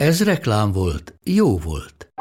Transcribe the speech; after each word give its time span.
Ez 0.00 0.22
reklám 0.22 0.72
volt, 0.72 1.14
jó 1.24 1.58
volt. 1.58 2.12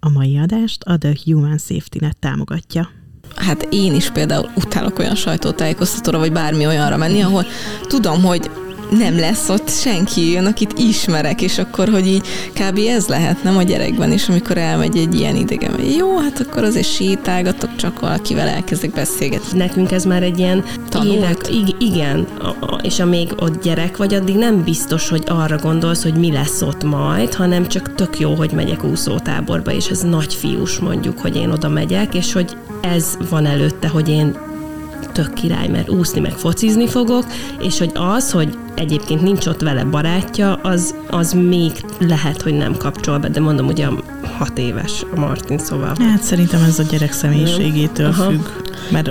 A 0.00 0.08
mai 0.08 0.38
adást 0.38 0.82
a 0.82 0.98
The 0.98 1.16
Human 1.24 1.58
Safety 1.58 1.98
Net 2.00 2.18
támogatja. 2.18 2.88
Hát 3.36 3.66
én 3.70 3.94
is 3.94 4.10
például 4.10 4.50
utálok 4.56 4.98
olyan 4.98 5.14
sajtótájékoztatóra, 5.14 6.18
vagy 6.18 6.32
bármi 6.32 6.66
olyanra 6.66 6.96
menni, 6.96 7.22
ahol 7.22 7.44
tudom, 7.82 8.22
hogy 8.22 8.50
nem 8.98 9.18
lesz 9.18 9.48
ott 9.48 9.70
senki 9.70 10.30
jön, 10.30 10.46
akit 10.46 10.78
ismerek, 10.78 11.42
és 11.42 11.58
akkor, 11.58 11.88
hogy 11.88 12.06
így 12.06 12.26
kb. 12.52 12.78
ez 12.88 13.06
lehet, 13.06 13.42
nem 13.42 13.56
a 13.56 13.62
gyerekben 13.62 14.12
is, 14.12 14.28
amikor 14.28 14.58
elmegy 14.58 14.96
egy 14.96 15.14
ilyen 15.14 15.36
idegen, 15.36 15.74
hogy 15.74 15.96
jó, 15.96 16.18
hát 16.18 16.40
akkor 16.40 16.64
azért 16.64 16.92
sétálgatok, 16.94 17.76
csak 17.76 18.00
valakivel 18.00 18.48
elkezdek 18.48 18.92
beszélgetni. 18.92 19.58
Nekünk 19.58 19.92
ez 19.92 20.04
már 20.04 20.22
egy 20.22 20.38
ilyen 20.38 20.64
Tanult. 20.88 21.16
évek, 21.16 21.48
ig- 21.50 21.76
igen, 21.82 22.26
és 22.82 23.00
amíg 23.00 23.32
ott 23.38 23.62
gyerek 23.62 23.96
vagy, 23.96 24.14
addig 24.14 24.36
nem 24.36 24.62
biztos, 24.64 25.08
hogy 25.08 25.22
arra 25.26 25.56
gondolsz, 25.56 26.02
hogy 26.02 26.14
mi 26.14 26.32
lesz 26.32 26.62
ott 26.62 26.82
majd, 26.84 27.34
hanem 27.34 27.66
csak 27.66 27.94
tök 27.94 28.18
jó, 28.18 28.34
hogy 28.34 28.50
megyek 28.52 28.84
úszótáborba, 28.84 29.72
és 29.72 29.86
ez 29.86 30.00
nagy 30.00 30.34
fiús 30.34 30.78
mondjuk, 30.78 31.18
hogy 31.18 31.36
én 31.36 31.50
oda 31.50 31.68
megyek, 31.68 32.14
és 32.14 32.32
hogy 32.32 32.56
ez 32.80 33.16
van 33.30 33.46
előtte, 33.46 33.88
hogy 33.88 34.08
én 34.08 34.36
tök 35.12 35.32
király, 35.32 35.68
mert 35.68 35.90
úszni 35.90 36.20
meg 36.20 36.32
focizni 36.32 36.86
fogok, 36.88 37.24
és 37.60 37.78
hogy 37.78 37.90
az, 37.94 38.30
hogy 38.30 38.58
egyébként 38.74 39.22
nincs 39.22 39.46
ott 39.46 39.60
vele 39.60 39.84
barátja, 39.84 40.54
az, 40.54 40.94
az 41.10 41.32
még 41.32 41.72
lehet, 41.98 42.42
hogy 42.42 42.54
nem 42.54 42.76
kapcsol 42.76 43.18
be, 43.18 43.28
de 43.28 43.40
mondom, 43.40 43.66
ugye 43.66 43.88
hat 44.38 44.58
éves 44.58 45.04
a 45.14 45.20
Martin, 45.20 45.58
szóval. 45.58 45.94
Hát 45.98 46.22
szerintem 46.22 46.62
ez 46.62 46.78
a 46.78 46.82
gyerek 46.82 47.12
személyiségétől 47.12 48.06
Aha. 48.06 48.30
függ, 48.30 48.46
mert 48.90 49.10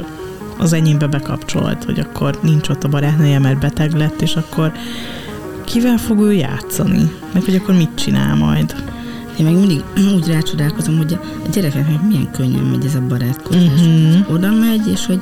az 0.57 0.73
enyémbe 0.73 1.07
bekapcsolt, 1.07 1.83
hogy 1.83 1.99
akkor 1.99 2.39
nincs 2.41 2.69
ott 2.69 2.83
a 2.83 2.87
barátnője, 2.87 3.39
mert 3.39 3.59
beteg 3.59 3.93
lett, 3.93 4.21
és 4.21 4.35
akkor 4.35 4.71
kivel 5.65 5.97
fog 5.97 6.19
ő 6.19 6.33
játszani? 6.33 7.11
Meg 7.33 7.43
hogy 7.43 7.55
akkor 7.55 7.75
mit 7.75 7.95
csinál 7.95 8.35
majd? 8.35 8.75
Én 9.39 9.45
meg 9.45 9.55
mindig 9.55 9.83
úgy 10.15 10.27
rácsodálkozom, 10.27 10.97
hogy 10.97 11.13
a 11.13 11.49
gyerekeknek 11.51 12.01
milyen 12.07 12.31
könnyen 12.31 12.63
megy 12.63 12.85
ez 12.85 12.95
a 12.95 13.01
barátkozás. 13.07 13.63
Uh-huh. 13.63 14.33
Oda 14.33 14.51
megy, 14.51 14.87
és 14.87 15.05
hogy 15.05 15.21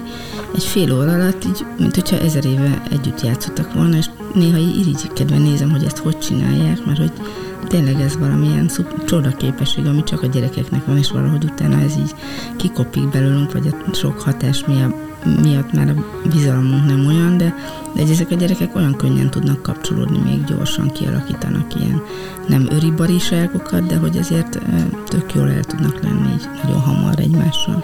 egy 0.56 0.64
fél 0.64 0.94
óra 0.94 1.12
alatt, 1.12 1.46
így, 1.46 1.66
mint 1.80 1.96
hogyha 1.96 2.20
ezer 2.20 2.46
éve 2.46 2.84
együtt 2.92 3.22
játszottak 3.22 3.74
volna, 3.74 3.98
és 3.98 4.06
néha 4.34 4.58
így 4.58 4.80
irigykedve 4.80 5.38
nézem, 5.38 5.72
hogy 5.72 5.84
ezt 5.84 5.98
hogy 5.98 6.18
csinálják, 6.18 6.86
mert 6.86 6.98
hogy 6.98 7.12
tényleg 7.68 8.02
ez 8.02 8.18
valamilyen 8.18 8.68
szup, 8.68 9.06
csoda 9.06 9.30
képesség, 9.30 9.86
ami 9.86 10.04
csak 10.04 10.24
a 10.24 10.28
gyerekeknek 10.28 10.86
van, 10.86 10.98
és 10.98 11.12
valahogy 11.12 11.44
utána 11.44 11.80
ez 11.80 11.96
így 11.98 12.16
kikopik 12.56 13.10
belőlünk, 13.10 13.52
vagy 13.52 13.68
a 13.68 13.94
sok 13.94 14.22
hatás 14.22 14.66
miatt, 14.66 15.07
miatt 15.42 15.74
már 15.74 15.90
a 15.90 16.28
bizalmunk 16.30 16.86
nem 16.86 17.06
olyan, 17.06 17.38
de, 17.38 17.56
de 17.94 18.02
ezek 18.02 18.32
a 18.32 18.36
gyerekek 18.36 18.76
olyan 18.76 18.96
könnyen 18.96 19.30
tudnak 19.30 19.62
kapcsolódni, 19.62 20.18
még 20.18 20.44
gyorsan 20.44 20.92
kialakítanak 20.92 21.76
ilyen 21.76 22.02
nem 22.48 22.68
öribariságokat, 22.72 23.86
de 23.86 23.98
hogy 23.98 24.18
azért 24.18 24.56
ö, 24.56 24.60
tök 25.08 25.34
jól 25.34 25.52
el 25.52 25.64
tudnak 25.64 26.04
lenni 26.04 26.34
így 26.34 26.48
nagyon 26.64 26.80
hamar 26.80 27.20
egymással. 27.20 27.84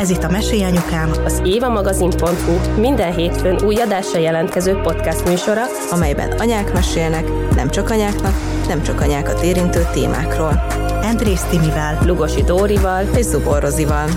Ez 0.00 0.10
itt 0.10 0.22
a 0.22 0.30
Mesélyanyukám. 0.30 1.10
Az 1.24 1.42
évamagazin.hu 1.44 2.80
minden 2.80 3.14
hétfőn 3.14 3.64
új 3.64 3.76
adásra 3.76 4.18
jelentkező 4.18 4.74
podcast 4.74 5.28
műsora, 5.28 5.62
amelyben 5.90 6.32
anyák 6.38 6.72
mesélnek, 6.72 7.24
nem 7.54 7.70
csak 7.70 7.90
anyáknak, 7.90 8.34
nem 8.68 8.82
csak 8.82 9.00
anyákat 9.00 9.42
érintő 9.42 9.86
témákról. 9.92 10.66
Andrész 11.02 11.42
Timivel. 11.42 11.98
Lugosi 12.06 12.42
Dórival, 12.42 13.04
És 13.16 13.24
Zubor 13.24 13.62
Rozival. 13.62 14.08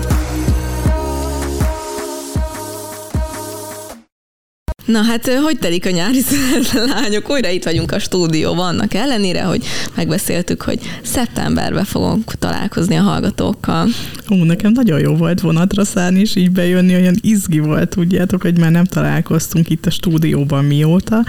Na 4.84 5.02
hát, 5.02 5.26
hogy 5.28 5.58
telik 5.58 5.86
a 5.86 5.90
nyári 5.90 6.20
szünet, 6.28 6.88
lányok? 6.88 7.30
Újra 7.30 7.48
itt 7.48 7.64
vagyunk 7.64 7.92
a 7.92 7.98
stúdióban, 7.98 8.68
annak 8.68 8.94
ellenére, 8.94 9.42
hogy 9.42 9.64
megbeszéltük, 9.96 10.62
hogy 10.62 10.78
szeptemberben 11.02 11.84
fogunk 11.84 12.34
találkozni 12.38 12.96
a 12.96 13.02
hallgatókkal. 13.02 13.88
Ó, 14.30 14.44
nekem 14.44 14.72
nagyon 14.72 15.00
jó 15.00 15.16
volt 15.16 15.40
vonatra 15.40 15.84
szállni, 15.84 16.20
és 16.20 16.36
így 16.36 16.50
bejönni, 16.50 16.94
olyan 16.94 17.16
izgi 17.20 17.58
volt, 17.58 17.88
tudjátok, 17.88 18.42
hogy 18.42 18.58
már 18.58 18.70
nem 18.70 18.84
találkoztunk 18.84 19.70
itt 19.70 19.86
a 19.86 19.90
stúdióban 19.90 20.64
mióta, 20.64 21.24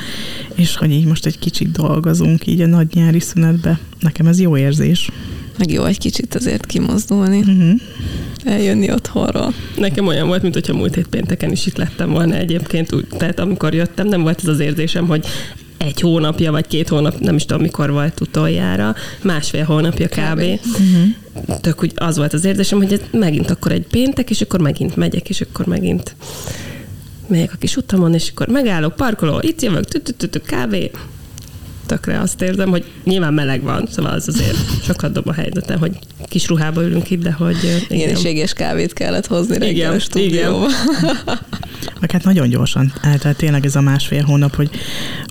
és 0.56 0.76
hogy 0.76 0.92
így 0.92 1.06
most 1.06 1.26
egy 1.26 1.40
kicsit 1.40 1.72
dolgozunk 1.72 2.48
így 2.48 2.62
a 2.62 2.68
nagy 2.68 2.88
nyári 2.94 3.20
szünetbe. 3.20 3.80
Nekem 4.00 4.28
ez 4.28 4.40
jó 4.40 4.58
érzés. 4.58 5.10
Meg 5.58 5.72
jó 5.72 5.84
egy 5.84 5.98
kicsit 5.98 6.36
azért 6.36 6.66
kimozdulni, 6.66 7.40
Uh-huh. 7.40 7.80
eljönni 8.44 8.92
otthonról. 8.92 9.54
Nekem 9.78 10.08
olyan 10.08 10.28
volt, 10.28 10.42
mint 10.42 10.54
hogyha 10.54 10.74
múlt 10.74 10.96
hét 10.96 11.08
pénteken 11.08 11.52
is 11.52 11.66
itt 11.66 11.78
lettem 11.78 12.12
volna 12.12 12.36
egyébként, 12.36 12.94
úgy, 12.94 13.08
tehát 13.18 13.40
amikor 13.40 13.74
jöttem, 13.74 14.08
nem 14.08 14.22
volt 14.22 14.40
ez 14.42 14.48
az 14.48 14.60
érzésem, 14.60 15.08
hogy 15.08 15.26
egy 15.78 16.02
hónapja, 16.02 16.52
vagy 16.52 16.68
két 16.68 16.90
hónap, 16.90 17.20
nem 17.20 17.36
is 17.36 17.46
tudom, 17.46 17.62
mikor 17.62 17.92
volt 17.92 18.22
utoljára, 18.22 18.96
másfél 19.22 19.64
hónapja 19.64 20.08
kb. 20.08 20.40
Uh-huh. 20.40 21.60
Tök 21.62 21.84
úgy 21.84 21.92
az 21.96 22.18
volt 22.18 22.34
az 22.34 22.46
érzésem, 22.46 22.78
hogy 22.78 22.94
ez 22.94 23.00
megint 23.12 23.50
akkor 23.50 23.72
egy 23.72 23.88
péntek, 23.88 24.30
és 24.30 24.42
akkor 24.42 24.60
megint 24.60 24.96
megyek, 24.96 25.30
és 25.30 25.42
akkor 25.42 25.66
megint 25.66 26.16
megyek 27.28 27.54
a 27.54 27.58
kis 27.58 27.76
utamon, 27.76 28.14
és 28.14 28.30
akkor 28.30 28.48
megállok, 28.48 28.96
parkoló, 28.96 29.40
itt 29.42 29.62
jövök, 29.62 29.86
tü-tü-tü-tü, 29.86 30.40
kávé. 30.40 30.92
Tökre 31.86 32.20
azt 32.20 32.42
érzem, 32.42 32.70
hogy 32.70 32.86
nyilván 33.04 33.34
meleg 33.34 33.62
van, 33.62 33.88
szóval 33.92 34.12
az 34.12 34.28
azért 34.28 34.84
sokat 34.84 35.12
dob 35.12 35.28
a 35.28 35.34
helyzeten, 35.34 35.78
hogy 35.78 36.00
kis 36.28 36.48
ruhába 36.48 36.84
ülünk 36.84 37.10
itt, 37.10 37.22
de 37.22 37.32
hogy 37.32 37.58
ö, 37.64 37.94
Igen, 37.94 38.10
és 38.10 38.24
égés 38.24 38.54
kávét 38.54 38.94
kellett 38.94 39.28
hozni 39.28 39.58
reggel 39.58 39.72
Igen, 39.76 39.94
a 39.94 40.00
stúdióba. 40.00 40.68
Meg 42.00 42.12
hát 42.12 42.24
nagyon 42.24 42.50
gyorsan 42.50 42.94
eltelt 43.02 43.38
tényleg 43.38 43.66
ez 43.66 43.76
a 43.76 43.82
másfél 43.82 44.24
hónap, 44.24 44.56
hogy 44.56 44.70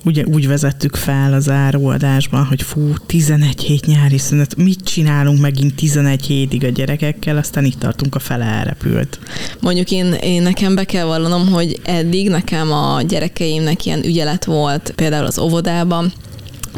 ugye 0.05 0.25
úgy 0.25 0.49
vezettük 0.49 0.97
fel 0.97 1.33
az 1.33 1.51
áróadásban, 1.51 2.45
hogy 2.45 2.63
fú, 2.63 2.93
11 3.07 3.61
hét 3.61 3.87
nyári 3.87 4.19
szünet, 4.19 4.57
mit 4.57 4.81
csinálunk 4.85 5.41
megint 5.41 5.75
11 5.75 6.27
hétig 6.27 6.65
a 6.65 6.69
gyerekekkel, 6.69 7.37
aztán 7.37 7.65
itt 7.65 7.79
tartunk 7.79 8.15
a 8.15 8.19
fele 8.19 8.45
elrepült. 8.45 9.19
Mondjuk 9.61 9.91
én, 9.91 10.13
én 10.13 10.43
nekem 10.43 10.75
be 10.75 10.85
kell 10.85 11.05
vallanom, 11.05 11.49
hogy 11.49 11.81
eddig 11.85 12.29
nekem 12.29 12.73
a 12.73 13.03
gyerekeimnek 13.03 13.87
ilyen 13.87 14.05
ügyelet 14.05 14.45
volt, 14.45 14.93
például 14.97 15.27
az 15.27 15.39
óvodában, 15.39 16.13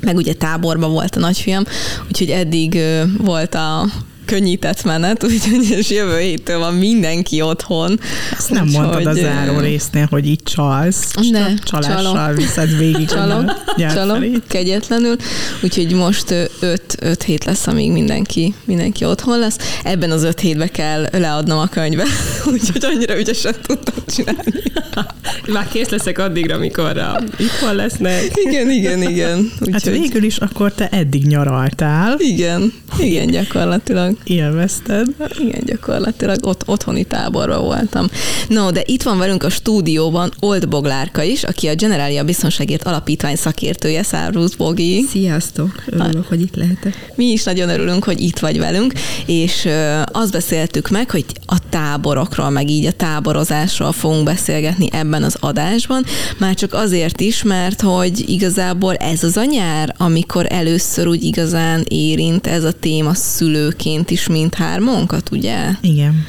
meg 0.01 0.17
ugye 0.17 0.35
táborban 0.35 0.91
volt 0.91 1.17
a 1.17 1.21
nagyfiam, 1.21 1.65
úgyhogy 2.09 2.31
eddig 2.31 2.79
volt 3.19 3.55
a 3.55 3.87
könnyített 4.27 4.85
menet, 4.85 5.25
úgyhogy 5.29 5.71
és 5.71 5.91
jövő 5.91 6.19
héttől 6.19 6.59
van 6.59 6.75
mindenki 6.75 7.43
otthon. 7.43 8.01
Ezt 8.37 8.51
nem 8.51 8.67
Úgyhogy, 8.67 8.81
mondtad 8.83 9.07
az 9.07 9.17
ö, 9.17 9.21
záró 9.21 9.59
résznél, 9.59 10.07
hogy 10.11 10.27
itt 10.27 10.45
csalsz, 10.45 11.15
Ne, 11.31 11.45
a 11.45 11.53
csalással 11.63 12.13
csalok. 12.13 12.37
viszed 12.37 12.79
végig 12.79 13.09
Csalok, 13.09 13.51
a 13.77 13.93
csalok, 13.95 14.25
kegyetlenül, 14.49 15.17
úgyhogy 15.63 15.93
most 15.93 16.31
öt, 16.61 16.97
öt 17.01 17.23
hét 17.23 17.45
lesz, 17.45 17.67
amíg 17.67 17.93
mindenki, 17.93 18.55
mindenki 18.65 19.05
otthon 19.05 19.39
lesz. 19.39 19.57
Ebben 19.85 20.11
az 20.11 20.23
öt 20.23 20.41
hétbe 20.41 20.69
kell 20.69 21.07
leadnom 21.13 21.59
a 21.59 21.67
könyvet, 21.67 22.09
úgyhogy 22.53 22.85
annyira 22.85 23.19
ügyesen 23.19 23.55
tudtam 23.67 24.05
csinálni. 24.07 24.63
Már 25.53 25.69
kész 25.69 25.89
leszek 25.89 26.19
addigra, 26.19 26.55
amikor 26.55 26.99
a 26.99 27.23
itthon 27.39 27.75
lesznek. 27.75 28.25
Igen, 28.35 28.71
igen, 28.71 29.03
igen. 29.03 29.53
Hát 29.73 29.85
végül 29.85 30.23
is 30.23 30.37
akkor 30.37 30.73
te 30.73 30.89
eddig 30.89 31.27
nyaraltál, 31.27 32.17
Igen, 32.19 32.73
igen, 32.99 33.27
gyakorlatilag. 33.27 34.16
Élvezted. 34.25 35.07
igen, 35.39 35.63
gyakorlatilag 35.65 36.47
ott, 36.47 36.63
otthoni 36.67 37.05
táborban 37.05 37.61
voltam. 37.63 38.07
No, 38.49 38.71
de 38.71 38.83
itt 38.85 39.03
van 39.03 39.19
velünk 39.19 39.43
a 39.43 39.51
stúdióban 39.51 40.33
Old 40.41 40.69
Boglárka 40.69 41.23
is, 41.23 41.43
aki 41.43 41.69
a 41.69 41.75
Generalia 41.75 42.25
Biztonságért 42.25 42.83
Alapítvány 42.83 43.37
szakértője, 43.37 44.03
Szárvusz 44.03 44.55
Bogi. 44.55 45.05
Sziasztok, 45.09 45.85
örülök, 45.87 46.27
hogy 46.27 46.41
itt 46.41 46.57
lehetek. 46.57 47.13
Mi 47.15 47.25
is 47.25 47.45
nagyon 47.45 47.69
örülünk, 47.69 48.05
hogy 48.05 48.21
itt 48.21 48.39
vagy 48.39 48.59
velünk, 48.59 48.93
és 49.27 49.69
azt 50.13 50.33
beszéltük 50.33 50.89
meg, 50.89 51.11
hogy 51.11 51.25
a 51.47 51.69
táborokról, 51.69 52.51
meg 52.51 52.71
így 52.71 52.87
a 52.87 52.93
táborozásról 52.93 53.93
fogunk 53.93 54.25
beszélgetni 54.25 54.89
ebben 54.93 55.23
az 55.23 55.37
adásban, 55.41 56.05
már 56.39 56.55
csak 56.55 56.75
azért 56.75 57.21
is, 57.21 57.43
mert 57.43 57.81
hogy 57.81 58.29
igazából 58.29 58.95
ez 58.95 59.23
az 59.23 59.37
a 59.37 59.45
nyár, 59.45 59.95
amikor 59.99 60.47
először 60.49 61.07
úgy 61.07 61.25
igazán 61.25 61.85
érint 61.89 62.47
ez 62.47 62.65
a 62.65 62.73
téma 62.73 63.15
szülőként 63.15 64.06
is 64.11 64.27
mindhármunkat, 64.27 65.31
ugye? 65.31 65.69
Igen. 65.81 66.25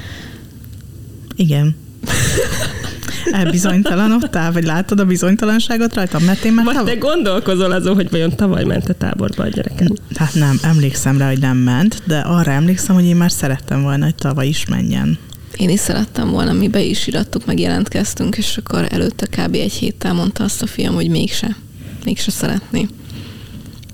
Igen. 1.35 1.75
Elbizonytalanodtál, 3.31 4.51
vagy 4.51 4.63
látod 4.63 4.99
a 4.99 5.05
bizonytalanságot 5.05 5.93
rajtam? 5.93 6.23
Mert 6.23 6.43
én 6.43 6.53
már 6.53 6.65
Vagy 6.65 6.75
tav- 6.75 6.87
te 6.87 6.95
gondolkozol 6.95 7.71
azon, 7.71 7.95
hogy 7.95 8.09
vajon 8.09 8.35
tavaly 8.35 8.63
ment 8.63 8.89
a 8.89 8.93
táborba 8.93 9.43
a 9.43 9.47
gyerekem? 9.47 9.87
Hát 10.15 10.33
nem, 10.33 10.59
emlékszem 10.61 11.17
rá, 11.17 11.27
hogy 11.27 11.39
nem 11.39 11.57
ment, 11.57 12.01
de 12.05 12.19
arra 12.19 12.51
emlékszem, 12.51 12.95
hogy 12.95 13.05
én 13.05 13.15
már 13.15 13.31
szerettem 13.31 13.81
volna, 13.81 14.03
hogy 14.03 14.15
tavaly 14.15 14.47
is 14.47 14.65
menjen. 14.65 15.17
Én 15.55 15.69
is 15.69 15.79
szerettem 15.79 16.29
volna, 16.29 16.53
mi 16.53 16.67
be 16.67 16.81
is 16.81 17.07
irattuk, 17.07 17.45
meg 17.45 17.59
jelentkeztünk, 17.59 18.37
és 18.37 18.57
akkor 18.63 18.87
előtte 18.89 19.25
kb. 19.25 19.53
egy 19.55 19.71
héttel 19.73 20.13
mondta 20.13 20.43
azt 20.43 20.61
a 20.61 20.67
fiam, 20.67 20.93
hogy 20.93 21.09
mégse, 21.09 21.55
mégse 22.05 22.31
szeretné. 22.31 22.87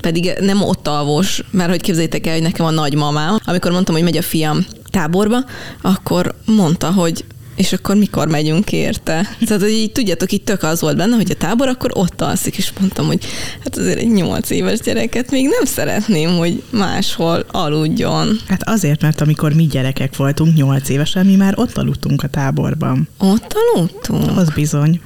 Pedig 0.04 0.34
nem 0.40 0.62
ott 0.62 0.88
alvos, 0.88 1.44
mert 1.52 1.70
hogy 1.70 1.82
képzeljétek 1.82 2.28
el, 2.28 2.34
hogy 2.34 2.42
nekem 2.42 2.66
a 2.66 2.72
nagymamám, 2.72 3.38
amikor 3.46 3.72
mondtam, 3.72 3.96
hogy 3.96 4.04
megy 4.04 4.18
a 4.18 4.22
fiam 4.22 4.66
táborba, 4.90 5.38
akkor 5.82 6.36
mondta, 6.46 6.92
hogy 6.92 7.26
és 7.56 7.74
akkor 7.74 7.96
mikor 7.96 8.28
megyünk 8.28 8.72
érte? 8.72 9.36
Tehát, 9.46 9.62
hogy 9.62 9.72
így 9.72 9.92
tudjátok, 9.92 10.32
így 10.32 10.44
tök 10.44 10.64
az 10.64 10.82
volt 10.82 10.98
benne, 10.98 11.16
hogy 11.16 11.32
a 11.32 11.36
tábor 11.36 11.68
akkor 11.68 11.92
ott 11.94 12.22
alszik, 12.22 12.58
és 12.58 12.72
mondtam, 12.80 13.06
hogy 13.06 13.26
hát 13.64 13.78
azért 13.78 14.00
egy 14.00 14.12
nyolc 14.12 14.50
éves 14.50 14.80
gyereket 14.80 15.32
még 15.32 15.48
nem 15.48 15.66
szeretném, 15.66 16.38
hogy 16.38 16.64
máshol 16.70 17.46
aludjon. 17.52 18.40
Hát 18.48 18.64
azért, 18.64 19.02
mert 19.02 19.22
amikor 19.22 19.54
mi 19.54 19.66
gyerekek 19.66 20.16
voltunk, 20.16 20.56
nyolc 20.56 20.90
évesen, 20.90 21.26
mi 21.26 21.36
már 21.36 21.54
ott 21.58 21.78
aludtunk 21.78 22.24
a 22.24 22.28
táborban. 22.28 23.08
Ott 23.18 23.54
aludtunk? 23.54 24.38
Az 24.38 24.50
bizony. 24.50 25.02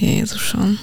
Jézusom. 0.00 0.78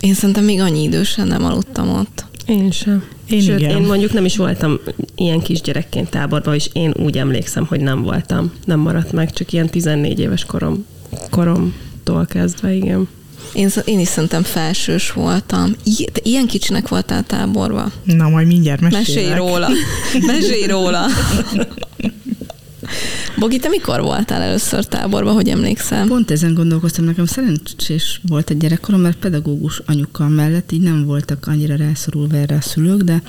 Én 0.00 0.14
szerintem 0.14 0.44
még 0.44 0.60
annyi 0.60 0.82
idősen 0.82 1.26
nem 1.26 1.44
aludtam 1.44 1.88
ott. 1.88 2.24
Én 2.46 2.70
sem. 2.70 3.04
Én 3.28 3.40
Sőt, 3.40 3.58
igen. 3.60 3.70
én 3.70 3.82
mondjuk 3.86 4.12
nem 4.12 4.24
is 4.24 4.36
voltam 4.36 4.78
ilyen 5.16 5.40
kisgyerekként 5.40 6.10
táborban, 6.10 6.54
és 6.54 6.68
én 6.72 6.94
úgy 6.96 7.18
emlékszem, 7.18 7.66
hogy 7.66 7.80
nem 7.80 8.02
voltam. 8.02 8.52
Nem 8.64 8.78
maradt 8.80 9.12
meg, 9.12 9.32
csak 9.32 9.52
ilyen 9.52 9.68
14 9.68 10.18
éves 10.20 10.44
korom, 10.44 10.86
koromtól 11.30 12.26
kezdve, 12.26 12.72
igen. 12.72 13.08
Én, 13.54 13.68
én 13.84 13.98
is 14.00 14.08
szerintem 14.08 14.42
felsős 14.42 15.12
voltam. 15.12 15.74
I- 15.84 16.08
te 16.12 16.20
ilyen 16.22 16.46
kicsinek 16.46 16.88
voltál 16.88 17.24
táborba? 17.26 17.92
Na, 18.04 18.28
majd 18.28 18.46
mindjárt 18.46 18.80
mesélek. 18.80 19.06
Mesélj 19.06 19.34
róla. 19.34 19.68
Mesélj 20.26 20.66
róla. 20.66 21.06
Bogi, 23.38 23.58
te 23.58 23.68
mikor 23.68 24.00
voltál 24.00 24.42
először 24.42 24.84
táborba, 24.84 25.32
hogy 25.32 25.48
emlékszel? 25.48 26.06
Pont 26.06 26.30
ezen 26.30 26.54
gondolkoztam, 26.54 27.04
nekem 27.04 27.26
szerencsés 27.26 28.20
volt 28.28 28.50
egy 28.50 28.56
gyerekkorom, 28.56 29.00
mert 29.00 29.16
pedagógus 29.16 29.82
anyukkal 29.86 30.28
mellett 30.28 30.72
így 30.72 30.82
nem 30.82 31.04
voltak 31.04 31.46
annyira 31.46 31.76
rászorulva 31.76 32.36
erre 32.36 32.56
a 32.56 32.60
szülők, 32.60 33.02
de 33.02 33.22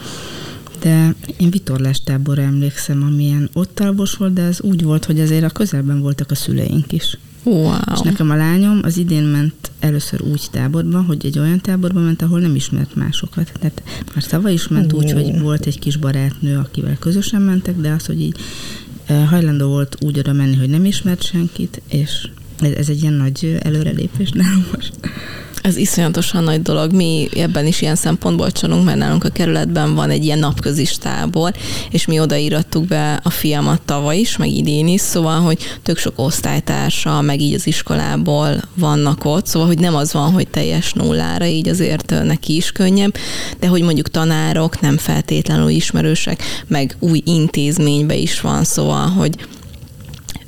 de 0.81 1.15
én 1.37 1.49
vitorlás 1.49 2.03
táborra 2.03 2.41
emlékszem, 2.41 3.03
amilyen 3.03 3.49
ott 3.53 3.79
alvos 3.79 4.13
volt, 4.13 4.33
de 4.33 4.41
az 4.41 4.61
úgy 4.61 4.83
volt, 4.83 5.05
hogy 5.05 5.19
azért 5.19 5.43
a 5.43 5.49
közelben 5.49 5.99
voltak 5.99 6.31
a 6.31 6.35
szüleink 6.35 6.91
is. 6.91 7.17
Wow. 7.43 7.73
És 7.93 7.99
nekem 7.99 8.29
a 8.29 8.35
lányom 8.35 8.79
az 8.83 8.97
idén 8.97 9.23
ment 9.23 9.71
először 9.79 10.21
úgy 10.21 10.47
táborba, 10.51 11.01
hogy 11.01 11.25
egy 11.25 11.39
olyan 11.39 11.59
táborba 11.59 11.99
ment, 11.99 12.21
ahol 12.21 12.39
nem 12.39 12.55
ismert 12.55 12.95
másokat. 12.95 13.51
Tehát 13.59 13.83
már 14.13 14.23
tavaly 14.23 14.53
is 14.53 14.67
ment 14.67 14.93
úgy, 14.93 15.11
hogy 15.11 15.39
volt 15.39 15.65
egy 15.65 15.79
kis 15.79 15.97
barátnő, 15.97 16.57
akivel 16.57 16.97
közösen 16.99 17.41
mentek, 17.41 17.75
de 17.77 17.91
az, 17.91 18.05
hogy 18.05 18.21
így 18.21 18.35
hajlandó 19.29 19.67
volt 19.67 19.97
úgy 19.99 20.19
oda 20.19 20.33
menni, 20.33 20.55
hogy 20.55 20.69
nem 20.69 20.85
ismert 20.85 21.23
senkit, 21.23 21.81
és 21.89 22.29
ez, 22.59 22.89
egy 22.89 23.01
ilyen 23.01 23.13
nagy 23.13 23.57
előrelépés 23.59 24.29
nálam 24.29 24.65
most. 24.75 24.93
Ez 25.61 25.77
iszonyatosan 25.77 26.43
nagy 26.43 26.61
dolog. 26.61 26.91
Mi 26.91 27.29
ebben 27.35 27.67
is 27.67 27.81
ilyen 27.81 27.95
szempontból 27.95 28.51
csalunk, 28.51 28.85
mert 28.85 28.97
nálunk 28.97 29.23
a 29.23 29.29
kerületben 29.29 29.95
van 29.95 30.09
egy 30.09 30.23
ilyen 30.23 30.39
napközis 30.39 30.97
tábor, 30.97 31.53
és 31.89 32.05
mi 32.05 32.19
odaírattuk 32.19 32.85
be 32.85 33.19
a 33.23 33.29
fiamat 33.29 33.81
tavaly 33.81 34.17
is, 34.17 34.37
meg 34.37 34.49
idén 34.49 34.87
is, 34.87 35.01
szóval, 35.01 35.39
hogy 35.39 35.57
tök 35.83 35.97
sok 35.97 36.13
osztálytársa, 36.15 37.21
meg 37.21 37.41
így 37.41 37.53
az 37.53 37.67
iskolából 37.67 38.61
vannak 38.75 39.25
ott, 39.25 39.45
szóval, 39.45 39.67
hogy 39.67 39.79
nem 39.79 39.95
az 39.95 40.13
van, 40.13 40.31
hogy 40.31 40.47
teljes 40.47 40.93
nullára, 40.93 41.45
így 41.45 41.67
azért 41.67 42.23
neki 42.23 42.55
is 42.55 42.71
könnyebb, 42.71 43.15
de 43.59 43.67
hogy 43.67 43.81
mondjuk 43.81 44.09
tanárok 44.09 44.79
nem 44.81 44.97
feltétlenül 44.97 45.69
ismerősek, 45.69 46.43
meg 46.67 46.95
új 46.99 47.21
intézménybe 47.25 48.15
is 48.15 48.41
van, 48.41 48.63
szóval, 48.63 49.07
hogy 49.07 49.35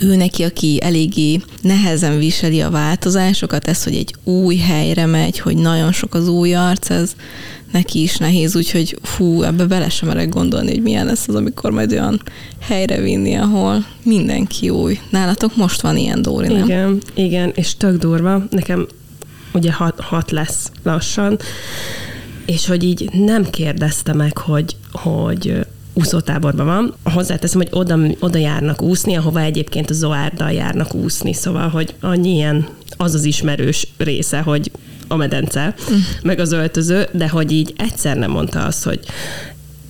ő 0.04 0.16
neki, 0.16 0.44
aki 0.44 0.80
eléggé 0.82 1.42
nehezen 1.62 2.18
viseli 2.18 2.62
a 2.62 2.70
változásokat, 2.70 3.68
ez, 3.68 3.84
hogy 3.84 3.96
egy 3.96 4.16
új 4.24 4.56
helyre 4.56 5.06
megy, 5.06 5.40
hogy 5.40 5.58
nagyon 5.58 5.92
sok 5.92 6.14
az 6.14 6.28
új 6.28 6.54
arc, 6.54 6.90
ez 6.90 7.16
neki 7.72 8.02
is 8.02 8.18
nehéz, 8.18 8.56
úgyhogy 8.56 8.98
fú, 9.02 9.44
ebbe 9.44 9.66
bele 9.66 9.90
sem 9.90 10.08
merek 10.08 10.30
gondolni, 10.30 10.72
hogy 10.72 10.82
milyen 10.82 11.06
lesz 11.06 11.28
az, 11.28 11.36
amikor 11.36 11.72
majd 11.72 11.92
olyan 11.92 12.22
helyre 12.60 13.02
vinni, 13.02 13.36
ahol 13.36 13.86
mindenki 14.04 14.70
új. 14.70 15.00
Nálatok 15.10 15.56
most 15.56 15.82
van 15.82 15.98
ilyen, 15.98 16.22
Dóri, 16.22 16.48
nem? 16.48 16.64
Igen, 16.64 17.02
igen, 17.14 17.52
és 17.56 17.76
tök 17.78 17.98
durva. 17.98 18.44
Nekem 18.50 18.88
ugye 19.54 19.72
hat, 19.72 20.00
hat 20.00 20.32
lesz 20.32 20.72
lassan, 20.84 21.40
és 22.46 22.68
hogy 22.68 22.84
így 22.84 23.10
nem 23.14 23.50
kérdezte 23.50 24.14
meg, 24.14 24.38
hogy, 24.38 24.76
hogy 24.92 25.66
úszótáborban 25.94 26.66
van. 26.66 26.94
Hozzáteszem, 27.13 27.60
hogy 27.60 27.69
oda, 27.72 27.98
oda 28.19 28.38
járnak 28.38 28.81
úszni, 28.81 29.16
ahova 29.16 29.40
egyébként 29.40 29.90
a 29.90 29.94
zoárddal 29.94 30.51
járnak 30.51 30.94
úszni, 30.94 31.34
szóval, 31.34 31.68
hogy 31.69 31.95
annyi 32.01 32.34
ilyen 32.34 32.68
az 32.98 33.13
az 33.13 33.24
ismerős 33.24 33.88
része, 33.98 34.40
hogy 34.40 34.72
a 35.07 35.16
medence, 35.16 35.75
mm. 35.92 35.95
meg 36.24 36.40
az 36.40 36.51
öltöző, 36.51 37.07
de 37.12 37.30
hogy 37.30 37.51
így 37.51 37.74
egyszer 37.78 38.18
nem 38.18 38.31
mondta 38.31 38.66
azt, 38.66 38.84
hogy 38.84 39.00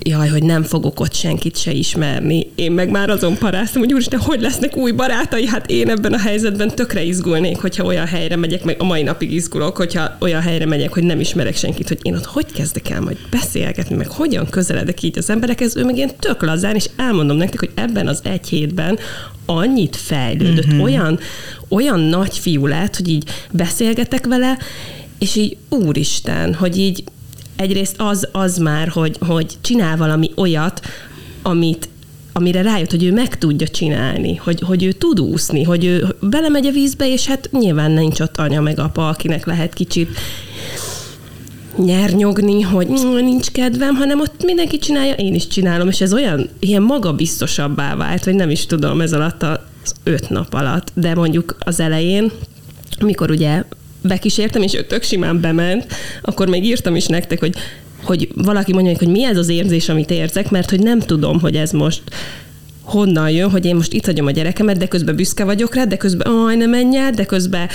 jaj, 0.05 0.27
hogy 0.27 0.44
nem 0.44 0.63
fogok 0.63 1.00
ott 1.00 1.13
senkit 1.13 1.57
se 1.57 1.71
ismerni. 1.71 2.47
Én 2.55 2.71
meg 2.71 2.89
már 2.89 3.09
azon 3.09 3.38
paráztam, 3.38 3.81
hogy 3.81 3.94
úristen, 3.94 4.19
hogy 4.19 4.41
lesznek 4.41 4.77
új 4.77 4.91
barátai? 4.91 5.47
Hát 5.47 5.69
én 5.69 5.89
ebben 5.89 6.13
a 6.13 6.17
helyzetben 6.17 6.75
tökre 6.75 7.03
izgulnék, 7.03 7.57
hogyha 7.57 7.83
olyan 7.83 8.05
helyre 8.05 8.35
megyek, 8.35 8.63
meg 8.63 8.75
a 8.79 8.83
mai 8.83 9.03
napig 9.03 9.31
izgulok, 9.31 9.77
hogyha 9.77 10.17
olyan 10.19 10.41
helyre 10.41 10.65
megyek, 10.65 10.94
hogy 10.94 11.03
nem 11.03 11.19
ismerek 11.19 11.55
senkit, 11.55 11.88
hogy 11.88 12.00
én 12.01 12.15
ott 12.15 12.25
hogy 12.25 12.51
kezdek 12.51 12.89
el 12.89 13.01
majd 13.01 13.17
beszélgetni, 13.29 13.95
meg 13.95 14.07
hogyan 14.07 14.49
közeledek 14.49 15.01
így 15.01 15.18
az 15.18 15.30
emberekhez, 15.30 15.75
ő 15.75 15.85
meg 15.85 15.95
ilyen 15.95 16.11
tök 16.19 16.42
lazán, 16.42 16.75
és 16.75 16.89
elmondom 16.95 17.37
nektek, 17.37 17.59
hogy 17.59 17.71
ebben 17.75 18.07
az 18.07 18.19
egy 18.23 18.47
hétben 18.47 18.99
annyit 19.45 19.95
fejlődött, 19.95 20.68
mm-hmm. 20.68 20.81
olyan, 20.81 21.19
olyan 21.68 21.99
nagy 21.99 22.37
fiú 22.37 22.68
lett, 22.68 22.95
hogy 22.95 23.09
így 23.09 23.30
beszélgetek 23.51 24.25
vele, 24.25 24.57
és 25.19 25.35
így 25.35 25.57
úristen, 25.69 26.54
hogy 26.54 26.78
így 26.78 27.04
egyrészt 27.56 27.95
az, 27.98 28.28
az 28.31 28.57
már, 28.57 28.88
hogy, 28.88 29.18
hogy 29.28 29.57
csinál 29.62 29.98
valami 29.98 30.31
olyat, 30.36 30.81
amit 31.42 31.88
amire 32.36 32.62
rájött, 32.62 32.90
hogy 32.92 33.04
ő 33.04 33.14
meg 33.14 33.38
tudja 33.38 33.68
csinálni, 33.68 34.36
hogy, 34.36 34.60
hogy 34.62 34.83
ő 34.83 34.92
tud 34.92 35.19
úszni, 35.19 35.64
hogy 35.64 35.86
ő 35.86 36.16
belemegy 36.22 36.66
a 36.66 36.72
vízbe, 36.72 37.12
és 37.12 37.28
hát 37.28 37.50
nyilván 37.52 37.92
nincs 37.92 38.19
ott 38.19 38.38
anya 38.38 38.62
meg 38.62 38.80
apa, 38.80 39.07
akinek 39.07 39.45
lehet 39.45 39.74
kicsit 39.74 40.18
nyernyogni, 41.78 42.62
hogy 42.62 42.88
"Mm, 42.88 43.16
nincs 43.16 43.52
kedvem, 43.52 43.95
hanem 43.95 44.19
ott 44.19 44.44
mindenki 44.44 44.78
csinálja, 44.78 45.14
én 45.14 45.33
is 45.33 45.48
csinálom, 45.48 45.88
és 45.88 46.02
ez 46.02 46.14
olyan 46.14 46.50
ilyen 46.60 46.81
magabiztosabbá 46.81 47.95
vált, 47.95 48.24
hogy 48.24 48.36
nem 48.36 48.50
is 48.50 48.66
tudom 48.66 49.02
ez 49.02 49.14
alatt 49.14 49.44
az 49.44 49.94
öt 50.04 50.30
nap 50.30 50.54
alatt, 50.54 50.92
de 50.94 51.16
mondjuk 51.16 51.56
az 51.60 51.80
elején, 51.80 52.31
mikor 53.00 53.31
ugye 53.31 53.64
bekísértem, 54.04 54.62
és 54.62 54.74
ő 54.74 54.83
tök 54.83 55.04
simán 55.04 55.42
bement, 55.42 55.86
akkor 56.22 56.48
még 56.48 56.66
írtam 56.66 56.95
is 56.95 57.06
nektek, 57.06 57.40
hogy, 57.40 57.54
hogy 58.04 58.30
valaki 58.36 58.74
mondja, 58.74 58.95
hogy 58.98 59.07
mi 59.07 59.24
ez 59.24 59.38
az 59.38 59.50
érzés, 59.50 59.90
amit 59.90 60.12
érzek, 60.12 60.50
mert 60.50 60.69
hogy 60.69 60.80
nem 60.80 61.00
tudom, 61.00 61.40
hogy 61.40 61.56
ez 61.56 61.72
most 61.72 62.02
honnan 62.83 63.30
jön, 63.30 63.50
hogy 63.50 63.66
én 63.66 63.76
most 63.76 63.94
itt 63.94 64.06
hagyom 64.06 64.26
a 64.26 64.31
gyerekemet, 64.31 64.78
de 64.78 64.88
közben 64.88 65.16
büszke 65.16 65.44
vagyok 65.44 65.76
rá, 65.76 65.83
de 65.83 65.98
közben 65.98 66.33
aj, 66.33 66.56
ne 66.56 66.66
menj 66.66 66.98
el, 66.98 67.12
de 67.12 67.26
közben 67.26 67.69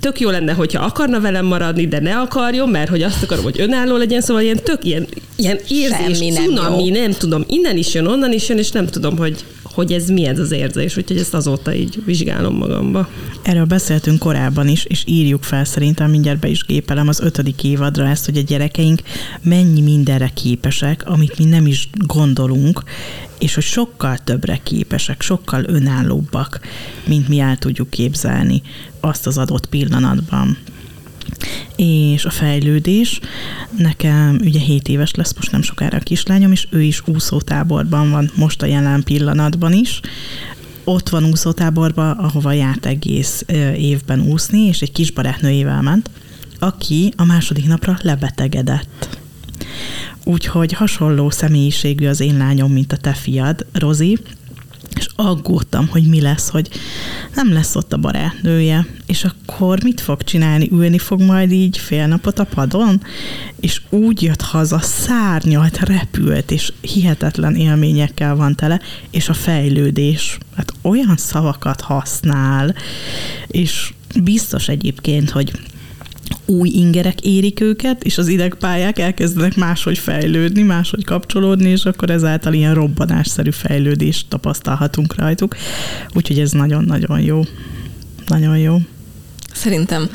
tök 0.00 0.20
jó 0.20 0.30
lenne, 0.30 0.52
hogyha 0.52 0.84
akarna 0.84 1.20
velem 1.20 1.44
maradni, 1.44 1.86
de 1.86 2.00
ne 2.00 2.16
akarjon, 2.16 2.68
mert 2.68 2.88
hogy 2.88 3.02
azt 3.02 3.22
akarom, 3.22 3.44
hogy 3.44 3.60
önálló 3.60 3.96
legyen, 3.96 4.20
szóval 4.20 4.42
ilyen 4.42 4.60
tök 4.62 4.84
ilyen, 4.84 5.06
ilyen 5.36 5.58
érzés, 5.68 6.16
Semmi 6.18 6.30
nem 6.30 6.44
cunami, 6.44 6.84
jó. 6.84 7.00
nem 7.00 7.12
tudom, 7.12 7.44
innen 7.48 7.76
is 7.76 7.94
jön, 7.94 8.06
onnan 8.06 8.32
is 8.32 8.48
jön, 8.48 8.58
és 8.58 8.70
nem 8.70 8.86
tudom, 8.86 9.16
hogy 9.16 9.44
hogy 9.76 9.92
ez 9.92 10.08
mi 10.08 10.26
ez 10.26 10.38
az 10.38 10.50
érzés, 10.50 10.96
úgyhogy 10.96 11.16
ezt 11.16 11.34
azóta 11.34 11.74
így 11.74 12.02
vizsgálom 12.04 12.56
magamba. 12.56 13.08
Erről 13.42 13.64
beszéltünk 13.64 14.18
korábban 14.18 14.68
is, 14.68 14.84
és 14.84 15.02
írjuk 15.06 15.42
fel 15.42 15.64
szerintem, 15.64 16.10
mindjárt 16.10 16.38
be 16.38 16.48
is 16.48 16.64
gépelem 16.64 17.08
az 17.08 17.20
ötödik 17.20 17.64
évadra 17.64 18.06
ezt, 18.06 18.24
hogy 18.24 18.36
a 18.36 18.42
gyerekeink 18.42 19.00
mennyi 19.42 19.80
mindenre 19.80 20.30
képesek, 20.34 21.06
amit 21.06 21.38
mi 21.38 21.44
nem 21.44 21.66
is 21.66 21.88
gondolunk, 22.06 22.82
és 23.38 23.54
hogy 23.54 23.64
sokkal 23.64 24.18
többre 24.18 24.60
képesek, 24.62 25.22
sokkal 25.22 25.64
önállóbbak, 25.66 26.60
mint 27.06 27.28
mi 27.28 27.38
el 27.38 27.56
tudjuk 27.56 27.90
képzelni 27.90 28.62
azt 29.00 29.26
az 29.26 29.38
adott 29.38 29.66
pillanatban 29.66 30.56
és 31.76 32.24
a 32.24 32.30
fejlődés. 32.30 33.20
Nekem 33.78 34.38
ugye 34.44 34.60
7 34.60 34.88
éves 34.88 35.14
lesz 35.14 35.34
most 35.34 35.50
nem 35.50 35.62
sokára 35.62 35.96
a 35.96 36.00
kislányom, 36.00 36.52
és 36.52 36.66
ő 36.70 36.82
is 36.82 37.02
úszótáborban 37.06 38.10
van 38.10 38.30
most 38.34 38.62
a 38.62 38.66
jelen 38.66 39.02
pillanatban 39.02 39.72
is. 39.72 40.00
Ott 40.84 41.08
van 41.08 41.24
úszótáborban, 41.24 42.10
ahova 42.10 42.52
járt 42.52 42.86
egész 42.86 43.44
évben 43.76 44.20
úszni, 44.20 44.60
és 44.60 44.80
egy 44.80 44.92
kis 44.92 45.10
barátnőjével 45.10 45.82
ment, 45.82 46.10
aki 46.58 47.12
a 47.16 47.24
második 47.24 47.66
napra 47.66 47.98
lebetegedett. 48.02 49.18
Úgyhogy 50.24 50.72
hasonló 50.72 51.30
személyiségű 51.30 52.06
az 52.06 52.20
én 52.20 52.36
lányom, 52.36 52.72
mint 52.72 52.92
a 52.92 52.96
te 52.96 53.12
fiad, 53.12 53.66
Rozi, 53.72 54.18
és 54.96 55.08
aggódtam, 55.16 55.88
hogy 55.88 56.08
mi 56.08 56.20
lesz, 56.20 56.48
hogy 56.48 56.68
nem 57.34 57.52
lesz 57.52 57.74
ott 57.74 57.92
a 57.92 57.96
barátnője, 57.96 58.86
és 59.06 59.24
akkor 59.24 59.82
mit 59.82 60.00
fog 60.00 60.22
csinálni? 60.22 60.68
Ülni 60.72 60.98
fog 60.98 61.20
majd 61.20 61.52
így 61.52 61.78
fél 61.78 62.06
napot 62.06 62.38
a 62.38 62.44
padon? 62.44 63.02
És 63.60 63.80
úgy 63.90 64.22
jött 64.22 64.40
haza, 64.40 64.78
szárnyalt, 64.78 65.78
repült, 65.78 66.50
és 66.50 66.72
hihetetlen 66.80 67.54
élményekkel 67.54 68.36
van 68.36 68.54
tele, 68.54 68.80
és 69.10 69.28
a 69.28 69.34
fejlődés, 69.34 70.38
hát 70.56 70.72
olyan 70.82 71.16
szavakat 71.16 71.80
használ, 71.80 72.74
és 73.46 73.92
biztos 74.22 74.68
egyébként, 74.68 75.30
hogy 75.30 75.52
új 76.46 76.68
ingerek 76.68 77.20
érik 77.20 77.60
őket, 77.60 78.04
és 78.04 78.18
az 78.18 78.28
idegpályák 78.28 78.98
elkezdenek 78.98 79.56
máshogy 79.56 79.98
fejlődni, 79.98 80.62
máshogy 80.62 81.04
kapcsolódni, 81.04 81.68
és 81.68 81.84
akkor 81.84 82.10
ezáltal 82.10 82.52
ilyen 82.52 82.74
robbanásszerű 82.74 83.50
fejlődést 83.50 84.28
tapasztalhatunk 84.28 85.14
rajtuk. 85.14 85.56
Úgyhogy 86.14 86.38
ez 86.38 86.50
nagyon-nagyon 86.50 87.20
jó. 87.20 87.42
Nagyon 88.26 88.58
jó. 88.58 88.78
Szerintem 89.56 90.10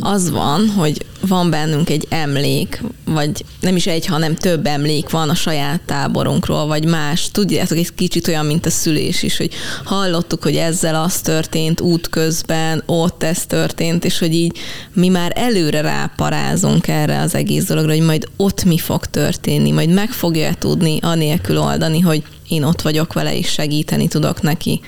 az 0.00 0.30
van, 0.30 0.68
hogy 0.68 1.04
van 1.20 1.50
bennünk 1.50 1.90
egy 1.90 2.06
emlék, 2.08 2.82
vagy 3.04 3.44
nem 3.60 3.76
is 3.76 3.86
egy, 3.86 4.06
hanem 4.06 4.34
több 4.34 4.66
emlék 4.66 5.10
van 5.10 5.28
a 5.28 5.34
saját 5.34 5.80
táborunkról, 5.80 6.66
vagy 6.66 6.84
más. 6.84 7.30
Tudjátok, 7.30 7.78
egy 7.78 7.94
kicsit 7.94 8.28
olyan, 8.28 8.46
mint 8.46 8.66
a 8.66 8.70
szülés 8.70 9.22
is, 9.22 9.36
hogy 9.36 9.52
hallottuk, 9.84 10.42
hogy 10.42 10.56
ezzel 10.56 10.94
az 11.02 11.20
történt 11.20 11.80
útközben, 11.80 12.82
ott 12.86 13.22
ez 13.22 13.46
történt, 13.46 14.04
és 14.04 14.18
hogy 14.18 14.34
így 14.34 14.58
mi 14.92 15.08
már 15.08 15.32
előre 15.34 15.80
ráparázunk 15.80 16.88
erre 16.88 17.20
az 17.20 17.34
egész 17.34 17.64
dologra, 17.64 17.92
hogy 17.92 18.04
majd 18.04 18.28
ott 18.36 18.64
mi 18.64 18.78
fog 18.78 19.06
történni, 19.06 19.70
majd 19.70 19.90
meg 19.90 20.10
fogja 20.10 20.54
tudni 20.54 20.98
anélkül 21.02 21.58
oldani, 21.58 22.00
hogy 22.00 22.22
én 22.48 22.62
ott 22.62 22.82
vagyok 22.82 23.12
vele, 23.12 23.36
és 23.36 23.48
segíteni 23.48 24.08
tudok 24.08 24.42
neki. 24.42 24.80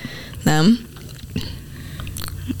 Nem? 0.43 0.79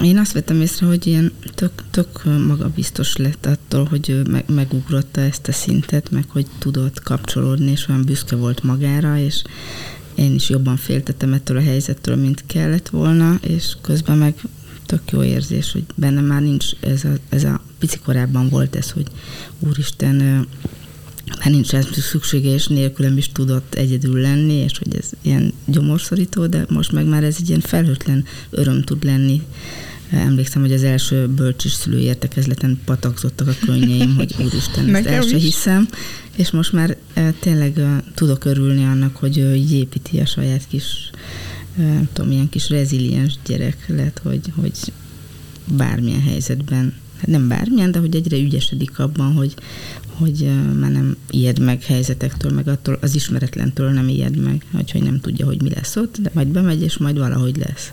Én 0.01 0.17
azt 0.17 0.31
vettem 0.31 0.61
észre, 0.61 0.85
hogy 0.85 1.07
ilyen 1.07 1.31
tök, 1.55 1.71
tök 1.91 2.23
magabiztos 2.23 3.15
lett 3.15 3.45
attól, 3.45 3.85
hogy 3.85 4.09
ő 4.09 4.23
meg, 4.29 4.43
megugrotta 4.47 5.21
ezt 5.21 5.47
a 5.47 5.51
szintet, 5.51 6.11
meg 6.11 6.25
hogy 6.27 6.45
tudott 6.59 7.03
kapcsolódni, 7.03 7.71
és 7.71 7.87
olyan 7.87 8.03
büszke 8.03 8.35
volt 8.35 8.63
magára, 8.63 9.17
és 9.17 9.41
én 10.15 10.33
is 10.33 10.49
jobban 10.49 10.77
féltettem 10.77 11.33
ettől 11.33 11.57
a 11.57 11.61
helyzettől, 11.61 12.15
mint 12.15 12.43
kellett 12.47 12.89
volna, 12.89 13.39
és 13.41 13.77
közben 13.81 14.17
meg 14.17 14.35
tök 14.85 15.11
jó 15.11 15.23
érzés, 15.23 15.71
hogy 15.71 15.83
bennem 15.95 16.25
már 16.25 16.41
nincs 16.41 16.65
ez 16.79 17.03
a, 17.03 17.13
ez 17.29 17.43
a 17.43 17.61
pici 17.79 17.99
korábban 17.99 18.49
volt 18.49 18.75
ez, 18.75 18.91
hogy 18.91 19.07
úristen, 19.59 20.47
már 21.37 21.49
nincs 21.49 21.73
ez 21.73 21.85
szüksége, 21.91 22.53
és 22.53 22.67
nélkülem 22.67 23.17
is 23.17 23.31
tudott 23.31 23.73
egyedül 23.73 24.21
lenni, 24.21 24.53
és 24.53 24.77
hogy 24.77 24.95
ez 24.95 25.09
ilyen 25.21 25.53
gyomorszorító, 25.65 26.47
de 26.47 26.65
most 26.69 26.91
meg 26.91 27.05
már 27.05 27.23
ez 27.23 27.35
egy 27.39 27.49
ilyen 27.49 27.61
felhőtlen 27.61 28.25
öröm 28.49 28.81
tud 28.81 29.03
lenni. 29.03 29.41
Emlékszem, 30.11 30.61
hogy 30.61 30.71
az 30.71 30.83
első 30.83 31.27
bölcsis 31.27 31.71
szülő 31.71 31.99
értekezleten 31.99 32.79
patakzottak 32.85 33.47
a 33.47 33.65
könnyeim, 33.65 34.15
hogy 34.15 34.35
úristen, 34.45 34.95
ezt 34.95 35.05
el 35.05 35.21
se 35.21 35.37
hiszem, 35.37 35.87
és 36.35 36.51
most 36.51 36.73
már 36.73 36.97
tényleg 37.39 37.81
tudok 38.13 38.45
örülni 38.45 38.83
annak, 38.83 39.15
hogy 39.15 39.37
ő 39.37 39.55
építi 39.55 40.19
a 40.19 40.25
saját 40.25 40.67
kis, 40.67 41.11
nem 41.75 42.09
tudom, 42.13 42.31
ilyen 42.31 42.49
kis 42.49 42.69
reziliens 42.69 43.33
gyerek 43.45 43.85
lett, 43.87 44.19
hogy, 44.23 44.41
hogy 44.55 44.77
bármilyen 45.77 46.21
helyzetben 46.21 46.93
hát 47.19 47.27
nem 47.27 47.47
bármilyen, 47.47 47.91
de 47.91 47.99
hogy 47.99 48.15
egyre 48.15 48.37
ügyesedik 48.37 48.99
abban, 48.99 49.33
hogy, 49.33 49.53
hogy 50.19 50.49
már 50.79 50.91
nem 50.91 51.17
ijed 51.29 51.59
meg 51.59 51.83
helyzetektől, 51.83 52.51
meg 52.51 52.67
attól 52.67 52.97
az 53.01 53.15
ismeretlentől 53.15 53.89
nem 53.89 54.07
ijed 54.07 54.37
meg, 54.37 54.65
hogy, 54.91 55.03
nem 55.03 55.19
tudja, 55.19 55.45
hogy 55.45 55.61
mi 55.61 55.69
lesz 55.69 55.95
ott, 55.95 56.17
de 56.21 56.29
majd 56.33 56.47
bemegy, 56.47 56.81
és 56.81 56.97
majd 56.97 57.17
valahogy 57.17 57.57
lesz. 57.57 57.91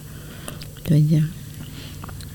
Úgyhogy, 0.78 1.23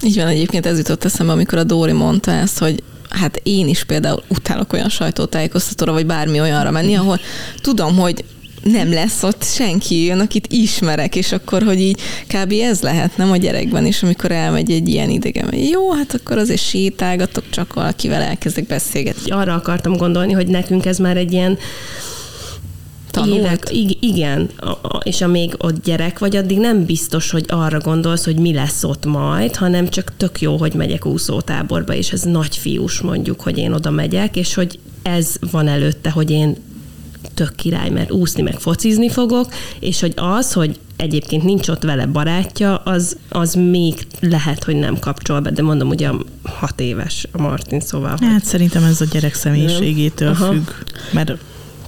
így 0.03 0.15
van, 0.15 0.27
egyébként 0.27 0.65
ez 0.65 0.77
jutott 0.77 1.03
eszembe, 1.03 1.31
amikor 1.31 1.57
a 1.57 1.63
Dóri 1.63 1.91
mondta 1.91 2.31
ezt, 2.31 2.57
hogy 2.57 2.83
hát 3.09 3.39
én 3.43 3.67
is 3.67 3.83
például 3.83 4.23
utálok 4.27 4.73
olyan 4.73 4.89
sajtótájékoztatóra, 4.89 5.91
vagy 5.91 6.05
bármi 6.05 6.39
olyanra 6.39 6.71
menni, 6.71 6.95
ahol 6.95 7.19
tudom, 7.61 7.95
hogy 7.95 8.23
nem 8.63 8.91
lesz 8.93 9.23
ott 9.23 9.43
senki, 9.43 10.03
jön, 10.03 10.19
akit 10.19 10.47
ismerek, 10.53 11.15
és 11.15 11.31
akkor, 11.31 11.63
hogy 11.63 11.79
így 11.79 11.99
kb. 12.27 12.53
ez 12.61 12.81
lehet, 12.81 13.17
nem 13.17 13.31
a 13.31 13.37
gyerekben 13.37 13.85
is, 13.85 14.03
amikor 14.03 14.31
elmegy 14.31 14.71
egy 14.71 14.89
ilyen 14.89 15.09
idegen. 15.09 15.55
Jó, 15.55 15.91
hát 15.91 16.13
akkor 16.13 16.37
azért 16.37 16.61
sétálgatok, 16.61 17.49
csak 17.49 17.73
valakivel 17.73 18.21
elkezdek 18.21 18.67
beszélgetni. 18.67 19.31
Arra 19.31 19.53
akartam 19.53 19.97
gondolni, 19.97 20.33
hogy 20.33 20.47
nekünk 20.47 20.85
ez 20.85 20.97
már 20.97 21.17
egy 21.17 21.31
ilyen 21.31 21.57
Tanult. 23.11 23.39
Évek, 23.39 23.69
igen, 23.99 24.49
és 25.03 25.21
amíg 25.21 25.55
ott 25.57 25.83
gyerek 25.83 26.19
vagy, 26.19 26.35
addig 26.35 26.57
nem 26.57 26.85
biztos, 26.85 27.31
hogy 27.31 27.45
arra 27.47 27.79
gondolsz, 27.79 28.25
hogy 28.25 28.37
mi 28.37 28.53
lesz 28.53 28.83
ott 28.83 29.05
majd, 29.05 29.55
hanem 29.55 29.89
csak 29.89 30.13
tök 30.17 30.41
jó, 30.41 30.57
hogy 30.57 30.73
megyek 30.73 31.05
úszótáborba, 31.05 31.93
és 31.93 32.11
ez 32.11 32.21
nagy 32.21 32.57
fiús 32.57 33.01
mondjuk, 33.01 33.41
hogy 33.41 33.57
én 33.57 33.71
oda 33.71 33.89
megyek, 33.89 34.35
és 34.35 34.53
hogy 34.53 34.79
ez 35.01 35.35
van 35.51 35.67
előtte, 35.67 36.09
hogy 36.09 36.31
én 36.31 36.55
tök 37.33 37.55
király, 37.55 37.89
mert 37.89 38.11
úszni 38.11 38.41
meg 38.41 38.59
focizni 38.59 39.09
fogok, 39.09 39.53
és 39.79 39.99
hogy 39.99 40.13
az, 40.15 40.53
hogy 40.53 40.79
egyébként 40.95 41.43
nincs 41.43 41.67
ott 41.67 41.83
vele 41.83 42.05
barátja, 42.05 42.75
az, 42.75 43.17
az 43.29 43.53
még 43.53 44.07
lehet, 44.19 44.63
hogy 44.63 44.75
nem 44.75 44.99
kapcsol 44.99 45.39
be, 45.39 45.51
de 45.51 45.61
mondom, 45.61 45.89
ugye 45.89 46.09
hat 46.43 46.79
éves 46.79 47.27
a 47.31 47.41
Martin, 47.41 47.79
szóval. 47.79 48.09
Hát 48.09 48.31
hogy... 48.31 48.43
szerintem 48.43 48.83
ez 48.83 49.01
a 49.01 49.05
gyerek 49.11 49.33
személyiségétől 49.33 50.33
függ, 50.33 50.69
mert 51.11 51.33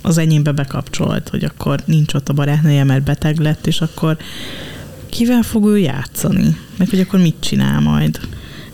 az 0.02 0.18
enyémbe 0.18 0.52
bekapcsolt, 0.52 1.30
hogy 1.30 1.44
akkor 1.44 1.80
nincs 1.86 2.14
ott 2.14 2.30
a 2.30 2.34
barátnője, 2.34 2.84
mert 2.84 3.04
beteg 3.04 3.40
lett, 3.40 3.68
és 3.68 3.82
akkor 3.82 4.18
kivel 5.10 5.42
fog 5.42 5.66
ő 5.66 5.78
játszani? 5.78 6.58
Meg 6.78 6.90
hogy 6.90 7.00
akkor 7.00 7.20
mit 7.20 7.36
csinál 7.40 7.80
majd? 7.80 8.20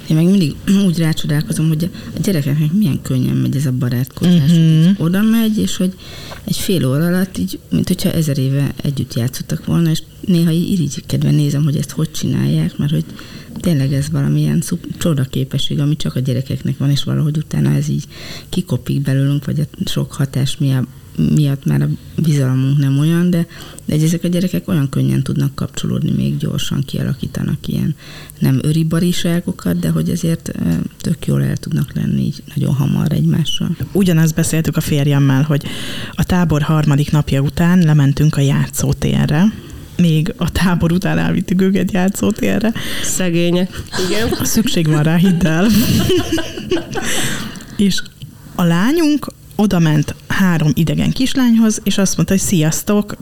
Én 0.10 0.16
meg 0.16 0.26
mindig 0.26 0.56
úgy 0.88 0.98
rácsodálkozom, 0.98 1.68
hogy 1.68 1.90
a 2.16 2.20
gyerekeknek 2.22 2.72
milyen 2.72 3.02
könnyen 3.02 3.36
megy 3.36 3.56
ez 3.56 3.66
a 3.66 3.72
barátkozás. 3.72 4.52
Mhm. 4.52 4.80
Uh-huh. 4.80 5.06
Oda 5.06 5.22
megy, 5.22 5.58
és 5.58 5.78
hogy 5.78 5.94
egy 6.44 6.58
fél 6.58 6.86
óra 6.86 7.06
alatt 7.06 7.38
így, 7.38 7.60
mint 7.70 7.88
hogyha 7.88 8.12
ezer 8.12 8.38
éve 8.38 8.74
együtt 8.82 9.14
játszottak 9.14 9.66
volna, 9.66 9.90
és 9.90 10.02
néha 10.26 10.52
így 10.52 10.72
irigykedve 10.72 11.32
nézem, 11.32 11.64
hogy 11.64 11.76
ezt 11.76 11.92
hogy 11.92 12.12
csinálják, 12.12 12.78
mert 12.78 12.92
hogy 12.92 13.06
tényleg 13.60 13.94
ez 13.94 14.10
valamilyen 14.12 14.62
szup, 14.62 14.98
csoda 14.98 15.24
képesség, 15.24 15.80
ami 15.80 15.96
csak 15.96 16.16
a 16.16 16.20
gyerekeknek 16.20 16.78
van, 16.78 16.90
és 16.90 17.04
valahogy 17.04 17.38
utána 17.38 17.74
ez 17.74 17.90
így 17.90 18.04
kikopik 18.50 19.02
belőlünk, 19.02 19.46
vagy 19.46 19.60
a 19.60 19.90
sok 19.90 20.14
hatás 20.14 20.58
miatt, 20.58 20.88
miatt 21.36 21.66
már 21.66 21.82
a 21.82 21.88
bizalmunk 22.22 22.78
nem 22.78 23.00
olyan, 23.00 23.30
de, 23.30 23.48
de 23.86 23.96
ezek 23.96 24.24
a 24.24 24.28
gyerekek 24.28 24.68
olyan 24.68 24.90
könnyen 24.90 25.24
tudnak 25.24 25.56
kapcsolódni, 25.56 26.12
még 26.12 26.38
gyorsan 26.38 26.84
kialakítanak 26.86 27.68
ilyen 27.68 27.96
nem 28.40 28.60
öribariságokat, 28.62 29.80
de 29.80 29.90
hogy 29.90 30.10
ezért 30.10 30.52
tök 30.98 31.26
jól 31.26 31.44
el 31.44 31.58
tudnak 31.58 31.94
lenni 31.94 32.22
így 32.22 32.44
nagyon 32.56 32.74
hamar 32.74 33.12
egymással. 33.12 33.78
Ugyanezt 33.92 34.36
beszéltük 34.36 34.78
a 34.78 34.82
férjemmel, 34.82 35.42
hogy 35.42 35.64
a 36.12 36.24
tábor 36.24 36.62
harmadik 36.62 37.12
napja 37.12 37.42
után 37.42 37.80
lementünk 37.80 38.36
a 38.36 38.42
játszótérre, 38.42 39.54
még 39.98 40.34
a 40.38 40.52
tábor 40.52 40.92
után 40.92 41.18
elvittük 41.18 41.62
őket 41.62 41.92
játszótérre. 41.92 42.74
Szegények. 43.04 43.82
Igen. 44.08 44.46
Szükség 44.46 44.88
van 44.88 45.04
rá, 45.04 45.16
hidd 45.16 45.46
el. 45.46 45.68
és 47.78 48.02
a 48.56 48.64
lányunk 48.64 49.28
oda 49.60 49.80
ment 49.80 50.16
három 50.28 50.72
idegen 50.74 51.12
kislányhoz, 51.12 51.82
és 51.84 51.98
azt 51.98 52.16
mondta, 52.16 52.34
hogy 52.34 52.44
sziasztok, 52.44 53.16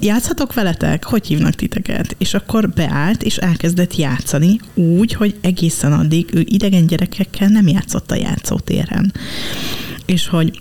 játszhatok 0.00 0.54
veletek? 0.54 1.04
Hogy 1.04 1.26
hívnak 1.26 1.54
titeket? 1.54 2.14
És 2.18 2.34
akkor 2.34 2.68
beállt, 2.68 3.22
és 3.22 3.36
elkezdett 3.36 3.96
játszani 3.96 4.60
úgy, 4.74 5.12
hogy 5.12 5.34
egészen 5.40 5.92
addig 5.92 6.28
ő 6.32 6.44
idegen 6.48 6.86
gyerekekkel 6.86 7.48
nem 7.48 7.68
játszott 7.68 8.10
a 8.10 8.14
játszótéren. 8.14 9.12
És 10.06 10.28
hogy 10.28 10.58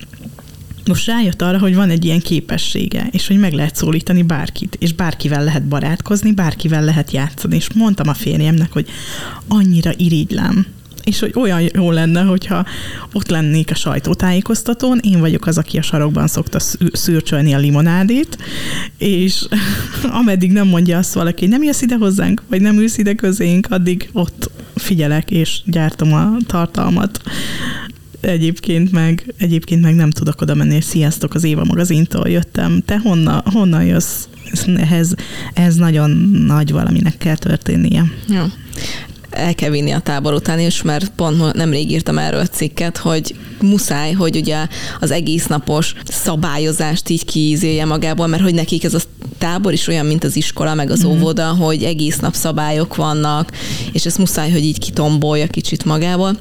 most 0.86 1.08
rájött 1.08 1.42
arra, 1.42 1.60
hogy 1.60 1.76
van 1.76 1.90
egy 1.90 2.06
ilyen 2.06 2.22
képessége, 2.22 3.08
és 3.12 3.28
hogy 3.28 3.38
meg 3.38 3.54
lehet 3.54 3.76
szólítani 3.76 4.22
bárkit, 4.24 4.76
és 4.80 4.94
bárkivel 4.94 5.44
lehet 5.44 5.68
barátkozni, 5.68 6.32
bárkivel 6.32 6.84
lehet 6.84 7.12
játszani. 7.12 7.56
És 7.56 7.74
mondtam 7.74 8.08
a 8.08 8.14
férjemnek, 8.14 8.72
hogy 8.72 8.88
annyira 9.48 9.92
irigylem, 9.98 10.66
és 11.04 11.20
hogy 11.20 11.32
olyan 11.36 11.62
jó 11.74 11.92
lenne, 11.92 12.22
hogyha 12.22 12.66
ott 13.14 13.30
lennék 13.30 13.72
a 13.72 13.76
sajtótájékoztatón, 13.76 15.00
én 15.04 15.20
vagyok 15.20 15.48
az, 15.48 15.58
aki 15.58 15.78
a 15.78 15.82
sarokban 15.82 16.28
szokta 16.28 16.60
szürcsölni 16.92 17.54
a 17.54 17.58
limonádét, 17.58 18.38
és 18.98 19.46
ameddig 20.22 20.52
nem 20.52 20.68
mondja 20.68 20.98
azt 20.98 21.14
valaki, 21.14 21.40
hogy 21.40 21.50
nem 21.50 21.64
jössz 21.64 21.82
ide 21.82 21.96
hozzánk, 21.96 22.42
vagy 22.48 22.62
nem 22.62 22.78
ülsz 22.78 22.98
ide 22.98 23.14
közénk, 23.14 23.68
addig 23.70 24.10
ott 24.12 24.52
figyelek, 24.76 25.32
és 25.32 25.62
gyártom 25.66 26.14
a 26.14 26.38
tartalmat 26.48 27.22
egyébként 28.22 28.92
meg, 28.92 29.34
egyébként 29.38 29.82
meg 29.82 29.96
nem 29.96 30.10
tudok 30.10 30.42
oda 30.42 30.56
menni, 30.56 30.82
sziasztok, 30.82 31.34
az 31.34 31.44
Éva 31.44 31.64
magazintól 31.64 32.30
jöttem. 32.30 32.82
Te 32.86 32.98
honnan, 32.98 33.42
honnan 33.46 33.84
jössz? 33.84 34.26
Ehhez, 34.76 35.14
ez 35.54 35.76
nagyon 35.76 36.10
nagy 36.46 36.72
valaminek 36.72 37.18
kell 37.18 37.38
történnie. 37.38 38.12
Ja 38.28 38.52
el 39.34 39.56
kell 39.56 39.70
vinni 39.70 39.92
a 39.92 40.00
tábor 40.00 40.34
után 40.34 40.60
is, 40.60 40.82
mert 40.82 41.10
pont 41.10 41.54
nemrég 41.54 41.92
írtam 41.92 42.18
erről 42.18 42.46
cikket, 42.46 42.98
hogy 42.98 43.36
muszáj, 43.62 44.12
hogy 44.12 44.36
ugye 44.36 44.68
az 45.00 45.12
egész 45.12 45.46
napos 45.46 45.94
szabályozást 46.08 47.10
így 47.10 47.26
kiízélje 47.26 47.86
magából, 47.86 48.28
mert 48.28 48.44
hogy 48.44 48.54
nekik 48.54 48.84
ez 48.84 48.94
a 48.94 49.00
tábor 49.38 49.74
is 49.74 49.88
olyan, 49.88 50.06
mint 50.06 50.24
az 50.24 50.36
iskola, 50.36 50.74
meg 50.74 50.90
az 50.90 51.04
mm. 51.04 51.10
óvoda, 51.10 51.48
hogy 51.48 51.84
egész 51.84 52.20
nap 52.20 52.34
szabályok 52.34 52.96
vannak, 52.96 53.52
és 53.92 54.06
ezt 54.06 54.18
muszáj, 54.18 54.52
hogy 54.52 54.64
így 54.64 54.80
kitombolja 54.80 55.48
kicsit 55.48 55.86
magából. 55.86 56.38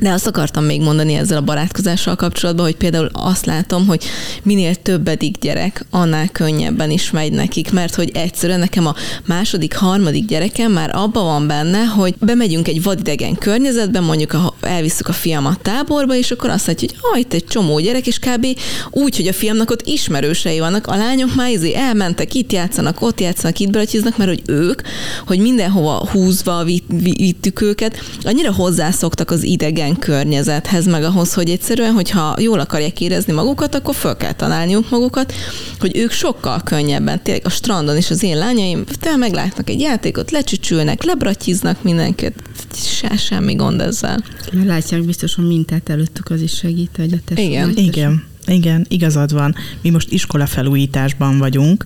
De 0.00 0.10
azt 0.10 0.26
akartam 0.26 0.64
még 0.64 0.80
mondani 0.80 1.14
ezzel 1.14 1.36
a 1.36 1.40
barátkozással 1.40 2.16
kapcsolatban, 2.16 2.64
hogy 2.64 2.76
például 2.76 3.08
azt 3.12 3.46
látom, 3.46 3.86
hogy 3.86 4.04
minél 4.42 4.74
többedik 4.74 5.38
gyerek, 5.38 5.84
annál 5.90 6.28
könnyebben 6.28 6.90
is 6.90 7.10
megy 7.10 7.32
nekik, 7.32 7.72
mert 7.72 7.94
hogy 7.94 8.10
egyszerűen 8.14 8.58
nekem 8.58 8.86
a 8.86 8.94
második, 9.26 9.76
harmadik 9.76 10.24
gyerekem 10.24 10.72
már 10.72 10.90
abban 10.94 11.24
van 11.24 11.46
benne, 11.46 11.84
hogy 11.84 12.14
bemegyünk 12.18 12.68
egy 12.68 12.82
vadidegen 12.82 13.34
környezetben, 13.34 14.02
mondjuk 14.02 14.32
a, 14.32 14.54
elviszük 14.60 15.08
a 15.08 15.12
fiamat 15.12 15.60
táborba, 15.60 16.14
és 16.14 16.30
akkor 16.30 16.50
azt 16.50 16.66
látja, 16.66 16.88
hogy 16.88 17.24
ah, 17.24 17.34
egy 17.34 17.44
csomó 17.44 17.78
gyerek, 17.78 18.06
és 18.06 18.18
kb. 18.18 18.46
úgy, 18.90 19.16
hogy 19.16 19.28
a 19.28 19.32
fiamnak 19.32 19.70
ott 19.70 19.86
ismerősei 19.86 20.58
vannak, 20.58 20.86
a 20.86 20.96
lányok 20.96 21.34
már 21.34 21.50
izé 21.50 21.74
elmentek, 21.74 22.34
itt 22.34 22.52
játszanak, 22.52 23.02
ott 23.02 23.20
játszanak, 23.20 23.58
itt 23.58 23.70
bratyiznak, 23.70 24.16
mert 24.16 24.30
hogy 24.30 24.42
ők, 24.46 24.80
hogy 25.26 25.38
mindenhova 25.38 26.08
húzva 26.12 26.64
vittük 26.88 27.60
őket, 27.60 28.00
annyira 28.22 28.52
hozzászoktak 28.52 29.30
az 29.30 29.42
idegen 29.42 29.85
idegen 29.86 29.98
környezethez, 29.98 30.86
meg 30.86 31.04
ahhoz, 31.04 31.34
hogy 31.34 31.50
egyszerűen, 31.50 31.92
hogyha 31.92 32.36
jól 32.40 32.60
akarják 32.60 33.00
érezni 33.00 33.32
magukat, 33.32 33.74
akkor 33.74 33.94
föl 33.94 34.16
kell 34.16 34.32
találniuk 34.32 34.90
magukat, 34.90 35.32
hogy 35.78 35.96
ők 35.96 36.10
sokkal 36.10 36.60
könnyebben, 36.64 37.22
tényleg 37.22 37.46
a 37.46 37.50
strandon 37.50 37.96
is 37.96 38.10
az 38.10 38.22
én 38.22 38.36
lányaim, 38.36 38.84
te 39.00 39.16
meglátnak 39.16 39.70
egy 39.70 39.80
játékot, 39.80 40.30
lecsücsülnek, 40.30 41.02
lebrattyiznak 41.02 41.82
mindenkit, 41.82 42.34
se, 42.74 43.16
semmi 43.16 43.54
gond 43.54 43.80
ezzel. 43.80 44.24
Látják 44.64 45.04
biztos, 45.04 45.34
hogy 45.34 45.46
mintát 45.46 45.88
előttük 45.88 46.30
az 46.30 46.40
is 46.40 46.56
segít, 46.56 46.90
hogy 46.96 47.12
a 47.12 47.18
testvér. 47.24 47.48
Igen. 47.48 47.72
Igen. 47.76 48.24
Igen, 48.46 48.86
igazad 48.88 49.32
van. 49.32 49.54
Mi 49.82 49.90
most 49.90 50.10
iskola 50.10 50.46
felújításban 50.46 51.38
vagyunk. 51.38 51.84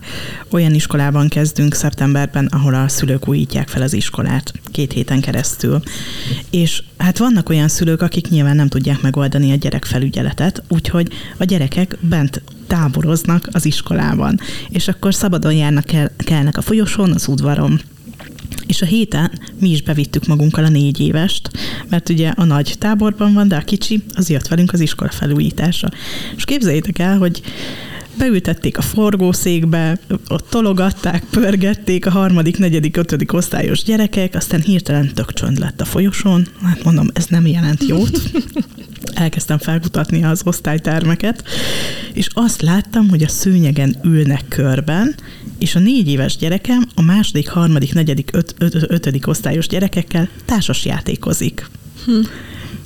Olyan 0.50 0.74
iskolában 0.74 1.28
kezdünk 1.28 1.74
szeptemberben, 1.74 2.46
ahol 2.46 2.74
a 2.74 2.88
szülők 2.88 3.28
újítják 3.28 3.68
fel 3.68 3.82
az 3.82 3.92
iskolát 3.92 4.52
két 4.72 4.92
héten 4.92 5.20
keresztül. 5.20 5.80
És 6.50 6.82
hát 6.96 7.18
vannak 7.18 7.48
olyan 7.48 7.68
szülők, 7.68 8.02
akik 8.02 8.28
nyilván 8.28 8.56
nem 8.56 8.68
tudják 8.68 9.00
megoldani 9.00 9.52
a 9.52 9.54
gyerek 9.56 9.84
felügyeletet, 9.84 10.62
úgyhogy 10.68 11.08
a 11.38 11.44
gyerekek 11.44 11.98
bent 12.00 12.42
táboroznak 12.66 13.48
az 13.52 13.64
iskolában. 13.64 14.40
És 14.68 14.88
akkor 14.88 15.14
szabadon 15.14 15.54
járnak 15.54 15.92
el, 15.92 16.10
kellnek 16.16 16.56
a 16.56 16.62
folyosón, 16.62 17.12
az 17.12 17.28
udvaron 17.28 17.80
és 18.66 18.83
a 18.83 18.87
héten 18.87 19.30
mi 19.61 19.71
is 19.71 19.83
bevittük 19.83 20.26
magunkkal 20.26 20.64
a 20.64 20.69
négy 20.69 21.00
évest, 21.00 21.50
mert 21.88 22.09
ugye 22.09 22.28
a 22.28 22.45
nagy 22.45 22.75
táborban 22.78 23.33
van, 23.33 23.49
de 23.49 23.57
a 23.57 23.61
kicsi 23.61 24.02
az 24.14 24.30
jött 24.30 24.49
velünk 24.49 24.73
az 24.73 24.80
iskola 24.80 25.11
felújításra. 25.11 25.88
És 26.37 26.45
képzeljétek 26.45 26.99
el, 26.99 27.19
hogy 27.19 27.42
beültették 28.19 28.78
a 28.78 28.83
forgószékbe, 28.83 29.99
ott 30.28 30.50
tologatták, 30.50 31.25
pörgették 31.30 32.07
a 32.07 32.11
harmadik, 32.11 32.59
negyedik, 32.59 32.97
ötödik 32.97 33.33
osztályos 33.33 33.83
gyerekek, 33.83 34.35
aztán 34.35 34.61
hirtelen 34.61 35.14
tök 35.14 35.33
csönd 35.33 35.59
lett 35.59 35.80
a 35.80 35.85
folyosón. 35.85 36.47
Hát 36.62 36.85
mondom, 36.85 37.09
ez 37.12 37.26
nem 37.26 37.47
jelent 37.47 37.85
jót. 37.88 38.21
Elkezdtem 39.14 39.59
felkutatni 39.59 40.25
az 40.25 40.40
osztálytermeket, 40.45 41.45
és 42.12 42.28
azt 42.33 42.62
láttam, 42.62 43.09
hogy 43.09 43.23
a 43.23 43.28
szőnyegen 43.28 43.97
ülnek 44.04 44.45
körben, 44.49 45.14
és 45.60 45.74
a 45.74 45.78
négy 45.78 46.08
éves 46.08 46.36
gyerekem 46.36 46.86
a 46.94 47.02
második, 47.02 47.49
harmadik, 47.49 47.94
negyedik, 47.94 48.30
öt, 48.32 48.54
öt, 48.58 48.75
ötödik 48.88 49.26
osztályos 49.26 49.66
gyerekekkel 49.66 50.28
társas 50.44 50.84
játékozik. 50.84 51.68
Hm. 52.04 52.20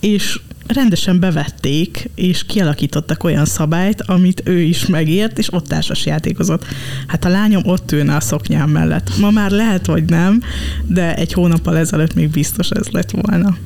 És 0.01 0.41
rendesen 0.67 1.21
bevették, 1.21 2.11
és 2.15 2.47
kialakítottak 2.47 3.25
olyan 3.25 3.45
szabályt, 3.45 4.03
amit 4.03 4.43
ő 4.45 4.61
is 4.61 4.87
megért, 4.87 5.39
és 5.39 5.53
ott 5.53 5.67
társas 5.67 6.07
játékozott. 6.07 6.65
Hát 7.07 7.25
a 7.25 7.29
lányom 7.29 7.63
ott 7.67 7.93
ülne 7.93 8.17
a 8.17 8.21
szoknyám 8.21 8.71
mellett. 8.71 9.11
Ma 9.19 9.31
már 9.31 9.51
lehet, 9.51 9.87
hogy 9.87 10.05
nem, 10.05 10.43
de 10.87 11.17
egy 11.17 11.33
hónappal 11.33 11.77
ezelőtt 11.77 12.15
még 12.15 12.31
biztos 12.31 12.71
ez 12.71 12.89
lett 12.89 13.11
volna. 13.11 13.57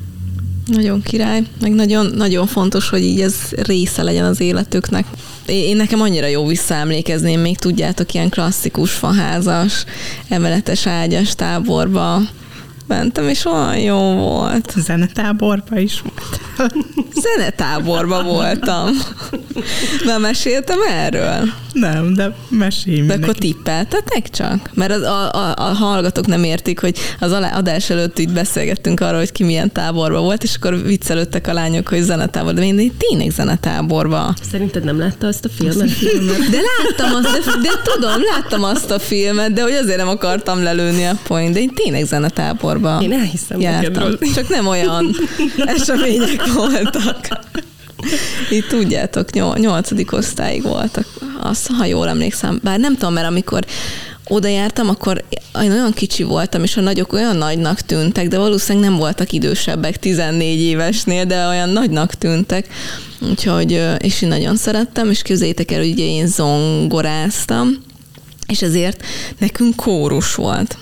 Nagyon 0.69 1.01
király, 1.01 1.43
meg 1.61 1.71
nagyon, 1.71 2.05
nagyon 2.05 2.47
fontos, 2.47 2.89
hogy 2.89 3.03
így 3.03 3.21
ez 3.21 3.35
része 3.51 4.03
legyen 4.03 4.25
az 4.25 4.39
életüknek. 4.41 5.05
Én 5.45 5.75
nekem 5.75 6.01
annyira 6.01 6.27
jó 6.27 6.45
visszaemlékezni, 6.45 7.35
még 7.35 7.57
tudjátok, 7.57 8.13
ilyen 8.13 8.29
klasszikus 8.29 8.91
faházas, 8.91 9.83
emeletes 10.27 10.87
ágyas 10.87 11.35
táborba 11.35 12.21
mentem, 12.89 13.27
és 13.27 13.45
olyan 13.45 13.77
jó 13.77 14.13
volt. 14.13 14.73
Zenetáborba 14.75 15.79
is 15.79 16.01
volt. 16.01 16.39
Zenetáborba 17.13 18.23
voltam. 18.23 18.89
Már 20.05 20.19
meséltem 20.19 20.77
erről? 20.89 21.49
Nem, 21.73 22.13
de 22.13 22.35
mesélj 22.49 23.01
De 23.01 23.13
akkor 23.13 23.35
tippeltetek 23.35 24.29
csak? 24.29 24.69
Mert 24.73 24.91
az, 24.91 25.01
a, 25.01 25.33
a, 25.33 25.53
a 25.55 25.73
hallgatók 25.73 26.27
nem 26.27 26.43
értik, 26.43 26.79
hogy 26.79 26.97
az 27.19 27.31
adás 27.31 27.89
előtt 27.89 28.19
így 28.19 28.33
beszélgettünk 28.33 28.99
arról, 28.99 29.17
hogy 29.17 29.31
ki 29.31 29.43
milyen 29.43 29.71
táborba 29.71 30.19
volt, 30.19 30.43
és 30.43 30.55
akkor 30.55 30.83
viccelődtek 30.83 31.47
a 31.47 31.53
lányok, 31.53 31.87
hogy 31.87 32.01
zenetábor, 32.01 32.53
de 32.53 32.63
én 32.63 32.91
tényleg 32.97 33.29
zenetáborba. 33.29 34.33
Szerinted 34.51 34.83
nem 34.83 34.99
látta 34.99 35.27
azt 35.27 35.45
a 35.45 35.49
filmet? 35.49 35.89
De 36.53 36.59
láttam 36.77 37.15
azt, 37.15 37.45
de, 37.45 37.51
de 37.61 37.69
tudom, 37.83 38.21
láttam 38.35 38.63
azt 38.63 38.91
a 38.91 38.99
filmet, 38.99 39.53
de 39.53 39.61
hogy 39.61 39.71
azért 39.71 39.97
nem 39.97 40.07
akartam 40.07 40.63
lelőni 40.63 41.05
a 41.05 41.17
point, 41.23 41.53
de 41.53 41.59
én 41.59 41.73
tényleg 41.73 42.05
zenetáborba 42.05 42.78
Én 43.01 43.13
elhiszem 43.13 43.59
jártam. 43.59 44.17
Csak 44.33 44.49
nem 44.49 44.67
olyan 44.67 45.15
események 45.75 46.53
voltak. 46.53 47.27
Így 48.51 48.67
tudjátok, 48.67 49.31
nyolcadik 49.57 50.11
osztályig 50.13 50.63
voltak, 50.63 51.05
azt, 51.41 51.67
ha 51.67 51.85
jól 51.85 52.07
emlékszem. 52.07 52.59
Bár 52.63 52.79
nem 52.79 52.93
tudom, 52.93 53.13
mert 53.13 53.27
amikor 53.27 53.65
oda 54.27 54.47
jártam, 54.47 54.89
akkor 54.89 55.23
én 55.61 55.71
olyan 55.71 55.93
kicsi 55.93 56.23
voltam, 56.23 56.63
és 56.63 56.77
a 56.77 56.81
nagyok 56.81 57.13
olyan 57.13 57.35
nagynak 57.35 57.79
tűntek, 57.79 58.27
de 58.27 58.37
valószínűleg 58.37 58.89
nem 58.89 58.99
voltak 58.99 59.31
idősebbek 59.31 59.99
14 59.99 60.59
évesnél, 60.59 61.25
de 61.25 61.47
olyan 61.47 61.69
nagynak 61.69 62.13
tűntek. 62.13 62.67
Úgyhogy, 63.29 63.81
és 63.99 64.21
én 64.21 64.29
nagyon 64.29 64.55
szerettem, 64.55 65.09
és 65.09 65.21
képzeljétek 65.21 65.71
el, 65.71 65.79
hogy 65.79 65.91
ugye 65.91 66.05
én 66.05 66.27
zongoráztam, 66.27 67.69
és 68.47 68.61
ezért 68.61 69.03
nekünk 69.37 69.75
kórus 69.75 70.35
volt 70.35 70.77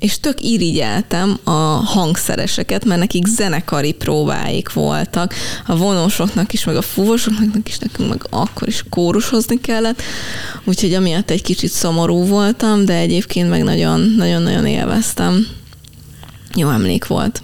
és 0.00 0.20
tök 0.20 0.42
irigyeltem 0.42 1.38
a 1.44 1.50
hangszereseket, 1.84 2.84
mert 2.84 3.00
nekik 3.00 3.26
zenekari 3.26 3.92
próbáik 3.92 4.72
voltak, 4.72 5.34
a 5.66 5.76
vonósoknak 5.76 6.52
is, 6.52 6.64
meg 6.64 6.76
a 6.76 6.82
fúvósoknak 6.82 7.68
is, 7.68 7.78
nekünk 7.78 8.08
meg 8.08 8.26
akkor 8.30 8.68
is 8.68 8.84
kórushozni 8.88 9.60
kellett, 9.60 10.02
úgyhogy 10.64 10.94
amiatt 10.94 11.30
egy 11.30 11.42
kicsit 11.42 11.70
szomorú 11.70 12.26
voltam, 12.26 12.84
de 12.84 12.94
egyébként 12.94 13.48
meg 13.48 13.62
nagyon-nagyon 13.62 14.66
élveztem. 14.66 15.46
Jó 16.54 16.70
emlék 16.70 17.06
volt. 17.06 17.42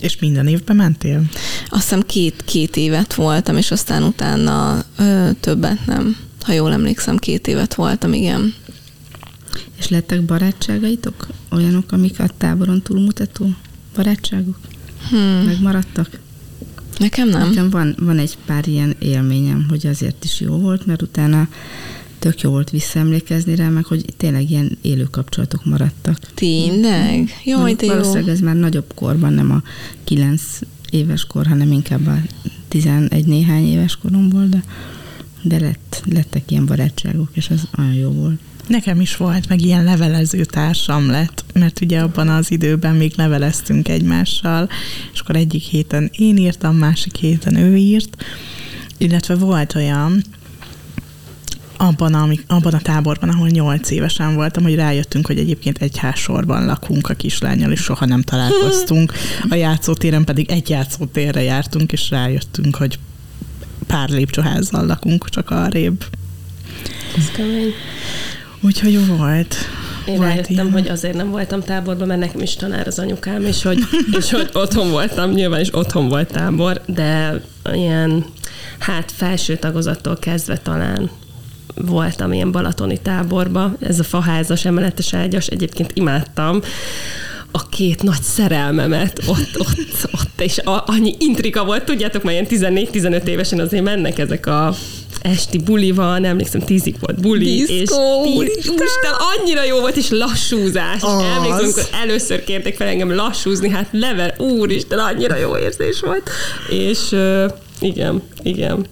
És 0.00 0.18
minden 0.18 0.46
évben 0.46 0.76
mentél? 0.76 1.22
Azt 1.68 1.82
hiszem 1.82 2.02
két, 2.02 2.42
két 2.44 2.76
évet 2.76 3.14
voltam, 3.14 3.56
és 3.56 3.70
aztán 3.70 4.02
utána 4.02 4.84
ö, 4.98 5.28
többet 5.40 5.86
nem. 5.86 6.16
Ha 6.42 6.52
jól 6.52 6.72
emlékszem, 6.72 7.16
két 7.16 7.46
évet 7.46 7.74
voltam, 7.74 8.12
igen. 8.12 8.54
És 9.78 9.88
lettek 9.88 10.22
barátságaitok? 10.22 11.26
Olyanok, 11.50 11.92
amik 11.92 12.20
a 12.20 12.28
táboron 12.36 12.82
túlmutató 12.82 13.54
barátságok? 13.94 14.58
Hmm. 15.10 15.42
Megmaradtak? 15.44 16.18
Nekem 16.98 17.28
nem. 17.28 17.48
Nekem 17.48 17.70
van, 17.70 17.96
van 17.98 18.18
egy 18.18 18.38
pár 18.46 18.68
ilyen 18.68 18.96
élményem, 18.98 19.66
hogy 19.68 19.86
azért 19.86 20.24
is 20.24 20.40
jó 20.40 20.56
volt, 20.58 20.86
mert 20.86 21.02
utána 21.02 21.48
tök 22.18 22.40
jó 22.40 22.50
volt 22.50 22.70
visszaemlékezni 22.70 23.54
rá, 23.54 23.68
meg 23.68 23.84
hogy 23.84 24.04
tényleg 24.16 24.50
ilyen 24.50 24.78
élő 24.82 25.04
kapcsolatok 25.04 25.64
maradtak. 25.64 26.18
Tényleg? 26.34 27.30
Jaj, 27.44 27.74
de 27.74 27.86
jó. 27.86 27.92
Valószínűleg 27.92 28.28
ez 28.28 28.40
már 28.40 28.56
nagyobb 28.56 28.92
korban, 28.94 29.32
nem 29.32 29.50
a 29.50 29.62
kilenc 30.04 30.42
éves 30.90 31.24
kor, 31.24 31.46
hanem 31.46 31.72
inkább 31.72 32.06
a 32.06 32.18
tizenegy 32.68 33.26
néhány 33.26 33.66
éves 33.66 33.96
koromból, 33.96 34.46
de 34.46 34.62
de 35.46 35.58
lett, 35.58 36.02
lettek 36.12 36.50
ilyen 36.50 36.66
barátságok, 36.66 37.28
és 37.32 37.50
ez 37.50 37.62
olyan 37.78 37.94
jó 37.94 38.10
volt. 38.10 38.40
Nekem 38.66 39.00
is 39.00 39.16
volt, 39.16 39.48
meg 39.48 39.60
ilyen 39.60 39.84
levelező 39.84 40.44
társam 40.44 41.10
lett, 41.10 41.44
mert 41.54 41.80
ugye 41.80 42.00
abban 42.00 42.28
az 42.28 42.50
időben 42.50 42.94
még 42.94 43.12
leveleztünk 43.16 43.88
egymással, 43.88 44.68
és 45.12 45.20
akkor 45.20 45.36
egyik 45.36 45.62
héten 45.62 46.10
én 46.16 46.36
írtam, 46.36 46.76
másik 46.76 47.16
héten 47.16 47.56
ő 47.56 47.76
írt, 47.76 48.24
illetve 48.98 49.34
volt 49.34 49.74
olyan, 49.74 50.22
abban 51.76 52.14
a, 52.14 52.28
abban 52.46 52.74
a 52.74 52.80
táborban, 52.80 53.28
ahol 53.28 53.48
nyolc 53.48 53.90
évesen 53.90 54.34
voltam, 54.34 54.62
hogy 54.62 54.74
rájöttünk, 54.74 55.26
hogy 55.26 55.38
egyébként 55.38 55.78
egy 55.78 55.98
házsorban 55.98 56.64
lakunk 56.64 57.08
a 57.08 57.14
kislányjal, 57.14 57.72
és 57.72 57.80
soha 57.80 58.04
nem 58.04 58.22
találkoztunk. 58.22 59.12
A 59.48 59.54
játszótéren 59.54 60.24
pedig 60.24 60.50
egy 60.50 60.68
játszótérre 60.68 61.42
jártunk, 61.42 61.92
és 61.92 62.10
rájöttünk, 62.10 62.76
hogy 62.76 62.98
pár 63.86 64.08
lépcsőházzal 64.08 64.86
lakunk, 64.86 65.28
csak 65.28 65.50
arrébb. 65.50 66.04
Ez 67.16 67.30
kemény. 67.30 67.72
Úgyhogy 68.66 69.06
volt. 69.06 69.54
Én 70.06 70.16
volt 70.16 70.28
rájöttem, 70.28 70.54
ilyen. 70.54 70.70
hogy 70.70 70.88
azért 70.88 71.14
nem 71.14 71.30
voltam 71.30 71.62
táborban, 71.62 72.06
mert 72.06 72.20
nekem 72.20 72.40
is 72.40 72.54
tanár 72.54 72.86
az 72.86 72.98
anyukám, 72.98 73.44
és 73.44 73.62
hogy, 73.62 73.78
és 74.18 74.30
hogy 74.30 74.50
otthon 74.52 74.90
voltam, 74.90 75.30
nyilván 75.30 75.60
is 75.60 75.74
otthon 75.74 76.08
volt 76.08 76.32
tábor, 76.32 76.80
de 76.86 77.40
ilyen, 77.72 78.24
hát 78.78 79.12
felső 79.12 79.56
tagozattól 79.56 80.16
kezdve 80.16 80.58
talán 80.58 81.10
voltam 81.74 82.32
ilyen 82.32 82.52
balatoni 82.52 82.98
táborba, 82.98 83.76
ez 83.80 83.98
a 83.98 84.04
faházas, 84.04 84.64
emeletes 84.64 85.14
ágyas, 85.14 85.46
egyébként 85.46 85.90
imádtam, 85.94 86.60
a 87.50 87.68
két 87.68 88.02
nagy 88.02 88.22
szerelmemet 88.22 89.22
ott, 89.26 89.58
ott, 89.58 90.08
ott, 90.12 90.40
és 90.40 90.58
a, 90.58 90.84
annyi 90.86 91.14
intrika 91.18 91.64
volt, 91.64 91.84
tudjátok, 91.84 92.22
már 92.22 92.32
ilyen 92.32 92.46
14-15 92.50 93.26
évesen 93.26 93.60
azért 93.60 93.84
mennek 93.84 94.18
ezek 94.18 94.46
a 94.46 94.74
esti 95.22 95.58
buli 95.58 95.90
van, 95.90 96.24
emlékszem, 96.24 96.60
tízig 96.60 96.94
volt 97.00 97.20
buli, 97.20 97.44
Diszkó, 97.44 97.74
és 97.74 97.90
úristen! 98.34 98.74
Úristen, 98.74 99.12
annyira 99.36 99.64
jó 99.64 99.80
volt, 99.80 99.96
és 99.96 100.10
lassúzás. 100.10 101.02
Az. 101.02 101.22
Emlékszem, 101.22 101.64
amikor 101.64 101.84
először 102.02 102.44
kértek 102.44 102.74
fel 102.76 102.86
engem 102.86 103.14
lassúzni, 103.14 103.68
hát 103.68 103.88
level, 103.90 104.34
úristen, 104.38 104.98
annyira 104.98 105.36
jó 105.36 105.56
érzés 105.56 106.00
volt. 106.00 106.30
És 106.70 107.10
uh, 107.10 107.44
igen, 107.80 108.22
igen. 108.42 108.86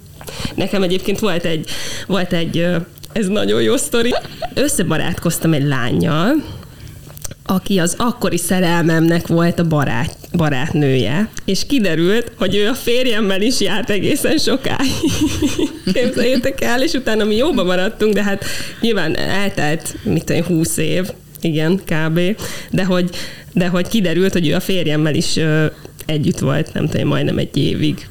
Nekem 0.55 0.83
egyébként 0.83 1.19
volt 1.19 1.45
egy, 1.45 1.69
volt 2.07 2.33
egy, 2.33 2.59
uh, 2.59 2.77
ez 3.13 3.27
nagyon 3.27 3.63
jó 3.63 3.77
sztori. 3.77 4.15
Összebarátkoztam 4.55 5.53
egy 5.53 5.65
lányjal, 5.65 6.35
aki 7.47 7.79
az 7.79 7.95
akkori 7.99 8.37
szerelmemnek 8.37 9.27
volt 9.27 9.59
a 9.59 9.67
barát, 9.67 10.17
barátnője, 10.33 11.29
és 11.45 11.67
kiderült, 11.67 12.33
hogy 12.39 12.57
ő 12.57 12.69
a 12.69 12.75
férjemmel 12.75 13.43
is 13.43 13.61
járt 13.61 13.91
egészen 13.91 14.39
sokáig. 14.39 14.91
Képzeljétek 15.95 16.61
el, 16.61 16.83
és 16.83 16.93
utána 16.93 17.25
mi 17.25 17.37
jóba 17.37 17.65
maradtunk, 17.65 18.15
de 18.15 18.23
hát 18.23 18.45
nyilván 18.81 19.17
eltelt, 19.17 19.97
mit 20.03 20.25
tudom, 20.25 20.45
20 20.45 20.77
év, 20.77 21.11
igen, 21.41 21.81
kb. 21.85 22.21
De 22.71 22.85
hogy, 22.85 23.11
de 23.53 23.69
hogy 23.69 23.89
kiderült, 23.89 24.33
hogy 24.33 24.49
ő 24.49 24.55
a 24.55 24.61
férjemmel 24.61 25.15
is 25.15 25.37
ö, 25.37 25.67
együtt 26.07 26.39
volt, 26.39 26.73
nem 26.73 26.89
tudom, 26.89 27.09
majdnem 27.09 27.39
egy 27.39 27.57
évig. 27.57 28.09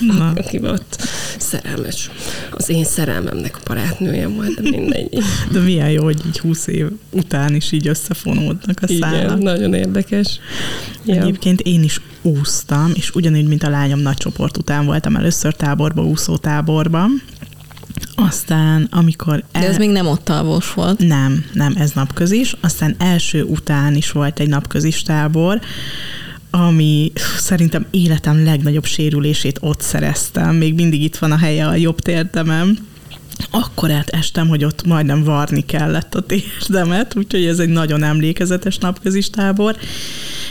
Na. 0.00 0.32
Aki 0.40 0.60
ott 0.62 1.02
szerelmes. 1.38 2.10
Az 2.50 2.68
én 2.68 2.84
szerelmemnek 2.84 3.56
a 3.56 3.60
barátnője 3.64 4.28
volt, 4.28 4.60
de 4.60 4.70
mindegy. 4.70 5.18
De 5.52 5.58
milyen 5.58 5.90
jó, 5.90 6.04
hogy 6.04 6.20
így 6.26 6.38
20 6.38 6.66
év 6.66 6.86
után 7.10 7.54
is 7.54 7.72
így 7.72 7.88
összefonódnak 7.88 8.78
a 8.80 8.86
Igen, 8.86 9.10
szálak. 9.10 9.42
nagyon 9.42 9.74
érdekes. 9.74 10.38
Ja. 11.04 11.14
Egyébként 11.22 11.60
én 11.60 11.82
is 11.82 12.00
úsztam, 12.22 12.92
és 12.94 13.14
ugyanúgy, 13.14 13.48
mint 13.48 13.62
a 13.62 13.70
lányom 13.70 13.98
nagy 13.98 14.16
csoport 14.16 14.56
után 14.56 14.84
voltam 14.84 15.16
először 15.16 15.54
táborba, 15.54 16.02
úszótáborban. 16.02 17.22
Aztán, 18.14 18.88
amikor... 18.90 19.44
De 19.52 19.58
ez 19.58 19.76
még 19.76 19.90
nem 19.90 20.06
ott 20.06 20.28
alvós 20.28 20.74
volt. 20.74 20.98
Nem, 20.98 21.44
nem, 21.52 21.74
ez 21.76 21.90
napközis. 21.92 22.56
Aztán 22.60 22.94
első 22.98 23.42
után 23.42 23.94
is 23.94 24.12
volt 24.12 24.40
egy 24.40 24.48
napközis 24.48 25.02
tábor, 25.02 25.60
ami 26.54 27.12
szerintem 27.38 27.86
életem 27.90 28.44
legnagyobb 28.44 28.84
sérülését 28.84 29.58
ott 29.60 29.80
szereztem. 29.80 30.56
Még 30.56 30.74
mindig 30.74 31.02
itt 31.02 31.16
van 31.16 31.32
a 31.32 31.36
helye 31.36 31.66
a 31.66 31.74
jobb 31.74 32.00
térdemem. 32.00 32.78
Akkor 33.50 33.90
estem, 34.06 34.48
hogy 34.48 34.64
ott 34.64 34.84
majdnem 34.84 35.24
varni 35.24 35.64
kellett 35.64 36.14
a 36.14 36.26
térdemet, 36.26 37.16
úgyhogy 37.16 37.44
ez 37.44 37.58
egy 37.58 37.68
nagyon 37.68 38.02
emlékezetes 38.02 38.78
napközis 38.78 39.30
tábor. 39.30 39.76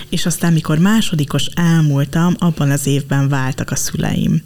És 0.10 0.26
aztán, 0.26 0.54
mikor 0.54 0.78
másodikos 0.78 1.46
elmúltam, 1.46 2.36
abban 2.38 2.72
az 2.72 2.88
évben 2.88 3.30
váltak 3.30 3.72
a 3.72 3.76
szüleim. 3.76 4.42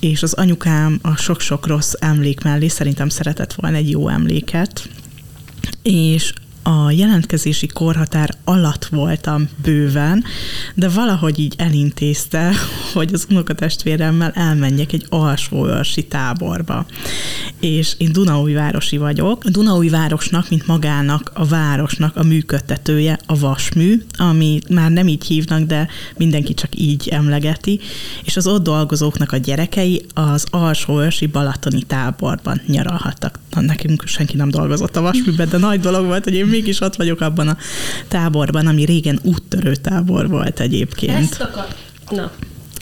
És 0.00 0.22
az 0.22 0.32
anyukám 0.32 0.98
a 1.02 1.16
sok-sok 1.16 1.66
rossz 1.66 1.92
emlék 1.98 2.42
mellé 2.42 2.68
szerintem 2.68 3.08
szeretett 3.08 3.52
volna 3.52 3.76
egy 3.76 3.90
jó 3.90 4.08
emléket, 4.08 4.88
és 5.82 6.32
a 6.66 6.90
jelentkezési 6.90 7.66
korhatár 7.66 8.30
alatt 8.44 8.84
voltam 8.84 9.48
bőven, 9.62 10.24
de 10.74 10.88
valahogy 10.88 11.38
így 11.38 11.54
elintézte, 11.56 12.52
hogy 12.94 13.10
az 13.12 13.26
unokatestvéremmel 13.30 14.30
elmenjek 14.30 14.92
egy 14.92 15.06
alsóörsi 15.08 16.06
táborba. 16.06 16.86
És 17.60 17.94
én 17.98 18.12
Dunaújvárosi 18.12 18.96
vagyok. 18.96 19.44
A 19.44 19.50
Dunaújvárosnak, 19.50 20.50
mint 20.50 20.66
magának, 20.66 21.30
a 21.34 21.44
városnak 21.44 22.16
a 22.16 22.22
működtetője 22.22 23.18
a 23.26 23.38
Vasmű, 23.38 24.02
ami 24.18 24.60
már 24.68 24.90
nem 24.90 25.08
így 25.08 25.24
hívnak, 25.24 25.62
de 25.62 25.88
mindenki 26.16 26.54
csak 26.54 26.70
így 26.76 27.08
emlegeti, 27.08 27.80
és 28.24 28.36
az 28.36 28.46
ott 28.46 28.62
dolgozóknak 28.62 29.32
a 29.32 29.36
gyerekei 29.36 30.04
az 30.14 30.46
alsóörsi 30.50 31.26
balatoni 31.26 31.82
táborban 31.82 32.60
nyaralhattak. 32.66 33.38
Na, 33.50 33.60
nekünk 33.60 34.02
senki 34.06 34.36
nem 34.36 34.50
dolgozott 34.50 34.96
a 34.96 35.00
Vasműben, 35.00 35.48
de 35.48 35.58
nagy 35.58 35.80
dolog 35.80 36.06
volt, 36.06 36.24
hogy 36.24 36.34
én 36.34 36.55
mégis 36.56 36.80
ott 36.80 36.96
vagyok 36.96 37.20
abban 37.20 37.48
a 37.48 37.56
táborban, 38.08 38.66
ami 38.66 38.84
régen 38.84 39.18
úttörő 39.22 39.74
tábor 39.74 40.28
volt 40.28 40.60
egyébként. 40.60 41.30
Ezt 41.30 41.40
akar... 41.40 41.66
Na, 42.10 42.30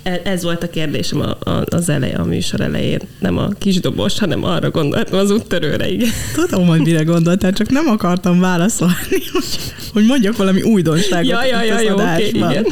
e- 0.03 0.21
ez 0.25 0.43
volt 0.43 0.63
a 0.63 0.71
kérdésem 0.71 1.21
a, 1.21 1.51
a, 1.51 1.65
az 1.67 1.89
eleje, 1.89 2.17
a 2.17 2.25
műsor 2.25 2.61
elején. 2.61 3.01
Nem 3.19 3.39
a 3.39 3.49
kisdobos, 3.49 4.19
hanem 4.19 4.45
arra 4.45 4.71
gondoltam 4.71 5.19
az 5.19 5.31
úttörőre, 5.31 5.89
igen. 5.91 6.09
Tudom, 6.35 6.67
hogy 6.67 6.81
mire 6.81 7.03
gondoltál, 7.03 7.53
csak 7.53 7.71
nem 7.71 7.87
akartam 7.87 8.41
válaszolni, 8.41 8.95
hogy, 9.33 9.45
hogy 9.93 10.05
mondjak 10.05 10.37
valami 10.37 10.63
újdonságot. 10.63 11.29
Ja, 11.29 11.45
ja, 11.45 11.63
ja, 11.63 11.81
jó, 11.81 11.95
oké, 11.95 12.29
igen. 12.29 12.67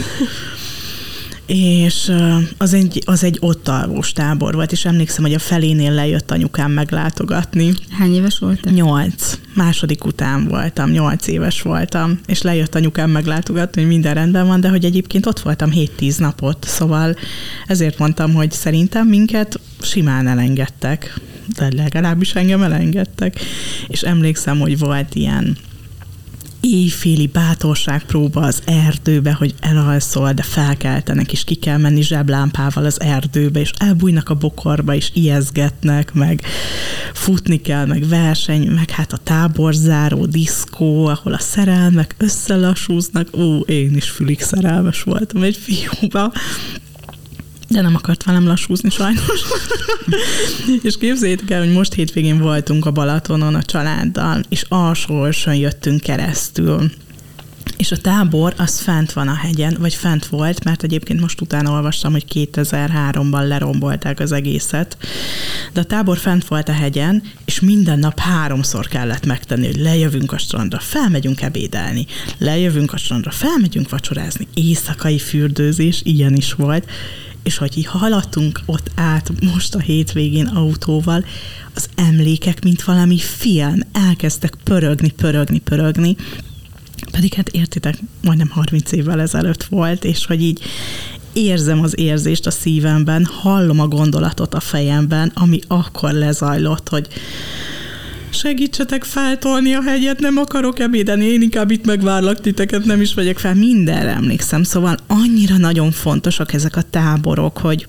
És 1.46 2.12
az 2.58 2.72
egy, 2.74 3.02
az 3.04 3.24
egy 3.24 3.38
ott 3.40 3.68
alvós 3.68 4.12
tábor 4.12 4.54
volt, 4.54 4.72
és 4.72 4.84
emlékszem, 4.84 5.24
hogy 5.24 5.34
a 5.34 5.38
felénél 5.38 5.92
lejött 5.92 6.30
anyukám 6.30 6.70
meglátogatni. 6.70 7.72
Hány 7.90 8.14
éves 8.14 8.38
voltál? 8.38 8.72
Nyolc. 8.72 9.38
Második 9.54 10.04
után 10.04 10.48
voltam, 10.48 10.90
nyolc 10.90 11.26
éves 11.26 11.62
voltam, 11.62 12.20
és 12.26 12.42
lejött 12.42 12.74
anyukám 12.74 13.10
meglátogatni, 13.10 13.80
hogy 13.80 13.90
minden 13.90 14.14
rendben 14.14 14.46
van, 14.46 14.60
de 14.60 14.68
hogy 14.68 14.84
egyébként 14.84 15.26
ott 15.26 15.40
voltam 15.40 15.70
7-10 15.74 16.18
napot, 16.18 16.64
szóval 16.68 17.16
ezért 17.66 17.98
mondtam, 17.98 18.34
hogy 18.34 18.50
szerintem 18.50 19.06
minket 19.08 19.60
simán 19.80 20.26
elengedtek, 20.26 21.20
de 21.56 21.68
legalábbis 21.76 22.34
engem 22.34 22.62
elengedtek. 22.62 23.40
És 23.88 24.02
emlékszem, 24.02 24.58
hogy 24.58 24.78
volt 24.78 25.14
ilyen 25.14 25.56
éjféli 26.62 27.26
bátorságpróba 27.26 28.40
az 28.40 28.62
erdőbe, 28.64 29.32
hogy 29.32 29.54
elalszol, 29.60 30.32
de 30.32 30.42
felkeltenek, 30.42 31.32
és 31.32 31.44
ki 31.44 31.54
kell 31.54 31.78
menni 31.78 32.02
zseblámpával 32.02 32.84
az 32.84 33.00
erdőbe, 33.00 33.60
és 33.60 33.70
elbújnak 33.78 34.28
a 34.28 34.34
bokorba, 34.34 34.94
és 34.94 35.10
ijeszgetnek, 35.14 36.12
meg 36.12 36.42
futni 37.12 37.60
kell, 37.60 37.86
meg 37.86 38.08
verseny, 38.08 38.70
meg 38.70 38.90
hát 38.90 39.12
a 39.12 39.16
táborzáró, 39.16 40.26
diszkó, 40.26 41.06
ahol 41.06 41.32
a 41.32 41.38
szerelmek 41.38 42.14
összelassúznak. 42.18 43.28
Ó, 43.36 43.58
én 43.60 43.96
is 43.96 44.10
fülig 44.10 44.40
szerelmes 44.40 45.02
voltam 45.02 45.42
egy 45.42 45.56
fiúba, 45.56 46.32
de 47.72 47.80
nem 47.80 47.94
akart 47.94 48.24
velem 48.24 48.46
lassúzni 48.46 48.90
sajnos. 48.90 49.40
és 50.82 50.98
képzeljétek 50.98 51.50
el, 51.50 51.60
hogy 51.60 51.72
most 51.72 51.92
hétvégén 51.92 52.38
voltunk 52.38 52.86
a 52.86 52.90
Balatonon 52.90 53.54
a 53.54 53.62
családdal, 53.62 54.42
és 54.48 54.64
alsóorson 54.68 55.54
jöttünk 55.54 56.00
keresztül. 56.00 56.90
És 57.76 57.92
a 57.92 57.96
tábor 57.96 58.54
az 58.56 58.80
fent 58.80 59.12
van 59.12 59.28
a 59.28 59.34
hegyen, 59.34 59.76
vagy 59.80 59.94
fent 59.94 60.26
volt, 60.26 60.64
mert 60.64 60.82
egyébként 60.82 61.20
most 61.20 61.40
utána 61.40 61.70
olvastam, 61.70 62.12
hogy 62.12 62.24
2003-ban 62.34 63.46
lerombolták 63.46 64.20
az 64.20 64.32
egészet. 64.32 64.96
De 65.72 65.80
a 65.80 65.84
tábor 65.84 66.18
fent 66.18 66.44
volt 66.44 66.68
a 66.68 66.72
hegyen, 66.72 67.22
és 67.44 67.60
minden 67.60 67.98
nap 67.98 68.18
háromszor 68.18 68.88
kellett 68.88 69.26
megtenni, 69.26 69.66
hogy 69.66 69.80
lejövünk 69.80 70.32
a 70.32 70.38
strandra, 70.38 70.78
felmegyünk 70.78 71.42
ebédelni, 71.42 72.06
lejövünk 72.38 72.92
a 72.92 72.96
strandra, 72.96 73.30
felmegyünk 73.30 73.90
vacsorázni, 73.90 74.46
éjszakai 74.54 75.18
fürdőzés, 75.18 76.00
ilyen 76.04 76.34
is 76.34 76.52
volt, 76.52 76.90
és 77.42 77.56
hogy 77.56 77.84
haladtunk 77.84 78.60
ott 78.66 78.90
át 78.94 79.30
most 79.52 79.74
a 79.74 79.80
hétvégén 79.80 80.46
autóval, 80.46 81.24
az 81.74 81.88
emlékek, 81.94 82.64
mint 82.64 82.84
valami 82.84 83.18
film, 83.18 83.80
elkezdtek 83.92 84.54
pörögni, 84.64 85.10
pörögni, 85.10 85.58
pörögni, 85.58 86.16
pedig 87.10 87.34
hát 87.34 87.48
értitek, 87.48 87.98
majdnem 88.22 88.48
30 88.48 88.92
évvel 88.92 89.20
ezelőtt 89.20 89.64
volt, 89.64 90.04
és 90.04 90.26
hogy 90.26 90.42
így 90.42 90.60
érzem 91.32 91.82
az 91.82 91.98
érzést 91.98 92.46
a 92.46 92.50
szívemben, 92.50 93.24
hallom 93.24 93.80
a 93.80 93.88
gondolatot 93.88 94.54
a 94.54 94.60
fejemben, 94.60 95.32
ami 95.34 95.60
akkor 95.66 96.12
lezajlott, 96.12 96.88
hogy 96.88 97.08
segítsetek 98.32 99.04
feltolni 99.04 99.74
a 99.74 99.82
hegyet, 99.82 100.18
nem 100.18 100.36
akarok 100.36 100.78
ebédeni, 100.78 101.24
én 101.24 101.42
inkább 101.42 101.70
itt 101.70 101.84
megvárlak 101.84 102.40
titeket, 102.40 102.84
nem 102.84 103.00
is 103.00 103.14
megyek 103.14 103.38
fel. 103.38 103.54
Mindenre 103.54 104.10
emlékszem, 104.10 104.62
szóval 104.62 104.96
annyira 105.06 105.56
nagyon 105.56 105.90
fontosak 105.90 106.52
ezek 106.52 106.76
a 106.76 106.82
táborok, 106.82 107.58
hogy 107.58 107.86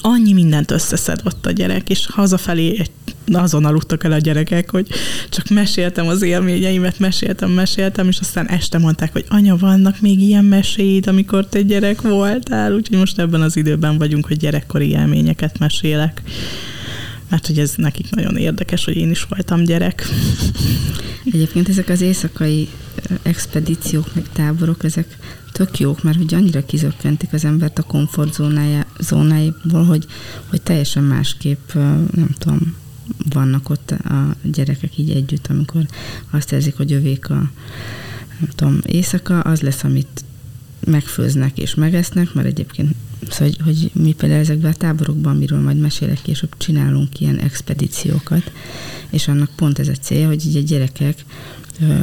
annyi 0.00 0.32
mindent 0.32 0.70
összeszed 0.70 1.20
ott 1.24 1.46
a 1.46 1.50
gyerek, 1.50 1.90
és 1.90 2.06
hazafelé 2.12 2.82
azon 3.32 3.64
aludtak 3.64 4.04
el 4.04 4.12
a 4.12 4.18
gyerekek, 4.18 4.70
hogy 4.70 4.88
csak 5.30 5.48
meséltem 5.48 6.06
az 6.06 6.22
élményeimet, 6.22 6.98
meséltem, 6.98 7.50
meséltem, 7.50 8.08
és 8.08 8.18
aztán 8.20 8.48
este 8.48 8.78
mondták, 8.78 9.12
hogy 9.12 9.24
anya, 9.28 9.56
vannak 9.56 10.00
még 10.00 10.20
ilyen 10.20 10.44
meséid, 10.44 11.06
amikor 11.06 11.46
te 11.46 11.62
gyerek 11.62 12.00
voltál, 12.00 12.72
úgyhogy 12.72 12.98
most 12.98 13.18
ebben 13.18 13.40
az 13.40 13.56
időben 13.56 13.98
vagyunk, 13.98 14.26
hogy 14.26 14.36
gyerekkori 14.36 14.88
élményeket 14.88 15.58
mesélek 15.58 16.22
mert 17.28 17.46
hogy 17.46 17.58
ez 17.58 17.72
nekik 17.76 18.10
nagyon 18.10 18.36
érdekes, 18.36 18.84
hogy 18.84 18.96
én 18.96 19.10
is 19.10 19.24
voltam 19.24 19.64
gyerek. 19.64 20.06
Egyébként 21.24 21.68
ezek 21.68 21.88
az 21.88 22.00
éjszakai 22.00 22.68
expedíciók, 23.22 24.14
meg 24.14 24.28
táborok, 24.32 24.84
ezek 24.84 25.16
tök 25.52 25.78
jók, 25.78 26.02
mert 26.02 26.16
hogy 26.16 26.34
annyira 26.34 26.64
kizökkentik 26.64 27.32
az 27.32 27.44
embert 27.44 27.78
a 27.78 27.82
komfortzónájából, 27.82 29.84
hogy, 29.84 30.06
hogy 30.46 30.62
teljesen 30.62 31.04
másképp, 31.04 31.74
nem 32.14 32.34
tudom, 32.38 32.74
vannak 33.30 33.70
ott 33.70 33.90
a 33.90 34.34
gyerekek 34.42 34.98
így 34.98 35.10
együtt, 35.10 35.46
amikor 35.46 35.86
azt 36.30 36.52
érzik, 36.52 36.76
hogy 36.76 36.92
övék 36.92 37.30
a 37.30 37.50
nem 38.40 38.50
tudom, 38.54 38.80
éjszaka, 38.86 39.40
az 39.40 39.60
lesz, 39.60 39.84
amit 39.84 40.24
megfőznek 40.86 41.58
és 41.58 41.74
megesznek, 41.74 42.34
mert 42.34 42.46
egyébként 42.46 42.94
szóval, 43.28 43.54
hogy, 43.54 43.60
hogy 43.64 43.90
mi 44.02 44.12
például 44.12 44.40
ezekben 44.40 44.70
a 44.70 44.74
táborokban, 44.74 45.34
amiről 45.34 45.60
majd 45.60 45.78
mesélek 45.78 46.22
később, 46.22 46.56
csinálunk 46.56 47.20
ilyen 47.20 47.38
expedíciókat, 47.38 48.52
és 49.10 49.28
annak 49.28 49.50
pont 49.56 49.78
ez 49.78 49.88
a 49.88 49.92
célja, 49.92 50.26
hogy 50.26 50.46
így 50.46 50.56
a 50.56 50.60
gyerekek 50.60 51.24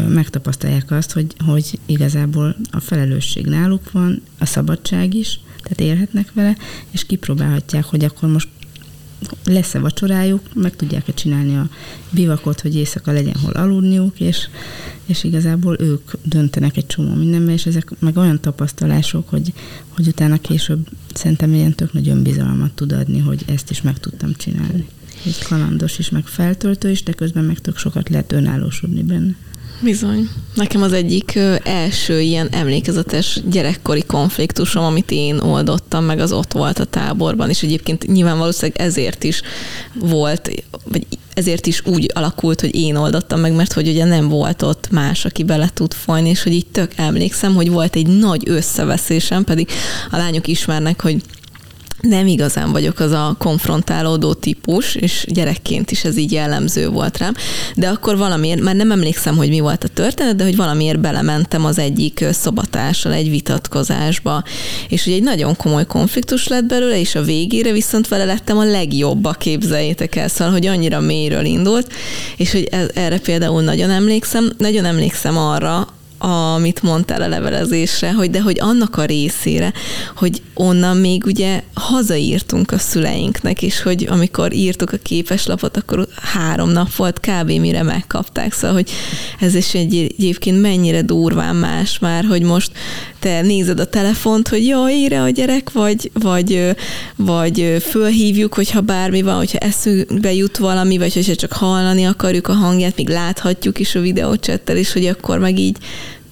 megtapasztalják 0.07 0.91
azt, 0.91 1.11
hogy, 1.11 1.35
hogy 1.45 1.79
igazából 1.85 2.55
a 2.71 2.79
felelősség 2.79 3.45
náluk 3.45 3.91
van, 3.91 4.21
a 4.37 4.45
szabadság 4.45 5.13
is, 5.13 5.39
tehát 5.61 5.79
élhetnek 5.79 6.33
vele, 6.33 6.57
és 6.91 7.05
kipróbálhatják, 7.05 7.83
hogy 7.83 8.03
akkor 8.03 8.29
most 8.29 8.47
lesz-e 9.45 9.79
vacsorájuk, 9.79 10.41
meg 10.53 10.75
tudják-e 10.75 11.13
csinálni 11.13 11.55
a 11.55 11.69
bivakot, 12.09 12.61
hogy 12.61 12.75
éjszaka 12.75 13.11
legyen 13.11 13.35
hol 13.43 13.51
aludniuk, 13.51 14.19
és, 14.19 14.47
és 15.05 15.23
igazából 15.23 15.75
ők 15.79 16.11
döntenek 16.23 16.77
egy 16.77 16.85
csomó 16.85 17.13
mindenben, 17.13 17.53
és 17.53 17.65
ezek 17.65 17.89
meg 17.99 18.17
olyan 18.17 18.41
tapasztalások, 18.41 19.29
hogy, 19.29 19.53
hogy 19.87 20.07
utána 20.07 20.37
később 20.37 20.87
szerintem 21.13 21.53
ilyen 21.53 21.73
tök 21.75 21.93
nagy 21.93 22.09
önbizalmat 22.09 22.71
tud 22.71 22.91
adni, 22.91 23.19
hogy 23.19 23.43
ezt 23.47 23.69
is 23.69 23.81
meg 23.81 23.99
tudtam 23.99 24.33
csinálni. 24.33 24.87
Egy 25.25 25.43
kalandos 25.47 25.99
is, 25.99 26.09
meg 26.09 26.25
feltöltő 26.25 26.89
is, 26.89 27.03
de 27.03 27.11
közben 27.11 27.43
meg 27.43 27.59
tök 27.59 27.77
sokat 27.77 28.09
lehet 28.09 28.31
önállósodni 28.31 29.03
benne. 29.03 29.35
Bizony. 29.83 30.29
Nekem 30.53 30.81
az 30.81 30.93
egyik 30.93 31.39
első 31.63 32.21
ilyen 32.21 32.47
emlékezetes 32.51 33.39
gyerekkori 33.49 34.03
konfliktusom, 34.03 34.83
amit 34.83 35.11
én 35.11 35.37
oldottam, 35.39 36.03
meg 36.03 36.19
az 36.19 36.31
ott 36.31 36.51
volt 36.51 36.79
a 36.79 36.85
táborban, 36.85 37.49
és 37.49 37.63
egyébként 37.63 38.07
nyilván 38.07 38.37
valószínűleg 38.37 38.81
ezért 38.81 39.23
is 39.23 39.41
volt, 39.99 40.49
vagy 40.91 41.05
ezért 41.33 41.65
is 41.67 41.85
úgy 41.85 42.11
alakult, 42.13 42.61
hogy 42.61 42.75
én 42.75 42.95
oldottam 42.95 43.39
meg, 43.39 43.53
mert 43.53 43.73
hogy 43.73 43.87
ugye 43.87 44.05
nem 44.05 44.29
volt 44.29 44.61
ott 44.61 44.89
más, 44.91 45.25
aki 45.25 45.43
bele 45.43 45.69
tud 45.73 45.93
folyni, 45.93 46.29
és 46.29 46.43
hogy 46.43 46.53
így 46.53 46.67
tök 46.67 46.91
emlékszem, 46.95 47.55
hogy 47.55 47.69
volt 47.69 47.95
egy 47.95 48.07
nagy 48.07 48.43
összeveszésem, 48.45 49.43
pedig 49.43 49.69
a 50.11 50.17
lányok 50.17 50.47
ismernek, 50.47 51.01
hogy 51.01 51.21
nem 52.07 52.27
igazán 52.27 52.71
vagyok 52.71 52.99
az 52.99 53.11
a 53.11 53.35
konfrontálódó 53.39 54.33
típus, 54.33 54.95
és 54.95 55.25
gyerekként 55.27 55.91
is 55.91 56.03
ez 56.03 56.17
így 56.17 56.31
jellemző 56.31 56.89
volt 56.89 57.17
rám, 57.17 57.33
de 57.75 57.87
akkor 57.87 58.17
valamiért, 58.17 58.61
már 58.61 58.75
nem 58.75 58.91
emlékszem, 58.91 59.35
hogy 59.35 59.49
mi 59.49 59.59
volt 59.59 59.83
a 59.83 59.87
történet, 59.87 60.35
de 60.35 60.43
hogy 60.43 60.55
valamiért 60.55 60.99
belementem 60.99 61.65
az 61.65 61.77
egyik 61.79 62.25
szobatársal 62.31 63.13
egy 63.13 63.29
vitatkozásba, 63.29 64.43
és 64.89 65.03
hogy 65.03 65.13
egy 65.13 65.23
nagyon 65.23 65.55
komoly 65.55 65.85
konfliktus 65.85 66.47
lett 66.47 66.65
belőle, 66.65 66.99
és 66.99 67.15
a 67.15 67.23
végére 67.23 67.71
viszont 67.71 68.07
vele 68.07 68.25
lettem 68.25 68.57
a 68.57 68.63
legjobb, 68.63 69.25
a 69.25 69.31
képzeljétek 69.31 70.15
el, 70.15 70.27
szóval, 70.27 70.53
hogy 70.53 70.65
annyira 70.65 70.99
mélyről 70.99 71.45
indult, 71.45 71.93
és 72.37 72.51
hogy 72.51 72.67
ez, 72.71 72.87
erre 72.93 73.19
például 73.19 73.61
nagyon 73.61 73.89
emlékszem, 73.89 74.51
nagyon 74.57 74.85
emlékszem 74.85 75.37
arra, 75.37 75.87
amit 76.25 76.81
mondtál 76.81 77.21
a 77.21 77.27
levelezésre, 77.27 78.13
hogy 78.13 78.29
de 78.29 78.41
hogy 78.41 78.59
annak 78.59 78.97
a 78.97 79.05
részére, 79.05 79.73
hogy 80.15 80.41
onnan 80.53 80.97
még 80.97 81.25
ugye 81.25 81.61
hazaírtunk 81.73 82.71
a 82.71 82.77
szüleinknek, 82.77 83.61
és 83.61 83.81
hogy 83.81 84.07
amikor 84.09 84.53
írtuk 84.53 84.91
a 84.91 84.97
képeslapot, 84.97 85.77
akkor 85.77 86.07
három 86.15 86.69
nap 86.69 86.95
volt 86.95 87.19
kb. 87.19 87.51
mire 87.51 87.83
megkapták, 87.83 88.53
szóval, 88.53 88.75
hogy 88.75 88.91
ez 89.39 89.55
is 89.55 89.73
egy, 89.73 89.95
egyébként 90.17 90.61
mennyire 90.61 91.01
durván 91.01 91.55
más 91.55 91.99
már, 91.99 92.25
hogy 92.25 92.41
most 92.41 92.71
te 93.19 93.41
nézed 93.41 93.79
a 93.79 93.85
telefont, 93.85 94.47
hogy 94.47 94.65
jó, 94.65 94.89
írja 94.89 95.23
a 95.23 95.29
gyerek, 95.29 95.71
vagy, 95.71 96.11
vagy, 96.13 96.75
vagy 97.15 97.77
fölhívjuk, 97.89 98.53
hogyha 98.53 98.81
bármi 98.81 99.21
van, 99.21 99.35
hogyha 99.35 99.57
eszünkbe 99.57 100.33
jut 100.33 100.57
valami, 100.57 100.97
vagy 100.97 101.13
hogyha 101.13 101.35
csak 101.35 101.51
hallani 101.51 102.03
akarjuk 102.03 102.47
a 102.47 102.53
hangját, 102.53 102.95
még 102.95 103.09
láthatjuk 103.09 103.79
is 103.79 103.95
a 103.95 103.99
videócsettel 103.99 104.77
is, 104.77 104.93
hogy 104.93 105.05
akkor 105.05 105.39
meg 105.39 105.59
így 105.59 105.77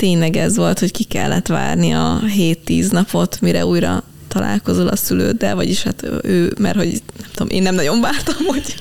tényleg 0.01 0.35
ez 0.35 0.55
volt, 0.55 0.79
hogy 0.79 0.91
ki 0.91 1.03
kellett 1.03 1.47
várni 1.47 1.91
a 1.91 2.21
7-10 2.37 2.91
napot, 2.91 3.41
mire 3.41 3.65
újra 3.65 4.03
találkozol 4.27 4.87
a 4.87 4.95
szülőddel, 4.95 5.55
vagyis 5.55 5.83
hát 5.83 6.05
ő, 6.23 6.53
mert 6.59 6.75
hogy 6.75 7.01
nem 7.19 7.29
tudom, 7.33 7.49
én 7.49 7.61
nem 7.61 7.75
nagyon 7.75 8.01
vártam, 8.01 8.45
hogy, 8.45 8.75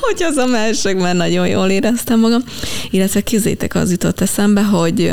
hogy 0.00 0.22
az 0.22 0.36
a 0.36 0.46
másik, 0.46 0.96
mert 0.96 1.16
nagyon 1.16 1.48
jól 1.48 1.68
éreztem 1.68 2.20
magam. 2.20 2.44
Illetve 2.90 3.20
kézzétek, 3.20 3.74
az 3.74 3.90
jutott 3.90 4.20
eszembe, 4.20 4.62
hogy 4.62 5.12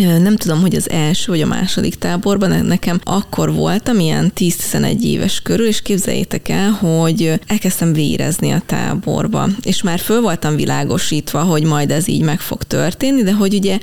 nem 0.00 0.36
tudom, 0.36 0.60
hogy 0.60 0.74
az 0.74 0.90
első 0.90 1.32
vagy 1.32 1.42
a 1.42 1.46
második 1.46 1.94
táborban 1.94 2.66
nekem 2.66 3.00
akkor 3.04 3.54
voltam, 3.54 3.98
ilyen 3.98 4.32
10-11 4.36 5.00
éves 5.00 5.40
körül, 5.40 5.66
és 5.66 5.82
képzeljétek 5.82 6.48
el, 6.48 6.70
hogy 6.70 7.40
elkezdtem 7.46 7.92
vérezni 7.92 8.50
a 8.50 8.62
táborba, 8.66 9.48
és 9.62 9.82
már 9.82 9.98
föl 9.98 10.20
voltam 10.20 10.56
világosítva, 10.56 11.42
hogy 11.42 11.62
majd 11.62 11.90
ez 11.90 12.08
így 12.08 12.22
meg 12.22 12.40
fog 12.40 12.62
történni, 12.62 13.22
de 13.22 13.32
hogy 13.32 13.54
ugye 13.54 13.78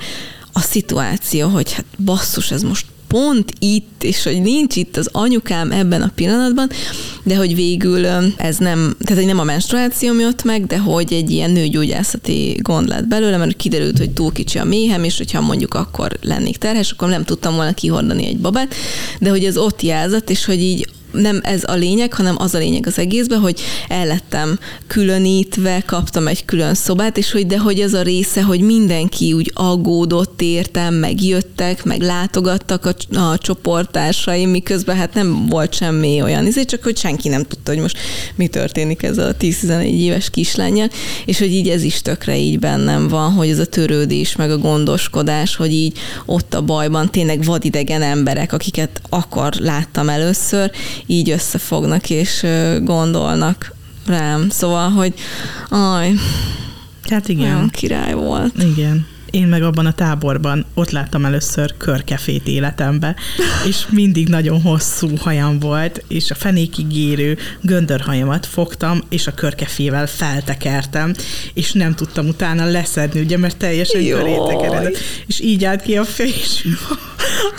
a 0.52 0.60
szituáció, 0.60 1.48
hogy 1.48 1.72
hát 1.72 1.84
basszus, 2.04 2.50
ez 2.50 2.62
most 2.62 2.86
pont 3.12 3.52
itt, 3.58 4.02
és 4.02 4.22
hogy 4.22 4.42
nincs 4.42 4.76
itt 4.76 4.96
az 4.96 5.08
anyukám 5.12 5.70
ebben 5.70 6.02
a 6.02 6.12
pillanatban, 6.14 6.70
de 7.22 7.36
hogy 7.36 7.54
végül 7.54 8.06
ez 8.36 8.56
nem, 8.56 8.96
tehát 9.00 9.22
hogy 9.22 9.26
nem 9.26 9.38
a 9.38 9.44
menstruáció 9.44 10.12
miatt 10.12 10.44
meg, 10.44 10.66
de 10.66 10.78
hogy 10.78 11.12
egy 11.12 11.30
ilyen 11.30 11.50
nőgyógyászati 11.50 12.58
gond 12.62 12.88
lett 12.88 13.06
belőle, 13.06 13.36
mert 13.36 13.56
kiderült, 13.56 13.98
hogy 13.98 14.10
túl 14.10 14.32
kicsi 14.32 14.58
a 14.58 14.64
méhem, 14.64 15.04
és 15.04 15.16
hogyha 15.16 15.40
mondjuk 15.40 15.74
akkor 15.74 16.16
lennék 16.20 16.56
terhes, 16.56 16.90
akkor 16.90 17.08
nem 17.08 17.24
tudtam 17.24 17.54
volna 17.54 17.74
kihordani 17.74 18.26
egy 18.26 18.38
babát, 18.38 18.74
de 19.20 19.30
hogy 19.30 19.44
ez 19.44 19.56
ott 19.56 19.82
jelzett, 19.82 20.30
és 20.30 20.44
hogy 20.44 20.60
így 20.60 20.88
nem 21.12 21.40
ez 21.42 21.62
a 21.66 21.74
lényeg, 21.74 22.12
hanem 22.12 22.34
az 22.38 22.54
a 22.54 22.58
lényeg 22.58 22.86
az 22.86 22.98
egészben, 22.98 23.38
hogy 23.38 23.60
el 23.88 24.06
lettem 24.06 24.58
különítve, 24.86 25.82
kaptam 25.86 26.26
egy 26.26 26.44
külön 26.44 26.74
szobát, 26.74 27.18
és 27.18 27.32
hogy 27.32 27.46
de 27.46 27.58
hogy 27.58 27.80
az 27.80 27.92
a 27.92 28.02
része, 28.02 28.42
hogy 28.42 28.60
mindenki 28.60 29.32
úgy 29.32 29.50
aggódott 29.54 30.42
értem, 30.42 30.94
meg 30.94 31.22
jöttek, 31.22 31.84
meg 31.84 32.00
látogattak 32.00 32.84
a, 32.86 33.18
a 33.18 33.38
csoporttársaim, 33.38 34.50
miközben 34.50 34.96
hát 34.96 35.14
nem 35.14 35.46
volt 35.46 35.74
semmi 35.74 36.22
olyan, 36.22 36.46
ezért 36.46 36.68
csak 36.68 36.82
hogy 36.82 36.96
senki 36.96 37.28
nem 37.28 37.42
tudta, 37.42 37.72
hogy 37.72 37.80
most 37.80 37.98
mi 38.34 38.46
történik 38.46 39.02
ezzel 39.02 39.28
a 39.28 39.36
10-11 39.36 39.82
éves 39.82 40.30
kislányjal, 40.30 40.88
és 41.24 41.38
hogy 41.38 41.52
így 41.52 41.68
ez 41.68 41.82
is 41.82 42.02
tökre 42.02 42.38
így 42.38 42.58
bennem 42.58 43.08
van, 43.08 43.32
hogy 43.32 43.48
ez 43.48 43.58
a 43.58 43.66
törődés, 43.66 44.36
meg 44.36 44.50
a 44.50 44.58
gondoskodás, 44.58 45.56
hogy 45.56 45.72
így 45.72 45.98
ott 46.26 46.54
a 46.54 46.62
bajban 46.62 47.10
tényleg 47.10 47.44
vadidegen 47.44 48.02
emberek, 48.02 48.52
akiket 48.52 49.00
akkor 49.08 49.52
láttam 49.52 50.08
először, 50.08 50.70
így 51.06 51.30
összefognak 51.30 52.10
és 52.10 52.46
gondolnak 52.80 53.74
rám. 54.06 54.48
Szóval, 54.50 54.90
hogy 54.90 55.14
aj, 55.68 56.12
hát 57.10 57.28
igen. 57.28 57.44
Olyan 57.44 57.68
király 57.68 58.14
volt. 58.14 58.62
Igen. 58.62 59.06
Én 59.32 59.46
meg 59.46 59.62
abban 59.62 59.86
a 59.86 59.92
táborban 59.92 60.64
ott 60.74 60.90
láttam 60.90 61.24
először 61.24 61.74
körkefét 61.76 62.46
életembe, 62.46 63.16
és 63.66 63.86
mindig 63.90 64.28
nagyon 64.28 64.62
hosszú 64.62 65.16
hajam 65.16 65.58
volt, 65.58 66.04
és 66.08 66.30
a 66.30 66.34
fenékig 66.34 66.96
érő 66.96 67.38
göndörhajamat 67.60 68.46
fogtam, 68.46 69.00
és 69.08 69.26
a 69.26 69.34
körkefével 69.34 70.06
feltekertem, 70.06 71.14
és 71.54 71.72
nem 71.72 71.94
tudtam 71.94 72.28
utána 72.28 72.64
leszedni, 72.64 73.20
ugye, 73.20 73.38
mert 73.38 73.56
teljesen 73.56 74.08
köré 74.08 74.36
tekeredett. 74.48 74.96
És 75.26 75.40
így 75.40 75.64
állt 75.64 75.82
ki 75.82 75.96
a 75.96 76.04
fés 76.04 76.66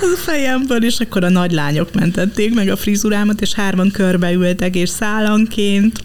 az 0.01 0.19
fejemből, 0.19 0.83
és 0.83 0.99
akkor 0.99 1.23
a 1.23 1.29
nagy 1.29 1.51
lányok 1.51 1.93
mentették 1.93 2.53
meg 2.53 2.69
a 2.69 2.75
frizurámat, 2.75 3.41
és 3.41 3.53
hárman 3.53 3.91
körbeültek, 3.91 4.75
és 4.75 4.89
szállanként 4.89 6.03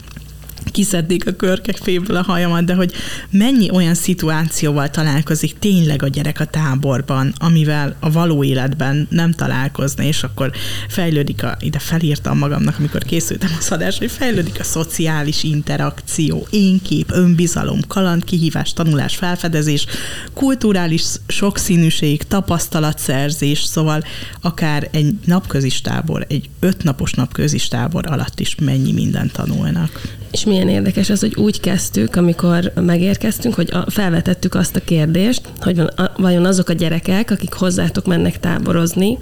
kiszednék 0.71 1.27
a 1.27 1.33
körkek 1.33 1.77
féből 1.77 2.17
a 2.17 2.23
hajamat, 2.23 2.65
de 2.65 2.75
hogy 2.75 2.93
mennyi 3.31 3.71
olyan 3.71 3.95
szituációval 3.95 4.91
találkozik 4.91 5.59
tényleg 5.59 6.03
a 6.03 6.09
gyerek 6.09 6.41
a 6.41 6.45
táborban, 6.45 7.33
amivel 7.39 7.97
a 8.01 8.11
való 8.11 8.45
életben 8.45 9.07
nem 9.11 9.33
találkozna, 9.33 10.03
és 10.03 10.23
akkor 10.23 10.51
fejlődik 10.89 11.43
a, 11.43 11.57
ide 11.61 11.79
felírtam 11.79 12.39
magamnak, 12.39 12.79
amikor 12.79 13.03
készültem 13.03 13.51
a 13.59 13.63
szadás, 13.63 13.99
hogy 13.99 14.11
fejlődik 14.11 14.61
a 14.61 14.65
szociális 14.65 15.43
interakció, 15.43 16.47
énkép, 16.51 17.11
önbizalom, 17.13 17.81
kaland, 17.89 18.25
kihívás, 18.25 18.73
tanulás, 18.73 19.17
felfedezés, 19.17 19.87
kulturális 20.35 21.03
sokszínűség, 21.27 22.23
tapasztalatszerzés, 22.23 23.63
szóval 23.63 24.05
akár 24.41 24.89
egy 24.91 25.15
napközistábor, 25.25 26.25
egy 26.29 26.49
ötnapos 26.61 27.13
napközistábor 27.13 28.05
alatt 28.07 28.41
is 28.41 28.55
mennyi 28.55 28.93
mindent 28.93 29.33
tanulnak. 29.33 30.01
És 30.31 30.45
milyen 30.65 30.77
érdekes 30.77 31.11
az, 31.11 31.21
hogy 31.21 31.35
úgy 31.37 31.61
kezdtük, 31.61 32.17
amikor 32.17 32.73
megérkeztünk, 32.75 33.55
hogy 33.55 33.71
felvetettük 33.87 34.55
azt 34.55 34.77
a 34.77 34.81
kérdést, 34.81 35.41
hogy 35.61 35.77
van, 35.77 35.87
a, 35.87 36.13
vajon 36.17 36.45
azok 36.45 36.69
a 36.69 36.73
gyerekek, 36.73 37.31
akik 37.31 37.53
hozzátok 37.53 38.07
mennek 38.07 38.41
táborozni, 38.41 39.19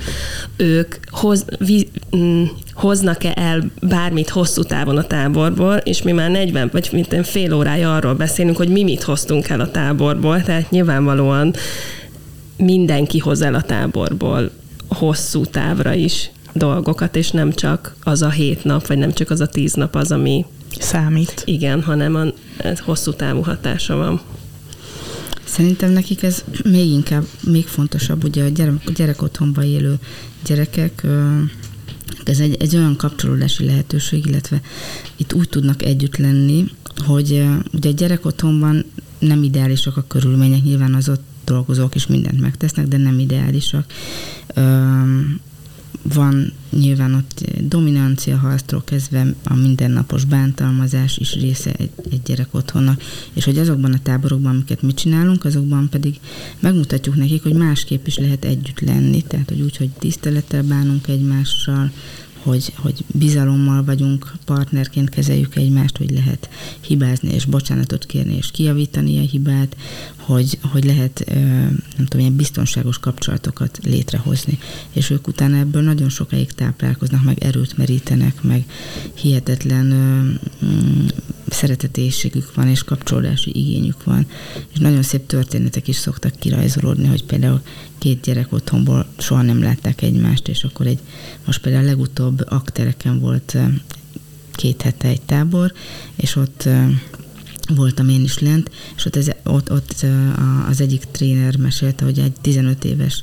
ők 0.56 0.94
hoz, 1.10 1.44
vi, 1.58 1.88
mm, 2.16 2.44
hoznak-e 2.72 3.32
el 3.34 3.70
bármit 3.80 4.28
hosszú 4.28 4.62
távon 4.62 4.96
a 4.96 5.02
táborból, 5.02 5.76
és 5.76 6.02
mi 6.02 6.12
már 6.12 6.30
40 6.30 6.68
vagy 6.72 6.88
mint 6.92 7.26
fél 7.26 7.54
órája 7.54 7.94
arról 7.94 8.14
beszélünk, 8.14 8.56
hogy 8.56 8.68
mi 8.68 8.82
mit 8.82 9.02
hoztunk 9.02 9.48
el 9.48 9.60
a 9.60 9.70
táborból, 9.70 10.42
tehát 10.42 10.70
nyilvánvalóan 10.70 11.54
mindenki 12.56 13.18
hoz 13.18 13.42
el 13.42 13.54
a 13.54 13.62
táborból 13.62 14.50
hosszú 14.88 15.44
távra 15.44 15.92
is 15.92 16.30
dolgokat, 16.52 17.16
és 17.16 17.30
nem 17.30 17.52
csak 17.52 17.94
az 18.02 18.22
a 18.22 18.30
hét 18.30 18.64
nap, 18.64 18.86
vagy 18.86 18.98
nem 18.98 19.12
csak 19.12 19.30
az 19.30 19.40
a 19.40 19.46
tíz 19.46 19.72
nap 19.72 19.94
az, 19.94 20.12
ami 20.12 20.44
számít. 20.80 21.42
Igen, 21.44 21.82
hanem 21.82 22.14
a, 22.14 22.24
ez 22.56 22.78
hosszú 22.78 23.12
távú 23.12 23.42
hatása 23.42 23.96
van. 23.96 24.20
Szerintem 25.44 25.90
nekik 25.90 26.22
ez 26.22 26.44
még 26.64 26.90
inkább, 26.90 27.26
még 27.44 27.66
fontosabb, 27.66 28.24
ugye 28.24 28.44
a 28.44 28.48
gyerek, 28.48 28.90
gyerek 28.92 29.22
otthonban 29.22 29.64
élő 29.64 29.98
gyerekek, 30.44 31.06
ez 32.24 32.38
egy, 32.38 32.56
egy 32.60 32.76
olyan 32.76 32.96
kapcsolódási 32.96 33.64
lehetőség, 33.64 34.26
illetve 34.26 34.60
itt 35.16 35.32
úgy 35.32 35.48
tudnak 35.48 35.82
együtt 35.82 36.16
lenni, 36.16 36.64
hogy 37.06 37.44
ugye 37.72 37.88
a 37.88 37.92
gyerek 37.92 38.24
otthonban 38.24 38.84
nem 39.18 39.42
ideálisak 39.42 39.96
a 39.96 40.04
körülmények, 40.06 40.62
nyilván 40.62 40.94
az 40.94 41.08
ott 41.08 41.24
dolgozók 41.44 41.94
is 41.94 42.06
mindent 42.06 42.40
megtesznek, 42.40 42.86
de 42.86 42.96
nem 42.96 43.18
ideálisak 43.18 43.92
van 46.14 46.52
nyilván 46.70 47.14
ott 47.14 47.44
dominancia 47.60 48.36
harctól 48.36 48.82
kezdve 48.84 49.34
a 49.44 49.54
mindennapos 49.54 50.24
bántalmazás 50.24 51.16
is 51.16 51.34
része 51.34 51.72
egy, 51.72 51.90
egy 52.10 52.22
gyerek 52.22 52.54
otthonnak, 52.54 53.02
és 53.32 53.44
hogy 53.44 53.58
azokban 53.58 53.92
a 53.92 54.02
táborokban, 54.02 54.54
amiket 54.54 54.82
mi 54.82 54.94
csinálunk, 54.94 55.44
azokban 55.44 55.88
pedig 55.88 56.20
megmutatjuk 56.60 57.16
nekik, 57.16 57.42
hogy 57.42 57.54
másképp 57.54 58.06
is 58.06 58.18
lehet 58.18 58.44
együtt 58.44 58.80
lenni, 58.80 59.22
tehát 59.22 59.48
hogy 59.48 59.60
úgy, 59.60 59.76
hogy 59.76 59.90
tisztelettel 59.90 60.62
bánunk 60.62 61.08
egymással, 61.08 61.90
hogy, 62.46 62.72
hogy 62.76 63.04
bizalommal 63.06 63.84
vagyunk, 63.84 64.32
partnerként 64.44 65.08
kezeljük 65.08 65.56
egymást, 65.56 65.96
hogy 65.96 66.10
lehet 66.10 66.48
hibázni 66.80 67.32
és 67.32 67.44
bocsánatot 67.44 68.06
kérni 68.06 68.36
és 68.36 68.50
kijavítani 68.50 69.18
a 69.18 69.20
hibát, 69.20 69.76
hogy, 70.16 70.58
hogy 70.62 70.84
lehet, 70.84 71.24
nem 71.96 72.06
tudom, 72.06 72.20
ilyen 72.20 72.36
biztonságos 72.36 72.98
kapcsolatokat 72.98 73.78
létrehozni. 73.82 74.58
És 74.92 75.10
ők 75.10 75.28
utána 75.28 75.56
ebből 75.56 75.82
nagyon 75.82 76.08
sokáig 76.08 76.52
táplálkoznak, 76.52 77.24
meg 77.24 77.42
erőt 77.42 77.76
merítenek, 77.76 78.42
meg 78.42 78.64
hihetetlen 79.14 79.88
szeretetésségük 81.48 82.54
van, 82.54 82.68
és 82.68 82.82
kapcsolódási 82.82 83.50
igényük 83.54 84.04
van. 84.04 84.26
És 84.72 84.78
nagyon 84.78 85.02
szép 85.02 85.26
történetek 85.26 85.88
is 85.88 85.96
szoktak 85.96 86.34
kirajzolódni, 86.38 87.06
hogy 87.06 87.24
például 87.24 87.60
két 87.98 88.20
gyerek 88.20 88.52
otthonból 88.52 89.06
soha 89.18 89.42
nem 89.42 89.62
látták 89.62 90.02
egymást, 90.02 90.48
és 90.48 90.64
akkor 90.64 90.86
egy, 90.86 90.98
most 91.46 91.60
például 91.60 91.84
a 91.84 91.86
legutóbb 91.86 92.44
aktereken 92.48 93.20
volt 93.20 93.56
két 94.52 94.82
hete 94.82 95.08
egy 95.08 95.22
tábor, 95.22 95.72
és 96.16 96.36
ott 96.36 96.68
voltam 97.74 98.08
én 98.08 98.22
is 98.22 98.38
lent, 98.38 98.70
és 98.96 99.04
ott, 99.04 99.16
ez, 99.16 99.28
ott, 99.44 99.72
ott 99.72 100.06
az 100.68 100.80
egyik 100.80 101.04
tréner 101.10 101.56
mesélte, 101.56 102.04
hogy 102.04 102.18
egy 102.18 102.32
15 102.40 102.84
éves 102.84 103.22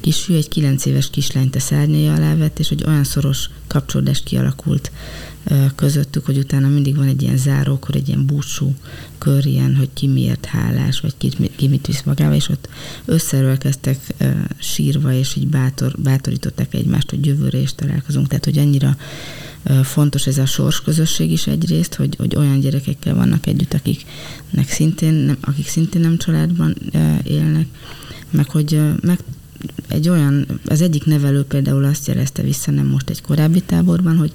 kisfiú 0.00 0.36
egy 0.36 0.48
9 0.48 0.84
éves 0.84 1.10
kislányt 1.10 1.56
a 1.56 1.60
szárnyai 1.60 2.08
alá 2.08 2.34
vett, 2.34 2.58
és 2.58 2.68
hogy 2.68 2.84
olyan 2.86 3.04
szoros 3.04 3.50
kapcsolódás 3.66 4.22
kialakult 4.22 4.90
közöttük, 5.74 6.26
hogy 6.26 6.38
utána 6.38 6.68
mindig 6.68 6.96
van 6.96 7.06
egy 7.06 7.22
ilyen 7.22 7.36
zárókor, 7.36 7.94
egy 7.94 8.08
ilyen 8.08 8.26
búcsú 8.26 8.74
kör, 9.18 9.46
ilyen, 9.46 9.76
hogy 9.76 9.88
ki 9.92 10.06
miért 10.06 10.44
hálás, 10.44 11.00
vagy 11.00 11.14
ki, 11.18 11.50
ki 11.56 11.68
mit 11.68 11.86
visz 11.86 12.02
magával, 12.02 12.36
és 12.36 12.48
ott 12.48 12.68
kezdtek 13.58 13.98
sírva, 14.58 15.12
és 15.12 15.36
így 15.36 15.46
bátor, 15.46 15.94
bátorították 15.98 16.74
egymást, 16.74 17.10
hogy 17.10 17.26
jövőre 17.26 17.58
is 17.58 17.74
találkozunk. 17.74 18.28
Tehát, 18.28 18.44
hogy 18.44 18.58
annyira 18.58 18.96
fontos 19.82 20.26
ez 20.26 20.38
a 20.38 20.46
sorsközösség 20.46 21.30
is 21.30 21.46
egyrészt, 21.46 21.94
hogy, 21.94 22.16
hogy 22.16 22.36
olyan 22.36 22.60
gyerekekkel 22.60 23.14
vannak 23.14 23.46
együtt, 23.46 23.74
akiknek 23.74 24.68
szintén, 24.68 25.12
nem, 25.12 25.36
akik 25.40 25.68
szintén 25.68 26.00
nem 26.00 26.16
családban 26.16 26.76
élnek, 27.24 27.66
meg 28.30 28.50
hogy 28.50 28.80
meg 29.00 29.18
egy 29.88 30.08
olyan, 30.08 30.46
az 30.64 30.80
egyik 30.80 31.04
nevelő 31.04 31.42
például 31.42 31.84
azt 31.84 32.06
jelezte 32.06 32.42
vissza, 32.42 32.70
nem 32.70 32.86
most 32.86 33.10
egy 33.10 33.22
korábbi 33.22 33.60
táborban, 33.60 34.16
hogy, 34.16 34.32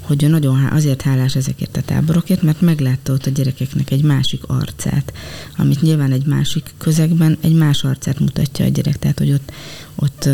hogy 0.00 0.26
nagyon 0.28 0.66
azért 0.66 1.02
hálás 1.02 1.36
ezekért 1.36 1.76
a 1.76 1.82
táborokért, 1.82 2.42
mert 2.42 2.60
meglátta 2.60 3.12
ott 3.12 3.26
a 3.26 3.30
gyerekeknek 3.30 3.90
egy 3.90 4.02
másik 4.02 4.44
arcát, 4.44 5.12
amit 5.56 5.82
nyilván 5.82 6.12
egy 6.12 6.26
másik 6.26 6.74
közegben 6.78 7.38
egy 7.40 7.54
más 7.54 7.84
arcát 7.84 8.18
mutatja 8.18 8.64
a 8.64 8.68
gyerek, 8.68 8.98
tehát 8.98 9.18
hogy 9.18 9.32
ott, 9.32 9.52
ott 9.94 10.28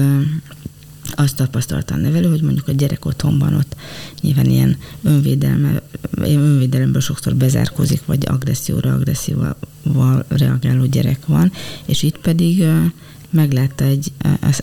azt 1.15 1.37
tapasztalta 1.37 1.95
a 1.95 1.99
nevelő, 1.99 2.29
hogy 2.29 2.43
mondjuk 2.43 2.69
a 2.69 2.73
gyerek 2.73 3.05
otthonban 3.05 3.55
ott 3.55 3.77
nyilván 4.21 4.47
ilyen 4.47 4.77
önvédelme, 5.03 5.83
önvédelemből 6.17 7.01
sokszor 7.01 7.35
bezárkozik, 7.35 8.05
vagy 8.05 8.27
agresszióra, 8.27 8.93
agresszióval 8.93 10.25
reagáló 10.29 10.85
gyerek 10.85 11.27
van, 11.27 11.53
és 11.85 12.03
itt 12.03 12.19
pedig 12.19 12.65
meglátta 13.31 13.85
egy, 13.85 14.13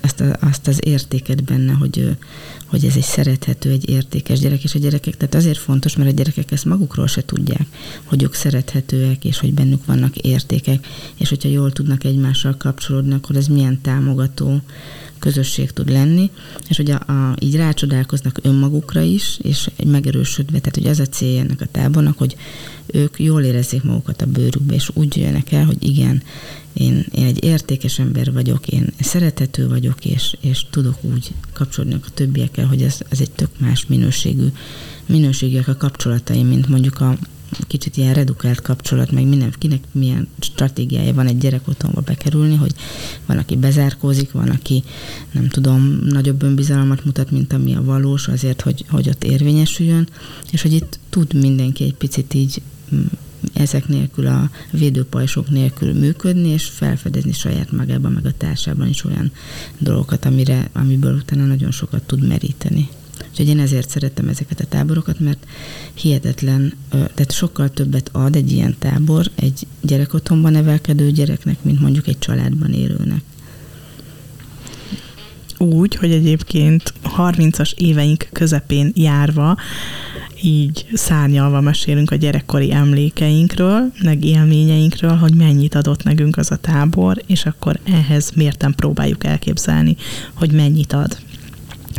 azt, 0.02 0.24
azt 0.40 0.68
az 0.68 0.80
értéket 0.84 1.44
benne, 1.44 1.72
hogy, 1.74 2.18
hogy 2.66 2.86
ez 2.86 2.96
egy 2.96 3.04
szerethető, 3.04 3.72
egy 3.72 3.90
értékes 3.90 4.40
gyerek, 4.40 4.64
és 4.64 4.76
a 4.76 4.80
gyerekek, 4.80 5.18
tehát 5.18 5.36
azért 5.36 5.58
fontos, 5.58 5.96
mert 5.96 6.10
a 6.10 6.14
gyerekek 6.14 6.52
ezt 6.52 6.66
magukról 6.66 7.08
se 7.08 7.26
tudják, 7.26 7.68
hogy 8.04 8.24
ők 8.24 8.34
szerethetőek, 8.34 9.26
és 9.26 9.40
hogy 9.40 9.54
bennük 9.54 9.86
vannak 9.86 10.18
értékek, 10.18 10.88
és 11.16 11.30
hogyha 11.30 11.50
jól 11.50 11.72
tudnak 11.72 12.04
egymással 12.04 12.56
kapcsolódni, 12.58 13.14
akkor 13.14 13.36
ez 13.36 13.48
milyen 13.48 13.82
támogató 13.82 14.62
közösség 15.24 15.72
tud 15.72 15.90
lenni, 15.90 16.32
és 16.70 16.78
hogy 16.78 16.92
a, 16.92 16.96
a, 16.96 17.36
így 17.40 17.56
rácsodálkoznak 17.56 18.40
önmagukra 18.42 19.02
is, 19.02 19.40
és 19.42 19.70
megerősödve, 19.86 20.60
tehát 20.60 20.76
hogy 20.76 20.88
az 20.88 21.00
a 21.00 21.06
célja 21.06 21.42
ennek 21.42 21.62
a 21.62 21.68
tábornak, 21.72 22.18
hogy 22.18 22.36
ők 22.86 23.20
jól 23.20 23.42
érezzék 23.42 23.84
magukat 23.84 24.22
a 24.22 24.26
bőrükbe, 24.26 24.74
és 24.74 24.90
úgy 24.94 25.18
jöjjenek 25.18 25.52
el, 25.52 25.66
hogy 25.66 25.78
igen, 25.80 26.24
én, 26.74 27.06
én 27.12 27.26
egy 27.26 27.44
értékes 27.44 28.00
ember 28.00 28.34
vagyok, 28.34 28.68
én 28.68 28.88
szerethető 29.00 29.68
vagyok, 29.68 30.06
és, 30.06 30.36
és 30.42 30.66
tudok 30.70 31.04
úgy 31.04 31.34
kapcsolódni 31.54 31.94
a 31.94 32.10
többiekkel, 32.14 32.63
hogy 32.66 32.82
ez, 32.82 33.00
ez 33.10 33.20
egy 33.20 33.32
tök 33.32 33.50
más 33.60 33.86
minőségű, 33.86 34.48
minőségűek 35.06 35.68
a 35.68 35.78
kapcsolataim, 35.78 36.48
mint 36.48 36.68
mondjuk 36.68 37.02
a 37.02 37.18
kicsit 37.68 37.98
ilyen 37.98 38.14
redukált 38.14 38.62
kapcsolat, 38.62 39.12
meg 39.12 39.28
mindenkinek 39.28 39.84
milyen 39.92 40.28
stratégiája 40.40 41.14
van 41.14 41.28
egy 41.28 41.38
gyerek 41.38 41.68
otthonba 41.68 42.02
bekerülni, 42.02 42.56
hogy 42.56 42.74
van, 43.26 43.38
aki 43.38 43.56
bezárkózik, 43.56 44.32
van, 44.32 44.50
aki 44.50 44.84
nem 45.32 45.48
tudom, 45.48 46.00
nagyobb 46.04 46.44
önbizalmat 46.44 47.06
mutat, 47.06 47.32
mint 47.32 47.54
ami 47.54 47.76
a 47.76 47.84
valós, 47.84 48.28
azért, 48.28 48.62
hogy, 48.62 48.86
hogy 48.90 49.10
ott 49.10 49.24
érvényesüljön, 49.24 50.08
és 50.52 50.62
hogy 50.62 50.74
itt 50.74 51.00
tud 51.10 51.34
mindenki 51.34 51.84
egy 51.84 51.96
picit 51.96 52.34
így 52.34 52.62
mm, 52.96 53.06
ezek 53.54 53.88
nélkül, 53.88 54.28
a 54.28 54.50
védőpajsok 54.72 55.50
nélkül 55.50 55.94
működni, 55.94 56.48
és 56.48 56.66
felfedezni 56.66 57.34
saját 57.34 57.72
magában, 57.72 58.12
meg 58.12 58.26
a 58.26 58.38
társában 58.38 58.88
is 58.88 59.04
olyan 59.04 59.32
dolgokat, 59.78 60.26
amire, 60.26 60.70
amiből 60.74 61.16
utána 61.16 61.46
nagyon 61.46 61.72
sokat 61.72 62.04
tud 62.04 62.28
meríteni. 62.28 62.90
Úgyhogy 63.30 63.48
én 63.48 63.60
ezért 63.60 63.90
szerettem 63.90 64.28
ezeket 64.28 64.60
a 64.60 64.66
táborokat, 64.66 65.20
mert 65.20 65.46
hihetetlen, 65.94 66.74
tehát 66.90 67.32
sokkal 67.32 67.70
többet 67.70 68.10
ad 68.12 68.36
egy 68.36 68.52
ilyen 68.52 68.76
tábor 68.80 69.32
egy 69.36 69.68
gyerekotthonban 69.82 70.52
nevelkedő 70.52 71.12
gyereknek, 71.12 71.64
mint 71.64 71.80
mondjuk 71.80 72.08
egy 72.08 72.20
családban 72.20 72.74
élőnek. 72.74 73.22
Úgy, 75.58 75.96
hogy 75.96 76.12
egyébként 76.12 76.94
30-as 77.18 77.74
éveink 77.76 78.28
közepén 78.32 78.92
járva 78.96 79.58
így 80.44 80.86
szárnyalva 80.94 81.62
mesélünk 81.62 82.12
a 82.12 82.16
gyerekkori 82.16 82.72
emlékeinkről, 82.72 83.92
meg 84.04 84.24
élményeinkről, 84.24 85.16
hogy 85.16 85.36
mennyit 85.36 85.76
adott 85.76 86.04
nekünk 86.04 86.38
az 86.38 86.52
a 86.52 86.56
tábor, 86.56 87.22
és 87.26 87.46
akkor 87.46 87.80
ehhez 87.84 88.32
mérten 88.36 88.76
próbáljuk 88.76 89.24
elképzelni, 89.24 89.96
hogy 90.34 90.52
mennyit 90.52 90.94
ad. 90.94 91.18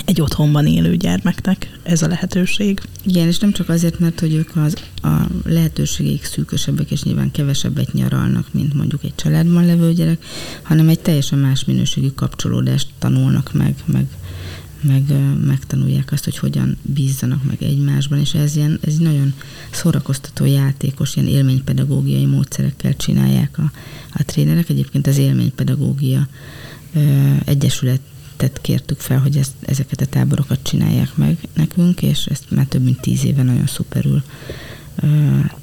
Egy 0.05 0.21
otthonban 0.21 0.67
élő 0.67 0.97
gyermeknek 0.97 1.79
ez 1.83 2.03
a 2.03 2.09
lehetőség. 2.09 2.81
Igen, 3.03 3.27
és 3.27 3.39
nem 3.39 3.53
csak 3.53 3.69
azért, 3.69 3.99
mert 3.99 4.21
hogy 4.21 4.35
ők 4.35 4.57
az, 4.57 4.75
a 5.03 5.27
lehetőségeik 5.45 6.25
szűkösebbek, 6.25 6.91
és 6.91 7.03
nyilván 7.03 7.31
kevesebbet 7.31 7.93
nyaralnak, 7.93 8.47
mint 8.53 8.75
mondjuk 8.75 9.05
egy 9.05 9.15
családban 9.15 9.67
levő 9.67 9.93
gyerek, 9.93 10.25
hanem 10.63 10.89
egy 10.89 11.01
teljesen 11.01 11.39
más 11.39 11.65
minőségű 11.65 12.09
kapcsolódást 12.09 12.89
tanulnak 12.99 13.53
meg, 13.53 13.75
meg, 13.85 14.07
meg 14.81 15.03
megtanulják 15.45 16.13
azt, 16.13 16.25
hogy 16.25 16.39
hogyan 16.39 16.77
bízzanak 16.83 17.45
meg 17.45 17.63
egymásban, 17.63 18.19
és 18.19 18.35
ez 18.35 18.57
ilyen, 18.57 18.79
ez 18.81 18.97
nagyon 18.97 19.35
szórakoztató 19.71 20.45
játékos, 20.45 21.17
ilyen 21.17 21.29
élménypedagógiai 21.29 22.25
módszerekkel 22.27 22.97
csinálják 22.97 23.59
a, 23.59 23.71
a 24.13 24.25
trénerek. 24.25 24.69
Egyébként 24.69 25.07
az 25.07 25.19
élménypedagógia 25.19 26.29
egyesület 27.45 28.01
tehát 28.37 28.61
kértük 28.61 29.01
fel, 29.01 29.19
hogy 29.19 29.37
ezt, 29.37 29.53
ezeket 29.61 30.01
a 30.01 30.07
táborokat 30.07 30.59
csinálják 30.63 31.17
meg 31.17 31.37
nekünk, 31.55 32.03
és 32.03 32.27
ezt 32.27 32.51
már 32.51 32.67
több 32.67 32.83
mint 32.83 33.01
tíz 33.01 33.25
éve 33.25 33.43
nagyon 33.43 33.67
szuperül 33.67 34.23
ö, 35.03 35.07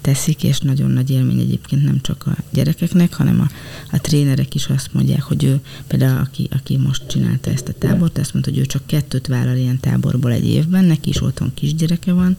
teszik, 0.01 0.43
és 0.43 0.59
nagyon 0.59 0.91
nagy 0.91 1.09
élmény 1.09 1.39
egyébként 1.39 1.83
nem 1.83 2.01
csak 2.01 2.23
a 2.25 2.35
gyerekeknek, 2.49 3.13
hanem 3.13 3.41
a, 3.41 3.47
a 3.95 4.01
trénerek 4.01 4.55
is 4.55 4.67
azt 4.67 4.93
mondják, 4.93 5.21
hogy 5.21 5.43
ő 5.43 5.59
például, 5.87 6.19
aki, 6.19 6.47
aki 6.51 6.77
most 6.77 7.07
csinálta 7.07 7.51
ezt 7.51 7.67
a 7.67 7.73
tábort, 7.73 8.17
azt 8.17 8.33
mondta, 8.33 8.51
hogy 8.51 8.59
ő 8.59 8.65
csak 8.65 8.85
kettőt 8.85 9.27
vállal 9.27 9.57
ilyen 9.57 9.79
táborból 9.79 10.31
egy 10.31 10.47
évben, 10.47 10.85
neki 10.85 11.09
is 11.09 11.21
otthon 11.21 11.51
kisgyereke 11.53 12.13
van, 12.13 12.37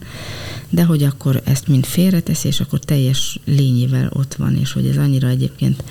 de 0.69 0.83
hogy 0.83 1.03
akkor 1.03 1.41
ezt 1.43 1.67
mind 1.67 1.85
félreteszi, 1.85 2.47
és 2.47 2.59
akkor 2.59 2.79
teljes 2.79 3.39
lényével 3.45 4.09
ott 4.13 4.33
van, 4.33 4.57
és 4.57 4.71
hogy 4.71 4.87
ez 4.87 4.97
annyira 4.97 5.27
egyébként 5.27 5.83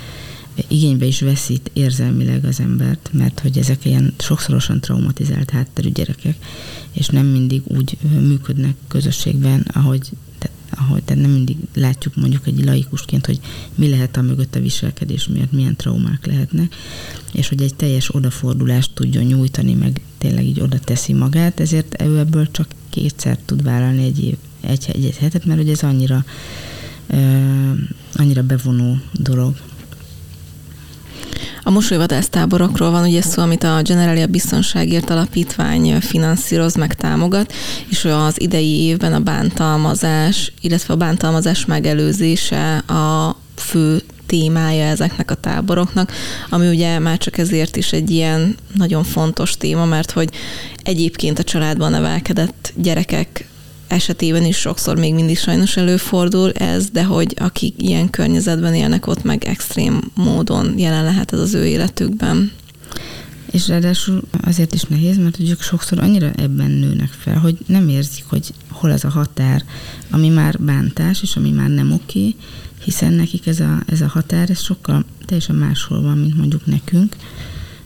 igénybe 0.67 1.05
is 1.05 1.21
veszít 1.21 1.69
érzelmileg 1.73 2.45
az 2.45 2.59
embert, 2.59 3.09
mert 3.13 3.39
hogy 3.39 3.57
ezek 3.57 3.85
ilyen 3.85 4.13
sokszorosan 4.19 4.79
traumatizált 4.79 5.49
hátterű 5.49 5.89
gyerekek, 5.89 6.35
és 6.91 7.07
nem 7.07 7.25
mindig 7.25 7.61
úgy 7.65 7.97
működnek 8.01 8.75
közösségben, 8.87 9.65
ahogy 9.73 10.09
ahogy 10.77 11.03
tehát 11.03 11.23
nem 11.23 11.31
mindig 11.31 11.57
látjuk 11.73 12.15
mondjuk 12.15 12.47
egy 12.47 12.63
laikusként, 12.65 13.25
hogy 13.25 13.39
mi 13.75 13.89
lehet 13.89 14.17
a 14.17 14.21
mögött 14.21 14.55
a 14.55 14.59
viselkedés 14.59 15.27
miatt, 15.27 15.51
milyen 15.51 15.75
traumák 15.75 16.25
lehetnek, 16.25 16.75
és 17.31 17.49
hogy 17.49 17.61
egy 17.61 17.75
teljes 17.75 18.15
odafordulást 18.15 18.91
tudjon 18.93 19.23
nyújtani, 19.23 19.73
meg 19.73 20.01
tényleg 20.17 20.45
így 20.45 20.59
oda 20.59 20.79
teszi 20.79 21.13
magát, 21.13 21.59
ezért 21.59 22.01
ő 22.01 22.19
ebből 22.19 22.51
csak 22.51 22.67
kétszer 22.89 23.37
tud 23.45 23.63
vállalni 23.63 24.03
egy 24.03 24.23
év, 24.23 24.35
egy, 24.61 24.85
egy, 24.93 25.05
egy 25.05 25.17
hetet, 25.17 25.45
mert 25.45 25.59
hogy 25.59 25.69
ez 25.69 25.83
annyira, 25.83 26.25
uh, 27.09 27.71
annyira 28.13 28.43
bevonó 28.43 28.97
dolog. 29.11 29.55
A 31.63 31.69
mosolyvadász 31.69 32.29
táborokról 32.29 32.91
van 32.91 33.03
ugye 33.03 33.21
szó, 33.21 33.41
amit 33.41 33.63
a 33.63 33.81
Generalia 33.81 34.27
Biztonságért 34.27 35.09
Alapítvány 35.09 36.01
finanszíroz, 36.01 36.75
meg 36.75 36.93
támogat, 36.93 37.53
és 37.89 38.05
az 38.05 38.41
idei 38.41 38.79
évben 38.79 39.13
a 39.13 39.19
bántalmazás, 39.19 40.53
illetve 40.61 40.93
a 40.93 40.97
bántalmazás 40.97 41.65
megelőzése 41.65 42.77
a 42.77 43.35
fő 43.55 44.01
témája 44.25 44.85
ezeknek 44.85 45.31
a 45.31 45.35
táboroknak, 45.35 46.11
ami 46.49 46.67
ugye 46.67 46.99
már 46.99 47.17
csak 47.17 47.37
ezért 47.37 47.75
is 47.75 47.91
egy 47.93 48.09
ilyen 48.09 48.55
nagyon 48.75 49.03
fontos 49.03 49.57
téma, 49.57 49.85
mert 49.85 50.11
hogy 50.11 50.29
egyébként 50.83 51.39
a 51.39 51.43
családban 51.43 51.91
nevelkedett 51.91 52.73
gyerekek 52.75 53.47
esetében 53.93 54.45
is 54.45 54.57
sokszor 54.57 54.97
még 54.97 55.13
mindig 55.13 55.37
sajnos 55.37 55.77
előfordul 55.77 56.51
ez, 56.51 56.89
de 56.89 57.03
hogy 57.03 57.33
akik 57.39 57.73
ilyen 57.77 58.09
környezetben 58.09 58.73
élnek 58.73 59.07
ott, 59.07 59.23
meg 59.23 59.43
extrém 59.43 60.11
módon 60.15 60.77
jelen 60.77 61.03
lehet 61.03 61.33
ez 61.33 61.39
az 61.39 61.53
ő 61.53 61.65
életükben. 61.65 62.51
És 63.51 63.67
ráadásul 63.67 64.21
azért 64.41 64.73
is 64.73 64.81
nehéz, 64.81 65.17
mert 65.17 65.39
ők 65.39 65.61
sokszor 65.61 65.99
annyira 65.99 66.31
ebben 66.35 66.71
nőnek 66.71 67.11
fel, 67.19 67.37
hogy 67.37 67.57
nem 67.67 67.89
érzik, 67.89 68.23
hogy 68.27 68.53
hol 68.69 68.91
az 68.91 69.05
a 69.05 69.09
határ, 69.09 69.63
ami 70.09 70.29
már 70.29 70.59
bántás, 70.59 71.21
és 71.21 71.35
ami 71.35 71.49
már 71.51 71.69
nem 71.69 71.91
oké, 71.91 72.35
hiszen 72.83 73.13
nekik 73.13 73.47
ez 73.47 73.59
a, 73.59 73.83
ez 73.87 74.01
a 74.01 74.07
határ, 74.07 74.49
ez 74.49 74.61
sokkal 74.61 75.05
teljesen 75.25 75.55
máshol 75.55 76.01
van, 76.01 76.17
mint 76.17 76.37
mondjuk 76.37 76.65
nekünk, 76.65 77.15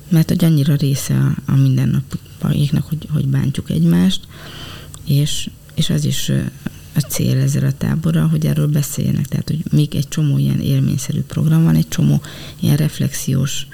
mert 0.09 0.29
hogy 0.29 0.43
annyira 0.43 0.75
része 0.75 1.13
a, 1.13 1.51
a 1.51 1.55
mindennapjaiknak, 1.55 2.83
hogy, 2.83 3.07
hogy 3.13 3.27
bántjuk 3.27 3.69
egymást, 3.69 4.21
és 5.05 5.49
és 5.77 5.89
az 5.89 6.05
is 6.05 6.31
a 6.95 6.99
cél 6.99 7.37
ezzel 7.37 7.65
a 7.65 7.71
táborral, 7.71 8.27
hogy 8.27 8.45
erről 8.45 8.67
beszéljenek. 8.67 9.25
Tehát, 9.25 9.47
hogy 9.47 9.63
még 9.71 9.95
egy 9.95 10.07
csomó 10.07 10.37
ilyen 10.37 10.59
élményszerű 10.59 11.21
program 11.21 11.63
van, 11.63 11.75
egy 11.75 11.87
csomó 11.87 12.21
ilyen 12.59 12.75
reflexiós 12.75 13.67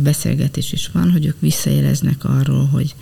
beszélgetés 0.00 0.72
is 0.72 0.90
van, 0.92 1.10
hogy 1.10 1.26
ők 1.26 1.40
visszajeleznek 1.40 2.24
arról, 2.24 2.66
hogy 2.66 2.94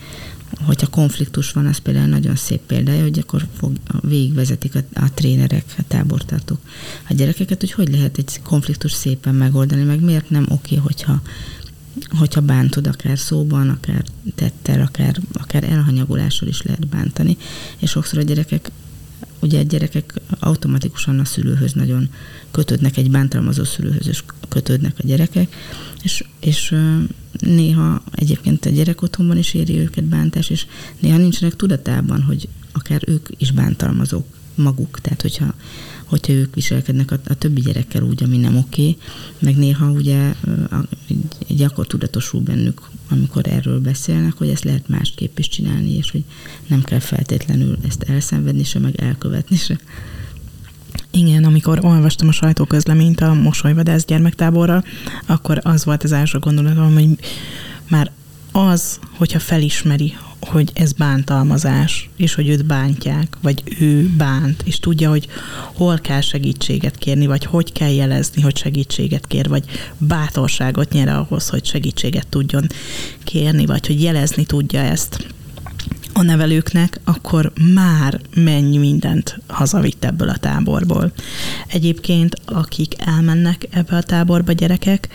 hogyha 0.61 0.87
konfliktus 0.87 1.51
van, 1.51 1.65
az 1.65 1.77
például 1.77 2.07
nagyon 2.07 2.35
szép 2.35 2.61
példája, 2.67 3.01
hogy 3.01 3.19
akkor 3.19 3.47
fog, 3.57 3.71
végigvezetik 4.01 4.75
a, 4.75 4.79
a 4.93 5.13
trénerek, 5.13 5.65
a 5.77 5.81
tábortartók 5.87 6.59
a 7.09 7.13
gyerekeket, 7.13 7.59
hogy 7.59 7.71
hogy 7.71 7.89
lehet 7.89 8.17
egy 8.17 8.41
konfliktus 8.41 8.91
szépen 8.91 9.35
megoldani, 9.35 9.83
meg 9.83 10.01
miért 10.01 10.29
nem 10.29 10.45
oké, 10.49 10.75
hogyha 10.75 11.21
hogyha 12.17 12.41
bántod, 12.41 12.87
akár 12.87 13.19
szóban, 13.19 13.69
akár 13.69 14.03
tettel, 14.35 14.81
akár, 14.81 15.19
akár 15.33 15.63
elhanyagolással 15.63 16.47
is 16.47 16.61
lehet 16.61 16.87
bántani, 16.87 17.37
és 17.77 17.89
sokszor 17.89 18.19
a 18.19 18.23
gyerekek 18.23 18.71
ugye 19.39 19.59
a 19.59 19.63
gyerekek 19.63 20.13
automatikusan 20.39 21.19
a 21.19 21.25
szülőhöz 21.25 21.73
nagyon 21.73 22.09
kötődnek, 22.51 22.97
egy 22.97 23.11
bántalmazó 23.11 23.63
szülőhöz 23.63 24.07
is 24.07 24.23
kötődnek 24.49 24.95
a 24.97 25.07
gyerekek, 25.07 25.55
és, 26.03 26.23
és 26.39 26.75
néha 27.39 28.03
egyébként 28.11 28.65
a 28.65 28.69
gyerek 28.69 29.01
otthonban 29.01 29.37
is 29.37 29.53
éri 29.53 29.77
őket 29.77 30.03
bántás, 30.03 30.49
és 30.49 30.65
néha 30.99 31.17
nincsenek 31.17 31.55
tudatában, 31.55 32.21
hogy 32.21 32.47
akár 32.71 33.01
ők 33.07 33.27
is 33.37 33.51
bántalmazók 33.51 34.25
maguk, 34.55 34.99
tehát 35.01 35.21
hogyha 35.21 35.53
hogyha 36.05 36.33
ők 36.33 36.55
viselkednek 36.55 37.11
a, 37.11 37.19
a 37.27 37.33
többi 37.33 37.61
gyerekkel 37.61 38.01
úgy, 38.01 38.23
ami 38.23 38.37
nem 38.37 38.57
oké, 38.57 38.97
meg 39.39 39.57
néha 39.57 39.91
ugye 39.91 40.33
egy 41.47 41.61
akkor 41.61 41.87
tudatosul 41.87 42.41
bennük, 42.41 42.81
amikor 43.09 43.47
erről 43.47 43.79
beszélnek, 43.79 44.33
hogy 44.33 44.49
ezt 44.49 44.63
lehet 44.63 44.87
másképp 44.87 45.37
is 45.37 45.47
csinálni, 45.47 45.95
és 45.95 46.11
hogy 46.11 46.23
nem 46.67 46.83
kell 46.83 46.99
feltétlenül 46.99 47.77
ezt 47.87 48.03
elszenvedni 48.03 48.63
se, 48.63 48.79
meg 48.79 49.01
elkövetni 49.01 49.55
se. 49.55 49.79
Igen, 51.11 51.43
amikor 51.43 51.79
olvastam 51.85 52.27
a 52.27 52.31
sajtóközleményt 52.31 53.21
a 53.21 53.33
mosolyvadász 53.33 54.05
gyermektáborral, 54.05 54.83
akkor 55.25 55.59
az 55.63 55.85
volt 55.85 56.03
az 56.03 56.11
első 56.11 56.39
gondolatom, 56.39 56.93
hogy 56.93 57.17
már 57.89 58.11
az, 58.51 58.99
hogyha 59.17 59.39
felismeri, 59.39 60.13
hogy 60.47 60.71
ez 60.73 60.91
bántalmazás, 60.93 62.09
és 62.15 62.33
hogy 62.33 62.49
őt 62.49 62.65
bántják, 62.65 63.37
vagy 63.41 63.63
ő 63.79 64.09
bánt, 64.17 64.61
és 64.65 64.79
tudja, 64.79 65.09
hogy 65.09 65.27
hol 65.73 65.99
kell 65.99 66.21
segítséget 66.21 66.97
kérni, 66.97 67.25
vagy 67.25 67.45
hogy 67.45 67.71
kell 67.71 67.91
jelezni, 67.91 68.41
hogy 68.41 68.57
segítséget 68.57 69.27
kér, 69.27 69.49
vagy 69.49 69.63
bátorságot 69.97 70.91
nyer 70.91 71.07
ahhoz, 71.07 71.49
hogy 71.49 71.65
segítséget 71.65 72.27
tudjon 72.27 72.67
kérni, 73.23 73.65
vagy 73.65 73.87
hogy 73.87 74.01
jelezni 74.01 74.45
tudja 74.45 74.79
ezt 74.79 75.27
a 76.13 76.21
nevelőknek, 76.21 76.99
akkor 77.03 77.51
már 77.73 78.19
mennyi 78.35 78.77
mindent 78.77 79.39
hazavitt 79.47 80.05
ebből 80.05 80.29
a 80.29 80.37
táborból. 80.37 81.11
Egyébként, 81.67 82.35
akik 82.45 82.93
elmennek 82.97 83.67
ebbe 83.69 83.95
a 83.95 84.03
táborba 84.03 84.51
gyerekek, 84.51 85.07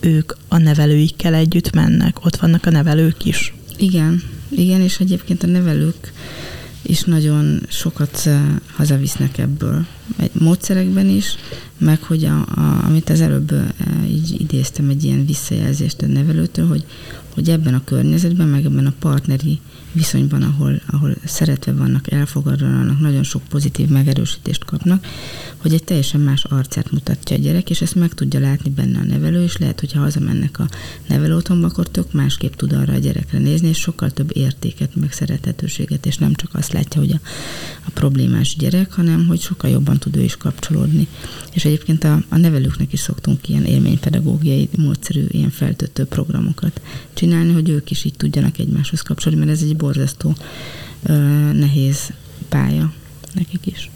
ők 0.00 0.32
a 0.48 0.58
nevelőikkel 0.58 1.34
együtt 1.34 1.72
mennek, 1.72 2.24
ott 2.24 2.36
vannak 2.36 2.66
a 2.66 2.70
nevelők 2.70 3.24
is. 3.24 3.54
Igen, 3.76 4.22
igen, 4.48 4.80
és 4.80 5.00
egyébként 5.00 5.42
a 5.42 5.46
nevelők 5.46 6.12
is 6.82 7.02
nagyon 7.02 7.62
sokat 7.68 8.28
hazavisznek 8.76 9.38
ebből. 9.38 9.86
Egy 10.16 10.30
módszerekben 10.32 11.08
is, 11.08 11.34
meg 11.78 12.02
hogy 12.02 12.24
a, 12.24 12.38
a, 12.38 12.84
amit 12.84 13.10
az 13.10 13.20
előbb 13.20 13.52
így 14.08 14.40
idéztem 14.40 14.88
egy 14.88 15.04
ilyen 15.04 15.26
visszajelzést 15.26 16.02
a 16.02 16.06
nevelőtől, 16.06 16.66
hogy, 16.66 16.84
hogy 17.34 17.50
ebben 17.50 17.74
a 17.74 17.84
környezetben, 17.84 18.48
meg 18.48 18.64
ebben 18.64 18.86
a 18.86 18.94
partneri 18.98 19.60
viszonyban, 19.96 20.42
ahol, 20.42 20.80
ahol 20.86 21.16
szeretve 21.24 21.72
vannak, 21.72 22.12
elfogadva 22.12 22.66
nagyon 23.00 23.22
sok 23.22 23.42
pozitív 23.48 23.88
megerősítést 23.88 24.64
kapnak, 24.64 25.06
hogy 25.56 25.74
egy 25.74 25.84
teljesen 25.84 26.20
más 26.20 26.44
arcát 26.44 26.90
mutatja 26.90 27.36
a 27.36 27.38
gyerek, 27.38 27.70
és 27.70 27.80
ezt 27.80 27.94
meg 27.94 28.14
tudja 28.14 28.40
látni 28.40 28.70
benne 28.70 28.98
a 28.98 29.04
nevelő, 29.04 29.42
és 29.42 29.56
lehet, 29.56 29.80
hogyha 29.80 30.00
hazamennek 30.00 30.58
a 30.58 30.68
nevelőotthonba, 31.08 31.66
akkor 31.66 31.88
tök 31.88 32.12
másképp 32.12 32.54
tud 32.54 32.72
arra 32.72 32.92
a 32.92 32.98
gyerekre 32.98 33.38
nézni, 33.38 33.68
és 33.68 33.78
sokkal 33.78 34.10
több 34.10 34.36
értéket, 34.36 34.96
meg 34.96 35.12
szerethetőséget, 35.12 36.06
és 36.06 36.18
nem 36.18 36.34
csak 36.34 36.50
azt 36.54 36.72
látja, 36.72 37.00
hogy 37.00 37.10
a, 37.10 37.20
a 37.86 37.90
problémás 37.94 38.56
gyerek, 38.56 38.92
hanem 38.92 39.26
hogy 39.26 39.40
sokkal 39.40 39.70
jobban 39.70 39.98
tud 39.98 40.16
ő 40.16 40.22
is 40.22 40.36
kapcsolódni. 40.36 41.08
És 41.52 41.64
egyébként 41.64 42.04
a, 42.04 42.22
a 42.28 42.36
nevelőknek 42.36 42.92
is 42.92 43.00
szoktunk 43.00 43.48
ilyen 43.48 43.64
élménypedagógiai 43.64 44.68
módszerű, 44.76 45.24
ilyen 45.28 45.50
feltöltő 45.50 46.04
programokat 46.04 46.80
csinálni, 47.14 47.52
hogy 47.52 47.68
ők 47.68 47.90
is 47.90 48.04
így 48.04 48.14
tudjanak 48.16 48.58
egymáshoz 48.58 49.00
kapcsolódni, 49.00 49.44
mert 49.44 49.56
ez 49.56 49.64
egy 49.64 49.76
borzasztó 49.86 50.34
nehéz 51.52 52.12
pálya 52.48 52.92
nekik 53.34 53.66
is. 53.66 53.90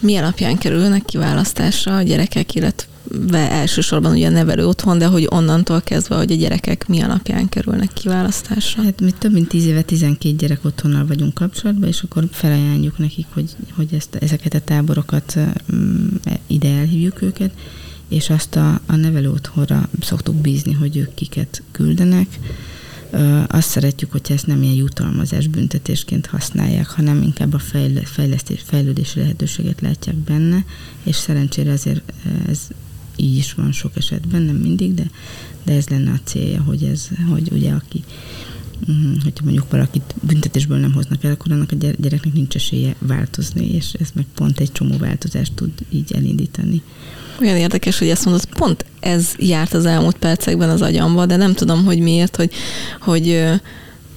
Mi 0.00 0.16
alapján 0.16 0.58
kerülnek 0.58 1.04
kiválasztásra 1.04 1.96
a 1.96 2.02
gyerekek, 2.02 2.54
illetve 2.54 3.50
elsősorban 3.50 4.12
ugye 4.12 4.26
a 4.26 4.30
nevelő 4.30 4.66
otthon, 4.66 4.98
de 4.98 5.06
hogy 5.06 5.26
onnantól 5.30 5.80
kezdve, 5.80 6.16
hogy 6.16 6.32
a 6.32 6.34
gyerekek 6.34 6.88
mi 6.88 7.00
alapján 7.00 7.48
kerülnek 7.48 7.92
kiválasztásra? 7.92 8.82
Hát 8.82 9.00
mi 9.00 9.10
több 9.10 9.32
mint 9.32 9.48
10 9.48 9.66
éve 9.66 9.82
12 9.82 10.36
gyerek 10.36 10.64
otthonnal 10.64 11.06
vagyunk 11.06 11.34
kapcsolatban, 11.34 11.88
és 11.88 12.02
akkor 12.02 12.28
felajánljuk 12.30 12.98
nekik, 12.98 13.26
hogy, 13.32 13.50
hogy 13.74 13.88
ezt, 13.94 14.14
ezeket 14.14 14.54
a 14.54 14.60
táborokat 14.60 15.38
mm, 15.74 16.06
ide 16.46 16.68
elhívjuk 16.68 17.22
őket, 17.22 17.50
és 18.08 18.30
azt 18.30 18.56
a, 18.56 18.80
a 18.86 18.96
nevelő 18.96 19.30
otthonra 19.30 19.88
szoktuk 20.00 20.34
bízni, 20.34 20.72
hogy 20.72 20.96
ők 20.96 21.14
kiket 21.14 21.62
küldenek, 21.72 22.38
azt 23.46 23.68
szeretjük, 23.68 24.12
hogyha 24.12 24.34
ezt 24.34 24.46
nem 24.46 24.62
ilyen 24.62 24.74
jutalmazás 24.74 25.46
büntetésként 25.46 26.26
használják, 26.26 26.86
hanem 26.86 27.22
inkább 27.22 27.54
a 27.54 27.58
fejlesztés, 28.04 28.62
fejlődési 28.64 29.18
lehetőséget 29.18 29.80
látják 29.80 30.16
benne, 30.16 30.64
és 31.02 31.16
szerencsére 31.16 31.72
azért 31.72 32.12
ez 32.48 32.68
így 33.16 33.36
is 33.36 33.54
van 33.54 33.72
sok 33.72 33.96
esetben, 33.96 34.42
nem 34.42 34.56
mindig, 34.56 34.94
de, 34.94 35.10
de 35.64 35.72
ez 35.72 35.88
lenne 35.88 36.10
a 36.10 36.20
célja, 36.24 36.62
hogy 36.62 36.82
ez, 36.82 37.08
hogy 37.28 37.48
ugye 37.52 37.72
aki 37.72 38.04
mhm, 38.86 39.20
hogyha 39.22 39.44
mondjuk 39.44 39.70
valakit 39.70 40.14
büntetésből 40.22 40.78
nem 40.78 40.92
hoznak 40.92 41.24
el, 41.24 41.32
akkor 41.32 41.52
annak 41.52 41.72
a 41.72 41.74
gyereknek 41.74 42.32
nincs 42.32 42.54
esélye 42.54 42.94
változni, 42.98 43.66
és 43.74 43.92
ez 43.92 44.08
meg 44.14 44.24
pont 44.34 44.60
egy 44.60 44.72
csomó 44.72 44.96
változást 44.96 45.52
tud 45.52 45.72
így 45.88 46.12
elindítani. 46.12 46.82
Olyan 47.40 47.56
érdekes, 47.56 47.98
hogy 47.98 48.08
ezt 48.08 48.24
mondod, 48.24 48.44
pont 48.44 48.84
ez 49.00 49.26
járt 49.38 49.74
az 49.74 49.86
elmúlt 49.86 50.16
percekben 50.16 50.68
az 50.68 50.82
agyamba, 50.82 51.26
de 51.26 51.36
nem 51.36 51.54
tudom, 51.54 51.84
hogy 51.84 51.98
miért, 51.98 52.36
hogy, 52.36 52.50
hogy 53.00 53.44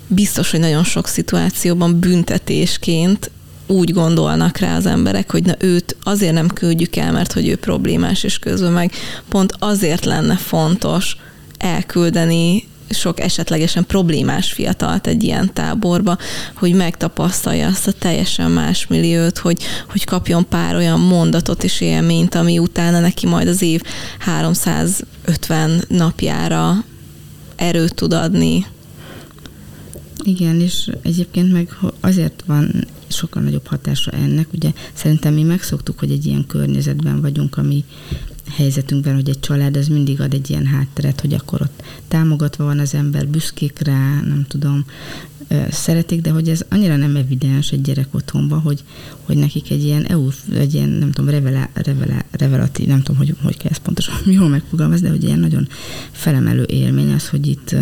biztos, 0.07 0.51
hogy 0.51 0.59
nagyon 0.59 0.83
sok 0.83 1.07
szituációban 1.07 1.99
büntetésként 1.99 3.31
úgy 3.67 3.93
gondolnak 3.93 4.57
rá 4.57 4.75
az 4.75 4.85
emberek, 4.85 5.31
hogy 5.31 5.43
na 5.43 5.55
őt 5.59 5.95
azért 6.03 6.33
nem 6.33 6.47
küldjük 6.47 6.95
el, 6.95 7.11
mert 7.11 7.31
hogy 7.33 7.47
ő 7.47 7.55
problémás, 7.55 8.23
és 8.23 8.39
közben 8.39 8.71
meg 8.71 8.91
pont 9.29 9.53
azért 9.59 10.05
lenne 10.05 10.35
fontos 10.35 11.17
elküldeni 11.57 12.67
sok 12.89 13.19
esetlegesen 13.19 13.85
problémás 13.85 14.51
fiatalt 14.51 15.07
egy 15.07 15.23
ilyen 15.23 15.53
táborba, 15.53 16.17
hogy 16.53 16.73
megtapasztalja 16.73 17.67
azt 17.67 17.87
a 17.87 17.91
teljesen 17.91 18.51
más 18.51 18.87
milliót, 18.87 19.37
hogy, 19.37 19.63
hogy 19.89 20.03
kapjon 20.03 20.47
pár 20.47 20.75
olyan 20.75 20.99
mondatot 20.99 21.63
és 21.63 21.81
élményt, 21.81 22.35
ami 22.35 22.59
utána 22.59 22.99
neki 22.99 23.27
majd 23.27 23.47
az 23.47 23.61
év 23.61 23.81
350 24.19 25.83
napjára 25.87 26.83
erőt 27.55 27.95
tud 27.95 28.13
adni. 28.13 28.65
Igen, 30.23 30.61
és 30.61 30.89
egyébként 31.01 31.51
meg 31.51 31.77
azért 31.99 32.43
van 32.45 32.87
sokkal 33.07 33.41
nagyobb 33.41 33.67
hatása 33.67 34.11
ennek. 34.11 34.47
Ugye 34.53 34.71
szerintem 34.93 35.33
mi 35.33 35.43
megszoktuk, 35.43 35.99
hogy 35.99 36.11
egy 36.11 36.25
ilyen 36.25 36.45
környezetben 36.47 37.21
vagyunk, 37.21 37.57
ami 37.57 37.83
helyzetünkben, 38.49 39.15
hogy 39.15 39.29
egy 39.29 39.39
család 39.39 39.77
az 39.77 39.87
mindig 39.87 40.21
ad 40.21 40.33
egy 40.33 40.49
ilyen 40.49 40.65
hátteret, 40.65 41.21
hogy 41.21 41.33
akkor 41.33 41.61
ott 41.61 41.83
támogatva 42.07 42.63
van 42.63 42.79
az 42.79 42.93
ember, 42.93 43.27
büszkék 43.27 43.79
rá, 43.79 44.21
nem 44.21 44.45
tudom, 44.47 44.85
szeretik, 45.69 46.21
de 46.21 46.29
hogy 46.29 46.49
ez 46.49 46.65
annyira 46.69 46.95
nem 46.95 47.15
evidens 47.15 47.71
egy 47.71 47.81
gyerek 47.81 48.07
otthonban, 48.11 48.59
hogy, 48.59 48.83
hogy 49.21 49.37
nekik 49.37 49.71
egy 49.71 49.83
ilyen 49.83 50.05
EU, 50.05 50.29
egy 50.53 50.73
ilyen, 50.73 50.89
nem 50.89 51.11
tudom, 51.11 51.29
revelá, 51.29 51.69
revelá, 51.73 52.25
revelatív, 52.31 52.87
nem 52.87 53.01
tudom, 53.01 53.17
hogy, 53.17 53.35
hogy 53.43 53.57
kell 53.57 53.71
ezt 53.71 53.81
pontosan 53.81 54.15
jól 54.39 54.47
megfogalmazni, 54.47 55.05
de 55.05 55.11
hogy 55.11 55.23
ilyen 55.23 55.39
nagyon 55.39 55.67
felemelő 56.11 56.63
élmény 56.63 57.11
az, 57.11 57.29
hogy 57.29 57.47
itt, 57.47 57.75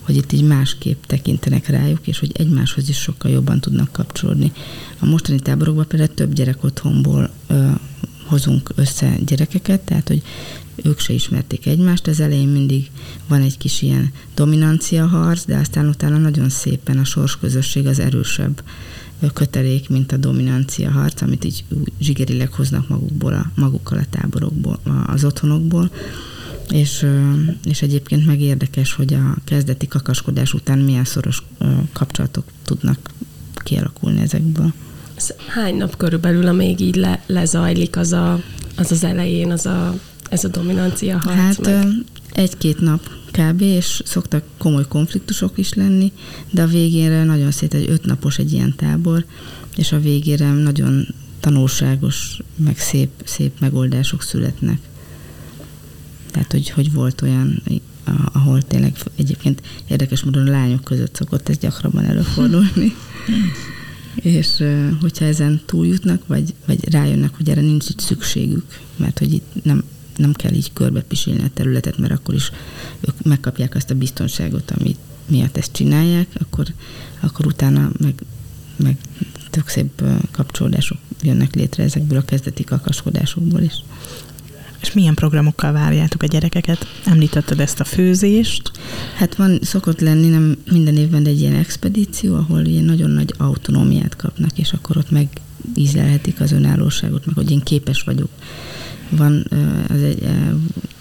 hogy 0.00 0.16
itt 0.16 0.32
így 0.32 0.44
másképp 0.44 1.04
tekintenek 1.06 1.68
rájuk, 1.68 2.06
és 2.06 2.18
hogy 2.18 2.32
egymáshoz 2.34 2.88
is 2.88 2.96
sokkal 2.96 3.30
jobban 3.30 3.60
tudnak 3.60 3.92
kapcsolódni. 3.92 4.52
A 4.98 5.06
mostani 5.06 5.40
táborokban 5.40 5.86
például 5.88 6.14
több 6.14 6.32
gyerek 6.32 6.64
otthonból 6.64 7.30
hozunk 8.32 8.70
össze 8.74 9.16
gyerekeket, 9.26 9.80
tehát 9.80 10.08
hogy 10.08 10.22
ők 10.84 10.98
se 10.98 11.12
ismerték 11.12 11.66
egymást, 11.66 12.06
az 12.06 12.20
elején 12.20 12.48
mindig 12.48 12.90
van 13.28 13.40
egy 13.40 13.58
kis 13.58 13.82
ilyen 13.82 14.12
dominancia 14.34 15.06
harc, 15.06 15.44
de 15.44 15.56
aztán 15.56 15.88
utána 15.88 16.16
nagyon 16.16 16.48
szépen 16.48 16.98
a 16.98 17.04
sorsközösség 17.04 17.86
az 17.86 17.98
erősebb 17.98 18.62
kötelék, 19.32 19.88
mint 19.88 20.12
a 20.12 20.16
dominancia 20.16 20.90
harc, 20.90 21.22
amit 21.22 21.44
így 21.44 21.64
zsigerileg 22.00 22.52
hoznak 22.52 22.88
magukból, 22.88 23.32
a, 23.32 23.50
magukkal 23.54 23.98
a 23.98 24.06
táborokból, 24.10 24.80
az 25.06 25.24
otthonokból. 25.24 25.90
És, 26.70 27.06
és 27.64 27.82
egyébként 27.82 28.26
meg 28.26 28.40
érdekes, 28.40 28.92
hogy 28.92 29.14
a 29.14 29.36
kezdeti 29.44 29.86
kakaskodás 29.86 30.54
után 30.54 30.78
milyen 30.78 31.04
szoros 31.04 31.42
kapcsolatok 31.92 32.44
tudnak 32.64 33.10
kialakulni 33.54 34.20
ezekből. 34.20 34.72
Hány 35.46 35.76
nap 35.76 35.96
körülbelül, 35.96 36.46
amíg 36.46 36.80
így 36.80 36.96
le, 36.96 37.22
lezajlik 37.26 37.96
az, 37.96 38.12
a, 38.12 38.40
az 38.76 38.92
az 38.92 39.04
elején, 39.04 39.50
az 39.50 39.66
a, 39.66 39.94
ez 40.30 40.44
a 40.44 40.48
dominancia 40.48 41.18
harc? 41.18 41.36
Hát 41.36 41.60
meg? 41.60 41.86
egy-két 42.32 42.80
nap 42.80 43.10
kb. 43.30 43.60
és 43.60 44.02
szoktak 44.04 44.44
komoly 44.58 44.88
konfliktusok 44.88 45.58
is 45.58 45.72
lenni, 45.72 46.12
de 46.50 46.62
a 46.62 46.66
végére 46.66 47.24
nagyon 47.24 47.50
szét 47.50 47.74
egy 47.74 47.90
ötnapos 47.90 48.38
egy 48.38 48.52
ilyen 48.52 48.74
tábor, 48.76 49.24
és 49.76 49.92
a 49.92 50.00
végére 50.00 50.52
nagyon 50.52 51.06
tanulságos, 51.40 52.38
meg 52.56 52.78
szép, 52.78 53.10
szép 53.24 53.60
megoldások 53.60 54.22
születnek. 54.22 54.78
Tehát, 56.30 56.52
hogy, 56.52 56.70
hogy 56.70 56.92
volt 56.92 57.22
olyan, 57.22 57.62
ahol 58.32 58.62
tényleg 58.62 58.96
egyébként 59.16 59.62
érdekes 59.88 60.22
módon 60.22 60.46
a 60.46 60.50
lányok 60.50 60.84
között 60.84 61.14
szokott 61.14 61.48
ez 61.48 61.58
gyakrabban 61.58 62.04
előfordulni. 62.04 62.94
és 64.14 64.64
hogyha 65.00 65.24
ezen 65.24 65.60
túljutnak, 65.66 66.26
vagy, 66.26 66.54
vagy 66.66 66.90
rájönnek, 66.90 67.36
hogy 67.36 67.48
erre 67.48 67.60
nincs 67.60 67.88
itt 67.88 68.00
szükségük, 68.00 68.80
mert 68.96 69.18
hogy 69.18 69.32
itt 69.32 69.64
nem, 69.64 69.84
nem 70.16 70.32
kell 70.32 70.52
így 70.52 70.72
körbepisilni 70.72 71.42
a 71.42 71.50
területet, 71.54 71.98
mert 71.98 72.12
akkor 72.12 72.34
is 72.34 72.50
ők 73.00 73.22
megkapják 73.22 73.74
azt 73.74 73.90
a 73.90 73.94
biztonságot, 73.94 74.70
amit 74.70 74.98
miatt 75.26 75.56
ezt 75.56 75.72
csinálják, 75.72 76.28
akkor, 76.40 76.66
akkor 77.20 77.46
utána 77.46 77.90
meg, 77.98 78.14
meg 78.76 78.96
tök 79.50 79.68
szép 79.68 80.02
kapcsolódások 80.30 80.98
jönnek 81.22 81.54
létre 81.54 81.82
ezekből 81.82 82.18
a 82.18 82.24
kezdeti 82.24 82.64
kakaskodásokból 82.64 83.60
is. 83.60 83.74
És 84.82 84.92
milyen 84.92 85.14
programokkal 85.14 85.72
várjátok 85.72 86.22
a 86.22 86.26
gyerekeket? 86.26 86.86
Említetted 87.04 87.60
ezt 87.60 87.80
a 87.80 87.84
főzést. 87.84 88.70
Hát 89.16 89.34
van, 89.34 89.58
szokott 89.62 90.00
lenni 90.00 90.28
nem 90.28 90.56
minden 90.70 90.96
évben 90.96 91.26
egy 91.26 91.40
ilyen 91.40 91.54
expedíció, 91.54 92.34
ahol 92.34 92.64
ilyen 92.64 92.84
nagyon 92.84 93.10
nagy 93.10 93.34
autonómiát 93.38 94.16
kapnak, 94.16 94.58
és 94.58 94.72
akkor 94.72 94.96
ott 94.96 95.10
meg 95.10 95.28
ízlelhetik 95.74 96.40
az 96.40 96.52
önállóságot, 96.52 97.26
meg 97.26 97.34
hogy 97.34 97.50
én 97.50 97.60
képes 97.60 98.02
vagyok 98.02 98.28
van 99.16 99.46
az 99.88 100.02
egy, 100.02 100.28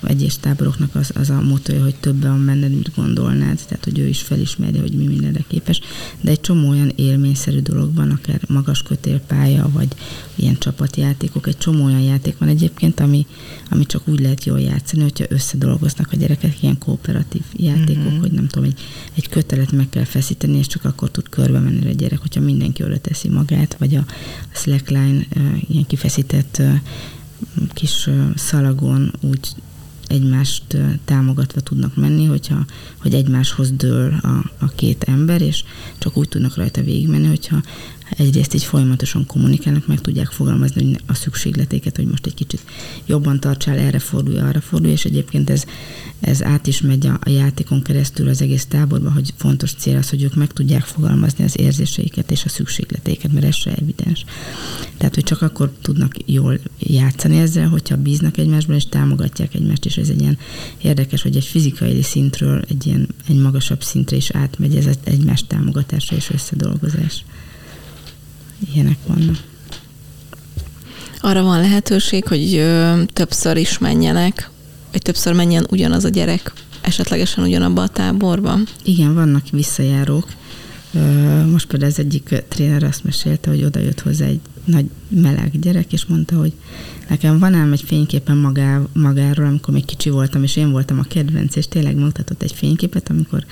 egyes 0.03 0.37
táboroknak 0.37 0.95
az, 0.95 1.11
az 1.15 1.29
a 1.29 1.41
motója, 1.41 1.83
hogy 1.83 1.95
többen 1.95 2.31
van 2.31 2.45
benned, 2.45 2.69
mint 2.69 2.91
gondolnád, 2.95 3.59
tehát 3.67 3.83
hogy 3.83 3.99
ő 3.99 4.07
is 4.07 4.21
felismeri, 4.21 4.77
hogy 4.77 4.93
mi 4.93 5.07
mindenre 5.07 5.43
képes, 5.47 5.81
de 6.21 6.31
egy 6.31 6.41
csomó 6.41 6.69
olyan 6.69 6.91
élményszerű 6.95 7.59
dolog 7.59 7.95
van, 7.95 8.09
akár 8.09 8.41
magas 8.47 8.83
kötélpálya, 8.83 9.69
vagy 9.73 9.87
ilyen 10.35 10.57
csapatjátékok, 10.57 11.47
egy 11.47 11.57
csomó 11.57 11.83
olyan 11.83 12.01
játék 12.01 12.37
van 12.37 12.49
egyébként, 12.49 12.99
ami, 12.99 13.25
ami 13.69 13.85
csak 13.85 14.07
úgy 14.07 14.19
lehet 14.19 14.45
jól 14.45 14.59
játszani, 14.59 15.01
hogyha 15.01 15.25
összedolgoznak 15.29 16.11
a 16.11 16.15
gyerekek, 16.15 16.63
ilyen 16.63 16.77
kooperatív 16.77 17.41
játékok, 17.53 18.03
mm-hmm. 18.03 18.19
hogy 18.19 18.31
nem 18.31 18.47
tudom, 18.47 18.67
egy, 18.67 18.79
egy 19.13 19.29
kötelet 19.29 19.71
meg 19.71 19.89
kell 19.89 20.03
feszíteni, 20.03 20.57
és 20.57 20.67
csak 20.67 20.85
akkor 20.85 21.11
tud 21.11 21.29
körbe 21.29 21.59
menni 21.59 21.89
a 21.89 21.93
gyerek, 21.93 22.19
hogyha 22.19 22.41
mindenki 22.41 22.83
oda 22.83 22.97
teszi 22.97 23.29
magát, 23.29 23.75
vagy 23.79 23.95
a 23.95 24.05
slackline 24.53 25.25
ilyen 25.67 25.85
kifeszített 25.87 26.61
kis 27.73 28.09
szalagon 28.35 29.13
úgy 29.21 29.49
egymást 30.07 30.77
támogatva 31.05 31.59
tudnak 31.59 31.95
menni, 31.95 32.25
hogyha, 32.25 32.65
hogy 33.01 33.13
egymáshoz 33.13 33.71
dől 33.71 34.13
a, 34.21 34.51
a 34.59 34.67
két 34.75 35.03
ember, 35.03 35.41
és 35.41 35.63
csak 35.97 36.17
úgy 36.17 36.27
tudnak 36.27 36.55
rajta 36.55 36.81
végigmenni, 36.81 37.27
hogyha 37.27 37.61
egyrészt 38.17 38.53
így 38.53 38.63
folyamatosan 38.63 39.25
kommunikálnak, 39.25 39.87
meg 39.87 40.01
tudják 40.01 40.27
fogalmazni 40.27 40.95
a 41.05 41.13
szükségletéket, 41.13 41.95
hogy 41.95 42.05
most 42.07 42.25
egy 42.25 42.33
kicsit 42.33 42.61
jobban 43.05 43.39
tartsál, 43.39 43.77
erre 43.77 43.99
fordulj, 43.99 44.39
arra 44.39 44.61
fordulj, 44.61 44.91
és 44.91 45.05
egyébként 45.05 45.49
ez, 45.49 45.63
ez 46.19 46.43
át 46.43 46.67
is 46.67 46.81
megy 46.81 47.07
a, 47.07 47.19
a 47.23 47.29
játékon 47.29 47.81
keresztül 47.81 48.27
az 48.27 48.41
egész 48.41 48.65
táborba, 48.65 49.11
hogy 49.11 49.33
fontos 49.37 49.73
cél 49.73 49.97
az, 49.97 50.09
hogy 50.09 50.23
ők 50.23 50.35
meg 50.35 50.51
tudják 50.53 50.83
fogalmazni 50.83 51.43
az 51.43 51.59
érzéseiket 51.59 52.31
és 52.31 52.45
a 52.45 52.49
szükségleteiket, 52.49 53.31
mert 53.31 53.45
ez 53.45 53.55
se 53.55 53.75
evidens. 53.75 54.25
Tehát, 54.97 55.15
hogy 55.15 55.23
csak 55.23 55.41
akkor 55.41 55.71
tudnak 55.81 56.15
jól 56.25 56.59
játszani 56.79 57.37
ezzel, 57.37 57.67
hogyha 57.67 57.97
bíznak 57.97 58.37
egymásban, 58.37 58.75
és 58.75 58.85
támogatják 58.85 59.53
egymást, 59.53 59.85
és 59.85 59.97
ez 59.97 60.09
egy 60.09 60.21
ilyen 60.21 60.37
érdekes, 60.81 61.21
hogy 61.21 61.35
egy 61.35 61.45
fizikai 61.45 62.01
szintről 62.01 62.61
egy 62.69 62.87
ilyen 62.87 63.07
egy 63.27 63.35
magasabb 63.37 63.83
szintre 63.83 64.15
is 64.15 64.29
átmegy 64.29 64.75
ez 64.75 64.97
egymás 65.03 65.43
támogatása 65.47 66.15
és 66.15 66.29
összedolgozás 66.29 67.23
ilyenek 68.73 68.97
vannak. 69.07 69.37
Arra 71.19 71.43
van 71.43 71.59
lehetőség, 71.59 72.27
hogy 72.27 72.55
ö, 72.55 73.01
többször 73.13 73.57
is 73.57 73.77
menjenek, 73.77 74.49
vagy 74.91 75.01
többször 75.01 75.33
menjen 75.33 75.67
ugyanaz 75.69 76.03
a 76.03 76.09
gyerek 76.09 76.53
esetlegesen 76.81 77.43
ugyanabba 77.43 77.81
a 77.81 77.87
táborba? 77.87 78.57
Igen, 78.83 79.13
vannak 79.13 79.49
visszajárók. 79.51 80.27
Most 81.51 81.67
például 81.67 81.91
az 81.91 81.99
egyik 81.99 82.43
tréner 82.47 82.83
azt 82.83 83.03
mesélte, 83.03 83.49
hogy 83.49 83.63
oda 83.63 83.79
jött 83.79 83.99
hozzá 83.99 84.25
egy 84.25 84.39
nagy 84.65 84.89
meleg 85.07 85.59
gyerek, 85.59 85.93
és 85.93 86.05
mondta, 86.05 86.35
hogy 86.35 86.53
nekem 87.09 87.39
van 87.39 87.53
ám 87.53 87.71
egy 87.71 87.81
fényképen 87.81 88.37
magá, 88.37 88.81
magáról, 88.93 89.45
amikor 89.45 89.73
még 89.73 89.85
kicsi 89.85 90.09
voltam, 90.09 90.43
és 90.43 90.55
én 90.55 90.71
voltam 90.71 90.99
a 90.99 91.03
kedvenc, 91.03 91.55
és 91.55 91.67
tényleg 91.67 91.95
mutatott 91.95 92.41
egy 92.41 92.51
fényképet, 92.51 93.09
amikor 93.09 93.45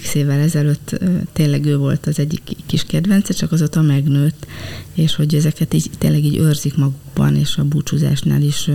x 0.00 0.14
évvel 0.14 0.38
ezelőtt 0.38 0.98
tényleg 1.32 1.66
ő 1.66 1.76
volt 1.76 2.06
az 2.06 2.18
egyik 2.18 2.56
kis 2.66 2.84
kedvence, 2.84 3.32
csak 3.32 3.52
azóta 3.52 3.82
megnőtt, 3.82 4.46
és 4.94 5.14
hogy 5.14 5.34
ezeket 5.34 5.74
így 5.74 5.90
tényleg 5.98 6.24
így 6.24 6.38
őrzik 6.38 6.76
magukban, 6.76 7.36
és 7.36 7.56
a 7.56 7.64
búcsúzásnál 7.64 8.42
is 8.42 8.70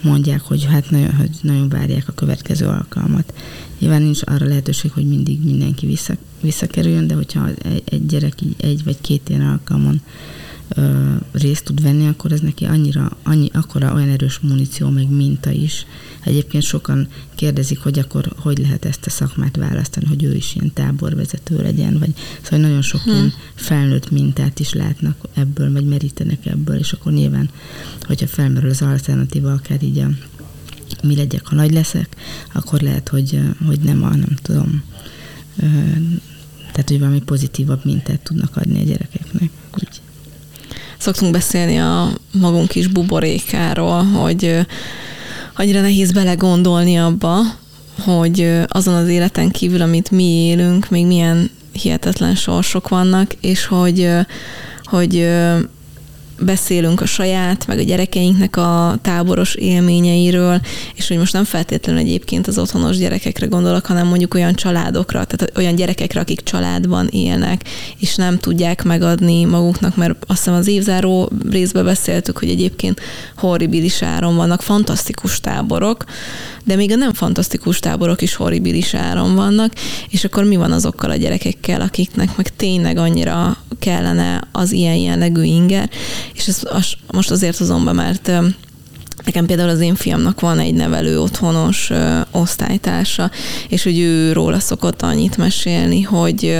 mondják, 0.00 0.40
hogy 0.40 0.64
hát 0.64 0.90
nagyon, 0.90 1.14
hogy 1.14 1.30
nagyon 1.42 1.68
várják 1.68 2.08
a 2.08 2.12
következő 2.12 2.66
alkalmat. 2.66 3.34
Nyilván 3.78 4.02
nincs 4.02 4.20
arra 4.24 4.46
lehetőség, 4.46 4.90
hogy 4.90 5.08
mindig 5.08 5.44
mindenki 5.44 5.86
vissza, 5.86 6.14
visszakerüljön, 6.40 7.06
de 7.06 7.14
hogyha 7.14 7.48
egy, 7.48 7.82
egy 7.84 8.06
gyerek 8.06 8.40
így 8.42 8.54
egy 8.60 8.84
vagy 8.84 9.00
két 9.00 9.28
ilyen 9.28 9.46
alkalmon 9.46 10.00
ö, 10.74 11.14
részt 11.32 11.64
tud 11.64 11.82
venni, 11.82 12.06
akkor 12.06 12.32
ez 12.32 12.40
neki 12.40 12.64
annyira, 12.64 13.16
annyi, 13.22 13.50
akkora 13.52 13.94
olyan 13.94 14.08
erős 14.08 14.38
muníció, 14.38 14.88
meg 14.88 15.10
minta 15.10 15.50
is. 15.50 15.86
Egyébként 16.24 16.62
sokan 16.62 17.08
kérdezik, 17.34 17.78
hogy 17.78 17.98
akkor 17.98 18.32
hogy 18.36 18.58
lehet 18.58 18.84
ezt 18.84 19.06
a 19.06 19.10
szakmát 19.10 19.56
választani, 19.56 20.06
hogy 20.06 20.22
ő 20.22 20.34
is 20.34 20.54
ilyen 20.54 20.72
táborvezető 20.72 21.62
legyen, 21.62 21.98
vagy 21.98 22.14
szóval 22.42 22.58
nagyon 22.58 22.82
sok 22.82 23.00
hmm. 23.00 23.12
ilyen 23.12 23.32
felnőtt 23.54 24.10
mintát 24.10 24.60
is 24.60 24.72
látnak 24.72 25.16
ebből, 25.34 25.72
vagy 25.72 25.86
merítenek 25.86 26.46
ebből, 26.46 26.76
és 26.76 26.92
akkor 26.92 27.12
nyilván, 27.12 27.50
hogyha 28.00 28.26
felmerül 28.26 28.70
az 28.70 28.82
alternatíva, 28.82 29.52
akár 29.52 29.82
így 29.82 29.98
a 29.98 30.08
mi 31.02 31.16
legyek, 31.16 31.46
ha 31.46 31.54
nagy 31.54 31.72
leszek, 31.72 32.16
akkor 32.52 32.80
lehet, 32.80 33.08
hogy, 33.08 33.40
hogy 33.66 33.80
nem 33.80 34.02
a, 34.02 34.08
nem 34.08 34.36
tudom, 34.42 34.82
tehát, 36.72 36.88
hogy 36.88 36.98
valami 36.98 37.20
pozitívabb 37.20 37.84
mintát 37.84 38.20
tudnak 38.20 38.56
adni 38.56 38.80
a 38.80 38.84
gyerekeknek. 38.84 39.50
Úgy. 39.74 40.01
Szoktunk 41.02 41.32
beszélni 41.32 41.78
a 41.78 42.08
magunk 42.32 42.68
kis 42.68 42.86
buborékáról, 42.86 44.02
hogy 44.02 44.66
annyira 45.54 45.80
nehéz 45.80 46.12
belegondolni 46.12 46.98
abba, 46.98 47.40
hogy 48.04 48.60
azon 48.66 48.94
az 48.94 49.08
életen 49.08 49.50
kívül, 49.50 49.82
amit 49.82 50.10
mi 50.10 50.24
élünk, 50.24 50.90
még 50.90 51.06
milyen 51.06 51.50
hihetetlen 51.72 52.34
sorsok 52.34 52.88
vannak, 52.88 53.34
és 53.40 53.66
hogy, 53.66 54.10
hogy 54.84 55.28
beszélünk 56.44 57.00
a 57.00 57.06
saját, 57.06 57.66
meg 57.66 57.78
a 57.78 57.82
gyerekeinknek 57.82 58.56
a 58.56 58.98
táboros 59.02 59.54
élményeiről, 59.54 60.60
és 60.94 61.08
hogy 61.08 61.18
most 61.18 61.32
nem 61.32 61.44
feltétlenül 61.44 62.00
egyébként 62.00 62.46
az 62.46 62.58
otthonos 62.58 62.96
gyerekekre 62.96 63.46
gondolok, 63.46 63.86
hanem 63.86 64.06
mondjuk 64.06 64.34
olyan 64.34 64.54
családokra, 64.54 65.24
tehát 65.24 65.58
olyan 65.58 65.74
gyerekekre, 65.74 66.20
akik 66.20 66.40
családban 66.42 67.08
élnek, 67.10 67.64
és 67.98 68.14
nem 68.14 68.38
tudják 68.38 68.82
megadni 68.82 69.44
maguknak, 69.44 69.96
mert 69.96 70.24
azt 70.26 70.38
hiszem 70.38 70.54
az 70.54 70.66
évzáró 70.66 71.30
részben 71.50 71.84
beszéltük, 71.84 72.38
hogy 72.38 72.48
egyébként 72.48 73.00
horribilis 73.36 74.02
áron 74.02 74.36
vannak 74.36 74.62
fantasztikus 74.62 75.40
táborok, 75.40 76.04
de 76.64 76.76
még 76.76 76.92
a 76.92 76.96
nem 76.96 77.12
fantasztikus 77.12 77.78
táborok 77.78 78.22
is 78.22 78.34
horribilis 78.34 78.94
áron 78.94 79.34
vannak, 79.34 79.72
és 80.10 80.24
akkor 80.24 80.44
mi 80.44 80.56
van 80.56 80.72
azokkal 80.72 81.10
a 81.10 81.16
gyerekekkel, 81.16 81.80
akiknek 81.80 82.36
meg 82.36 82.56
tényleg 82.56 82.96
annyira 82.96 83.56
kellene 83.78 84.48
az 84.52 84.72
ilyen 84.72 84.96
jellegű 84.96 85.42
inger, 85.42 85.90
és 86.34 86.46
ezt 86.46 86.68
most 87.10 87.30
azért 87.30 87.56
hozom 87.56 87.84
be, 87.84 87.92
mert 87.92 88.30
Nekem 89.24 89.46
például 89.46 89.68
az 89.68 89.80
én 89.80 89.94
fiamnak 89.94 90.40
van 90.40 90.58
egy 90.58 90.74
nevelő 90.74 91.20
otthonos 91.20 91.90
osztálytársa, 92.30 93.30
és 93.68 93.82
hogy 93.82 93.98
ő 93.98 94.32
róla 94.32 94.60
szokott 94.60 95.02
annyit 95.02 95.36
mesélni, 95.36 96.02
hogy, 96.02 96.58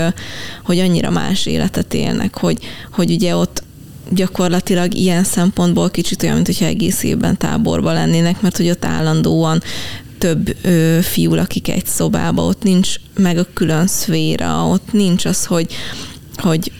hogy 0.63 0.79
annyira 0.79 1.09
más 1.09 1.45
életet 1.45 1.93
élnek, 1.93 2.37
hogy, 2.37 2.57
hogy 2.91 3.11
ugye 3.11 3.35
ott 3.35 3.63
gyakorlatilag 4.09 4.93
ilyen 4.93 5.23
szempontból 5.23 5.89
kicsit 5.89 6.23
olyan, 6.23 6.35
mint 6.35 6.47
hogyha 6.47 6.65
egész 6.65 7.03
évben 7.03 7.37
táborba 7.37 7.93
lennének, 7.93 8.41
mert 8.41 8.57
hogy 8.57 8.69
ott 8.69 8.85
állandóan 8.85 9.61
több 10.17 10.55
ö, 10.61 10.99
fiú 11.01 11.33
lakik 11.33 11.69
egy 11.69 11.85
szobába, 11.85 12.45
ott 12.45 12.63
nincs 12.63 12.95
meg 13.17 13.37
a 13.37 13.47
külön 13.53 13.87
szféra, 13.87 14.67
ott 14.67 14.91
nincs 14.91 15.25
az, 15.25 15.45
hogy, 15.45 15.73
hogy 16.35 16.71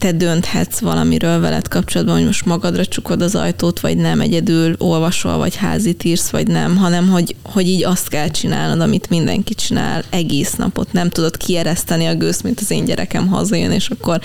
te 0.00 0.12
dönthetsz 0.12 0.78
valamiről 0.78 1.40
veled 1.40 1.68
kapcsolatban, 1.68 2.16
hogy 2.16 2.24
most 2.24 2.44
magadra 2.44 2.86
csukod 2.86 3.22
az 3.22 3.34
ajtót, 3.34 3.80
vagy 3.80 3.96
nem, 3.96 4.20
egyedül 4.20 4.74
olvasol, 4.78 5.36
vagy 5.36 5.56
házit 5.56 6.04
írsz, 6.04 6.28
vagy 6.28 6.46
nem, 6.46 6.76
hanem 6.76 7.08
hogy, 7.08 7.36
hogy 7.42 7.68
így 7.68 7.84
azt 7.84 8.08
kell 8.08 8.28
csinálnod, 8.28 8.80
amit 8.80 9.08
mindenki 9.08 9.54
csinál 9.54 10.04
egész 10.10 10.54
napot. 10.54 10.92
Nem 10.92 11.08
tudod 11.08 11.36
kiereszteni 11.36 12.06
a 12.06 12.14
gőzt, 12.14 12.42
mint 12.42 12.60
az 12.60 12.70
én 12.70 12.84
gyerekem 12.84 13.28
hazajön, 13.28 13.70
és 13.70 13.88
akkor 13.88 14.20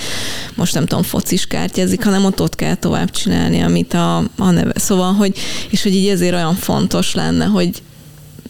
most 0.55 0.73
nem 0.73 0.86
tudom, 0.86 1.03
kártyázik, 1.47 2.03
hanem 2.03 2.26
ott 2.26 2.41
ott 2.41 2.55
kell 2.55 2.76
tovább 2.76 3.11
csinálni, 3.11 3.61
amit 3.61 3.93
a, 3.93 4.17
a 4.17 4.51
neve. 4.51 4.73
Szóval, 4.76 5.13
hogy, 5.13 5.38
és 5.69 5.84
hogy 5.84 5.95
így 5.95 6.07
ezért 6.07 6.34
olyan 6.34 6.55
fontos 6.55 7.13
lenne, 7.13 7.45
hogy 7.45 7.82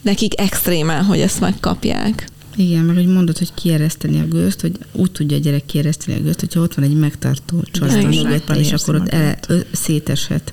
nekik 0.02 0.40
extrémen, 0.40 1.04
hogy 1.04 1.20
ezt 1.20 1.40
megkapják. 1.40 2.28
Igen, 2.56 2.84
meg 2.84 2.96
hogy 2.96 3.06
mondod, 3.06 3.38
hogy 3.38 3.54
kiereszteni 3.54 4.20
a 4.20 4.26
gőzt, 4.26 4.60
hogy 4.60 4.78
úgy 4.92 5.12
tudja 5.12 5.36
a 5.36 5.40
gyerek 5.40 5.66
kiereszteni 5.66 6.18
a 6.18 6.22
gőzt, 6.22 6.40
hogyha 6.40 6.60
ott 6.60 6.74
van 6.74 6.84
egy 6.84 6.96
megtartó 6.96 7.62
mögötte, 7.80 8.54
és 8.54 8.72
akkor 8.72 8.94
ott 8.94 9.08
ele, 9.08 9.38
széteshet. 9.72 10.52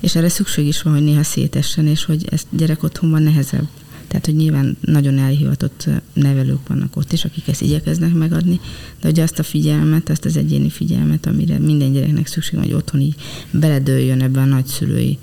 És 0.00 0.14
erre 0.14 0.28
szükség 0.28 0.66
is 0.66 0.82
van, 0.82 0.92
hogy 0.92 1.02
néha 1.02 1.22
szétessen, 1.22 1.86
és 1.86 2.04
hogy 2.04 2.26
ezt 2.30 2.46
gyerek 2.50 2.82
otthonban 2.82 3.22
nehezebb. 3.22 3.68
Tehát, 4.08 4.26
hogy 4.26 4.36
nyilván 4.36 4.76
nagyon 4.80 5.18
elhivatott 5.18 5.88
nevelők 6.12 6.68
vannak 6.68 6.96
ott 6.96 7.12
is, 7.12 7.24
akik 7.24 7.48
ezt 7.48 7.62
igyekeznek 7.62 8.12
megadni, 8.12 8.60
de 9.00 9.08
hogy 9.08 9.20
azt 9.20 9.38
a 9.38 9.42
figyelmet, 9.42 10.08
azt 10.08 10.24
az 10.24 10.36
egyéni 10.36 10.70
figyelmet, 10.70 11.26
amire 11.26 11.58
minden 11.58 11.92
gyereknek 11.92 12.26
szükség 12.26 12.54
van, 12.54 12.62
hogy 12.62 12.72
otthon 12.72 13.00
így 13.00 13.14
beledőljön 13.50 14.22
ebbe 14.22 14.40
a 14.40 14.44
nagyszülői 14.44 15.18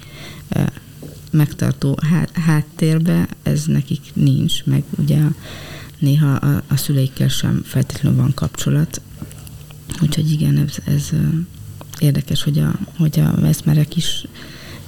megtartó 1.31 1.97
háttérbe, 2.33 3.27
ez 3.43 3.65
nekik 3.65 4.01
nincs, 4.13 4.63
meg 4.65 4.83
ugye 4.97 5.17
a 5.17 5.35
néha 6.03 6.35
a, 6.35 6.63
a 6.67 6.77
szüleikkel 6.77 7.27
sem 7.27 7.61
feltétlenül 7.65 8.19
van 8.19 8.33
kapcsolat. 8.33 9.01
Úgyhogy 10.01 10.31
igen, 10.31 10.57
ez, 10.57 10.77
ez 10.85 11.09
érdekes, 11.99 12.43
hogy 12.43 12.59
a, 12.59 12.75
hogy 12.97 13.19
a 13.19 13.35
veszmerek 13.39 13.95
is 13.95 14.25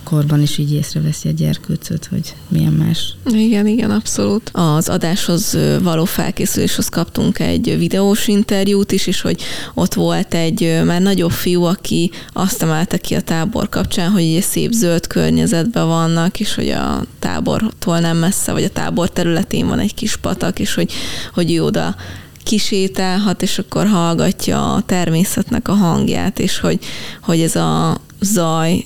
korban 0.05 0.41
is 0.41 0.57
így 0.57 0.73
észreveszi 0.73 1.27
a 1.27 1.31
gyerkőcöt, 1.31 2.05
hogy 2.05 2.35
milyen 2.47 2.73
más. 2.73 3.15
Igen, 3.25 3.67
igen, 3.67 3.91
abszolút. 3.91 4.49
Az 4.53 4.89
adáshoz 4.89 5.57
való 5.81 6.05
felkészüléshoz 6.05 6.89
kaptunk 6.89 7.39
egy 7.39 7.77
videós 7.77 8.27
interjút 8.27 8.91
is, 8.91 9.07
és 9.07 9.21
hogy 9.21 9.41
ott 9.73 9.93
volt 9.93 10.33
egy 10.33 10.81
már 10.85 11.01
nagyobb 11.01 11.31
fiú, 11.31 11.63
aki 11.63 12.11
azt 12.33 12.61
emelte 12.61 12.97
ki 12.97 13.15
a 13.15 13.21
tábor 13.21 13.69
kapcsán, 13.69 14.11
hogy 14.11 14.21
egy 14.21 14.43
szép 14.43 14.71
zöld 14.71 15.07
környezetben 15.07 15.87
vannak, 15.87 16.39
és 16.39 16.55
hogy 16.55 16.69
a 16.69 17.03
tábortól 17.19 17.99
nem 17.99 18.17
messze, 18.17 18.51
vagy 18.51 18.63
a 18.63 18.69
tábor 18.69 19.09
területén 19.09 19.67
van 19.67 19.79
egy 19.79 19.93
kis 19.93 20.15
patak, 20.15 20.59
és 20.59 20.73
hogy, 20.73 20.91
hogy 21.33 21.53
ő 21.53 21.63
oda 21.63 21.95
kisétálhat, 22.43 23.41
és 23.41 23.59
akkor 23.59 23.87
hallgatja 23.87 24.73
a 24.73 24.81
természetnek 24.81 25.67
a 25.67 25.73
hangját, 25.73 26.39
és 26.39 26.59
hogy, 26.59 26.79
hogy 27.21 27.41
ez 27.41 27.55
a 27.55 27.97
zaj 28.21 28.85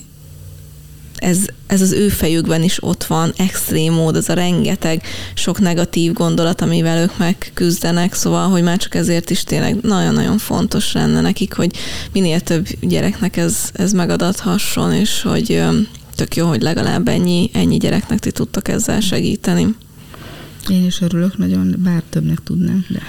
ez, 1.20 1.38
ez 1.66 1.80
az 1.80 1.92
ő 1.92 2.08
fejükben 2.08 2.62
is 2.62 2.82
ott 2.82 3.04
van, 3.04 3.32
extrém 3.36 3.92
mód, 3.92 4.16
az 4.16 4.28
a 4.28 4.32
rengeteg 4.32 5.02
sok 5.34 5.60
negatív 5.60 6.12
gondolat, 6.12 6.60
amivel 6.60 7.02
ők 7.02 7.18
megküzdenek, 7.18 8.14
szóval, 8.14 8.48
hogy 8.48 8.62
már 8.62 8.78
csak 8.78 8.94
ezért 8.94 9.30
is 9.30 9.44
tényleg 9.44 9.76
nagyon-nagyon 9.82 10.38
fontos 10.38 10.92
lenne 10.92 11.20
nekik, 11.20 11.52
hogy 11.52 11.76
minél 12.12 12.40
több 12.40 12.68
gyereknek 12.80 13.36
ez, 13.36 13.70
ez 13.72 13.92
megadathasson, 13.92 14.92
és 14.92 15.22
hogy 15.22 15.62
tök 16.14 16.36
jó, 16.36 16.46
hogy 16.46 16.62
legalább 16.62 17.08
ennyi, 17.08 17.50
ennyi 17.52 17.76
gyereknek 17.76 18.18
ti 18.18 18.30
tudtak 18.30 18.68
ezzel 18.68 19.00
segíteni. 19.00 19.74
Én 20.68 20.84
is 20.84 21.00
örülök 21.00 21.38
nagyon, 21.38 21.74
bár 21.78 22.02
többnek 22.10 22.42
tudnánk, 22.44 22.86
de 22.88 23.00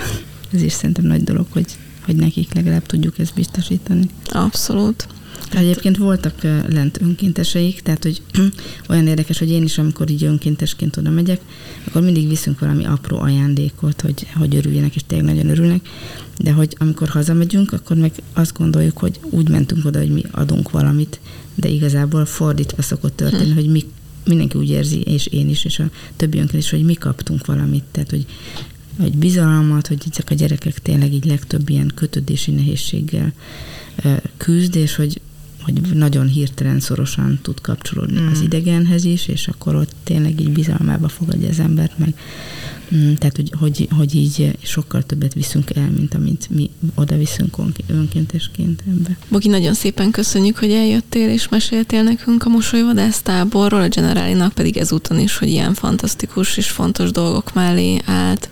ez 0.53 0.61
is 0.61 0.73
szerintem 0.73 1.05
nagy 1.05 1.23
dolog, 1.23 1.45
hogy, 1.49 1.65
hogy 2.05 2.15
nekik 2.15 2.53
legalább 2.53 2.85
tudjuk 2.85 3.19
ezt 3.19 3.33
biztosítani. 3.33 4.09
Abszolút. 4.25 5.07
Egyébként 5.51 5.97
voltak 5.97 6.41
lent 6.69 7.01
önkénteseik, 7.01 7.81
tehát 7.81 8.03
hogy 8.03 8.21
olyan 8.89 9.07
érdekes, 9.07 9.39
hogy 9.39 9.49
én 9.49 9.63
is, 9.63 9.77
amikor 9.77 10.09
így 10.09 10.23
önkéntesként 10.23 10.97
oda 10.97 11.09
megyek, 11.09 11.41
akkor 11.87 12.01
mindig 12.01 12.27
viszünk 12.27 12.59
valami 12.59 12.85
apró 12.85 13.19
ajándékot, 13.19 14.01
hogy, 14.01 14.27
hogy 14.35 14.55
örüljenek, 14.55 14.95
és 14.95 15.01
tényleg 15.07 15.35
nagyon 15.35 15.51
örülnek, 15.51 15.87
de 16.37 16.51
hogy 16.51 16.75
amikor 16.79 17.07
hazamegyünk, 17.07 17.73
akkor 17.73 17.97
meg 17.97 18.11
azt 18.33 18.57
gondoljuk, 18.57 18.97
hogy 18.97 19.19
úgy 19.21 19.49
mentünk 19.49 19.85
oda, 19.85 19.99
hogy 19.99 20.11
mi 20.11 20.23
adunk 20.31 20.71
valamit, 20.71 21.19
de 21.55 21.67
igazából 21.67 22.25
fordítva 22.25 22.81
szokott 22.81 23.15
történni, 23.15 23.49
hm. 23.49 23.55
hogy 23.55 23.69
mi 23.69 23.85
mindenki 24.25 24.57
úgy 24.57 24.69
érzi, 24.69 25.01
és 25.01 25.25
én 25.25 25.49
is, 25.49 25.65
és 25.65 25.79
a 25.79 25.89
többi 26.15 26.37
önként 26.37 26.63
is, 26.63 26.69
hogy 26.69 26.83
mi 26.83 26.93
kaptunk 26.93 27.45
valamit, 27.45 27.83
tehát 27.91 28.09
hogy 28.09 28.25
vagy 28.97 29.17
bizalmat, 29.17 29.87
hogy 29.87 30.03
ezek 30.11 30.29
a 30.29 30.33
gyerekek 30.33 30.79
tényleg 30.79 31.13
így 31.13 31.25
legtöbb 31.25 31.69
ilyen 31.69 31.91
kötődési 31.95 32.51
nehézséggel 32.51 33.33
küzd, 34.37 34.75
és 34.75 34.95
hogy 34.95 35.21
hogy 35.63 35.81
nagyon 35.93 36.27
hirtelen 36.27 36.79
szorosan 36.79 37.39
tud 37.41 37.61
kapcsolódni 37.61 38.19
mm. 38.19 38.27
az 38.31 38.41
idegenhez 38.41 39.03
is, 39.03 39.27
és 39.27 39.47
akkor 39.47 39.75
ott 39.75 39.95
tényleg 40.03 40.39
így 40.39 40.51
bizalmába 40.51 41.07
fogadja 41.07 41.49
az 41.49 41.59
embert, 41.59 41.97
meg 41.97 42.13
mm, 42.95 43.13
tehát, 43.13 43.35
hogy, 43.35 43.53
hogy, 43.59 43.87
hogy 43.97 44.15
így 44.15 44.57
sokkal 44.61 45.03
többet 45.03 45.33
viszünk 45.33 45.75
el, 45.75 45.89
mint 45.89 46.13
amit 46.13 46.47
mi 46.49 46.69
oda 46.95 47.17
viszünk 47.17 47.57
önkéntesként 47.87 48.83
ebbe. 48.87 49.17
Bogi, 49.29 49.47
nagyon 49.47 49.73
szépen 49.73 50.11
köszönjük, 50.11 50.57
hogy 50.57 50.71
eljöttél 50.71 51.29
és 51.29 51.49
meséltél 51.49 52.03
nekünk 52.03 52.45
a 52.45 52.49
mosolyvadász 52.49 53.21
táborról, 53.21 53.81
a 53.81 53.87
Generálinak 53.87 54.53
pedig 54.53 54.77
ezúton 54.77 55.19
is, 55.19 55.37
hogy 55.37 55.49
ilyen 55.49 55.73
fantasztikus 55.73 56.57
és 56.57 56.69
fontos 56.69 57.11
dolgok 57.11 57.53
mellé 57.53 58.01
állt 58.05 58.49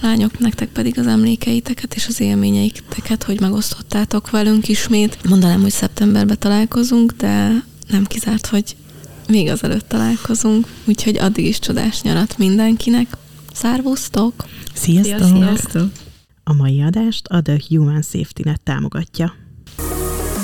lányok, 0.00 0.38
nektek 0.38 0.68
pedig 0.68 0.98
az 0.98 1.06
emlékeiteket 1.06 1.94
és 1.94 2.06
az 2.06 2.20
élményeiteket, 2.20 3.22
hogy 3.22 3.40
megosztottátok 3.40 4.30
velünk 4.30 4.68
ismét. 4.68 5.18
Mondanám, 5.28 5.60
hogy 5.60 5.70
szeptemberben 5.70 6.38
találkozunk, 6.38 7.12
de 7.12 7.64
nem 7.88 8.04
kizárt, 8.04 8.46
hogy 8.46 8.76
még 9.28 9.48
azelőtt 9.48 9.88
találkozunk, 9.88 10.66
úgyhogy 10.84 11.18
addig 11.18 11.46
is 11.46 11.58
csodás 11.58 12.02
nyarat 12.02 12.38
mindenkinek. 12.38 13.16
Szárvusztok! 13.52 14.44
Sziasztok! 14.74 15.36
Sziasztok! 15.36 15.90
A 16.44 16.52
mai 16.52 16.82
adást 16.82 17.26
a 17.26 17.42
The 17.42 17.60
Human 17.68 18.02
Safety 18.02 18.42
Net 18.44 18.60
támogatja. 18.60 19.34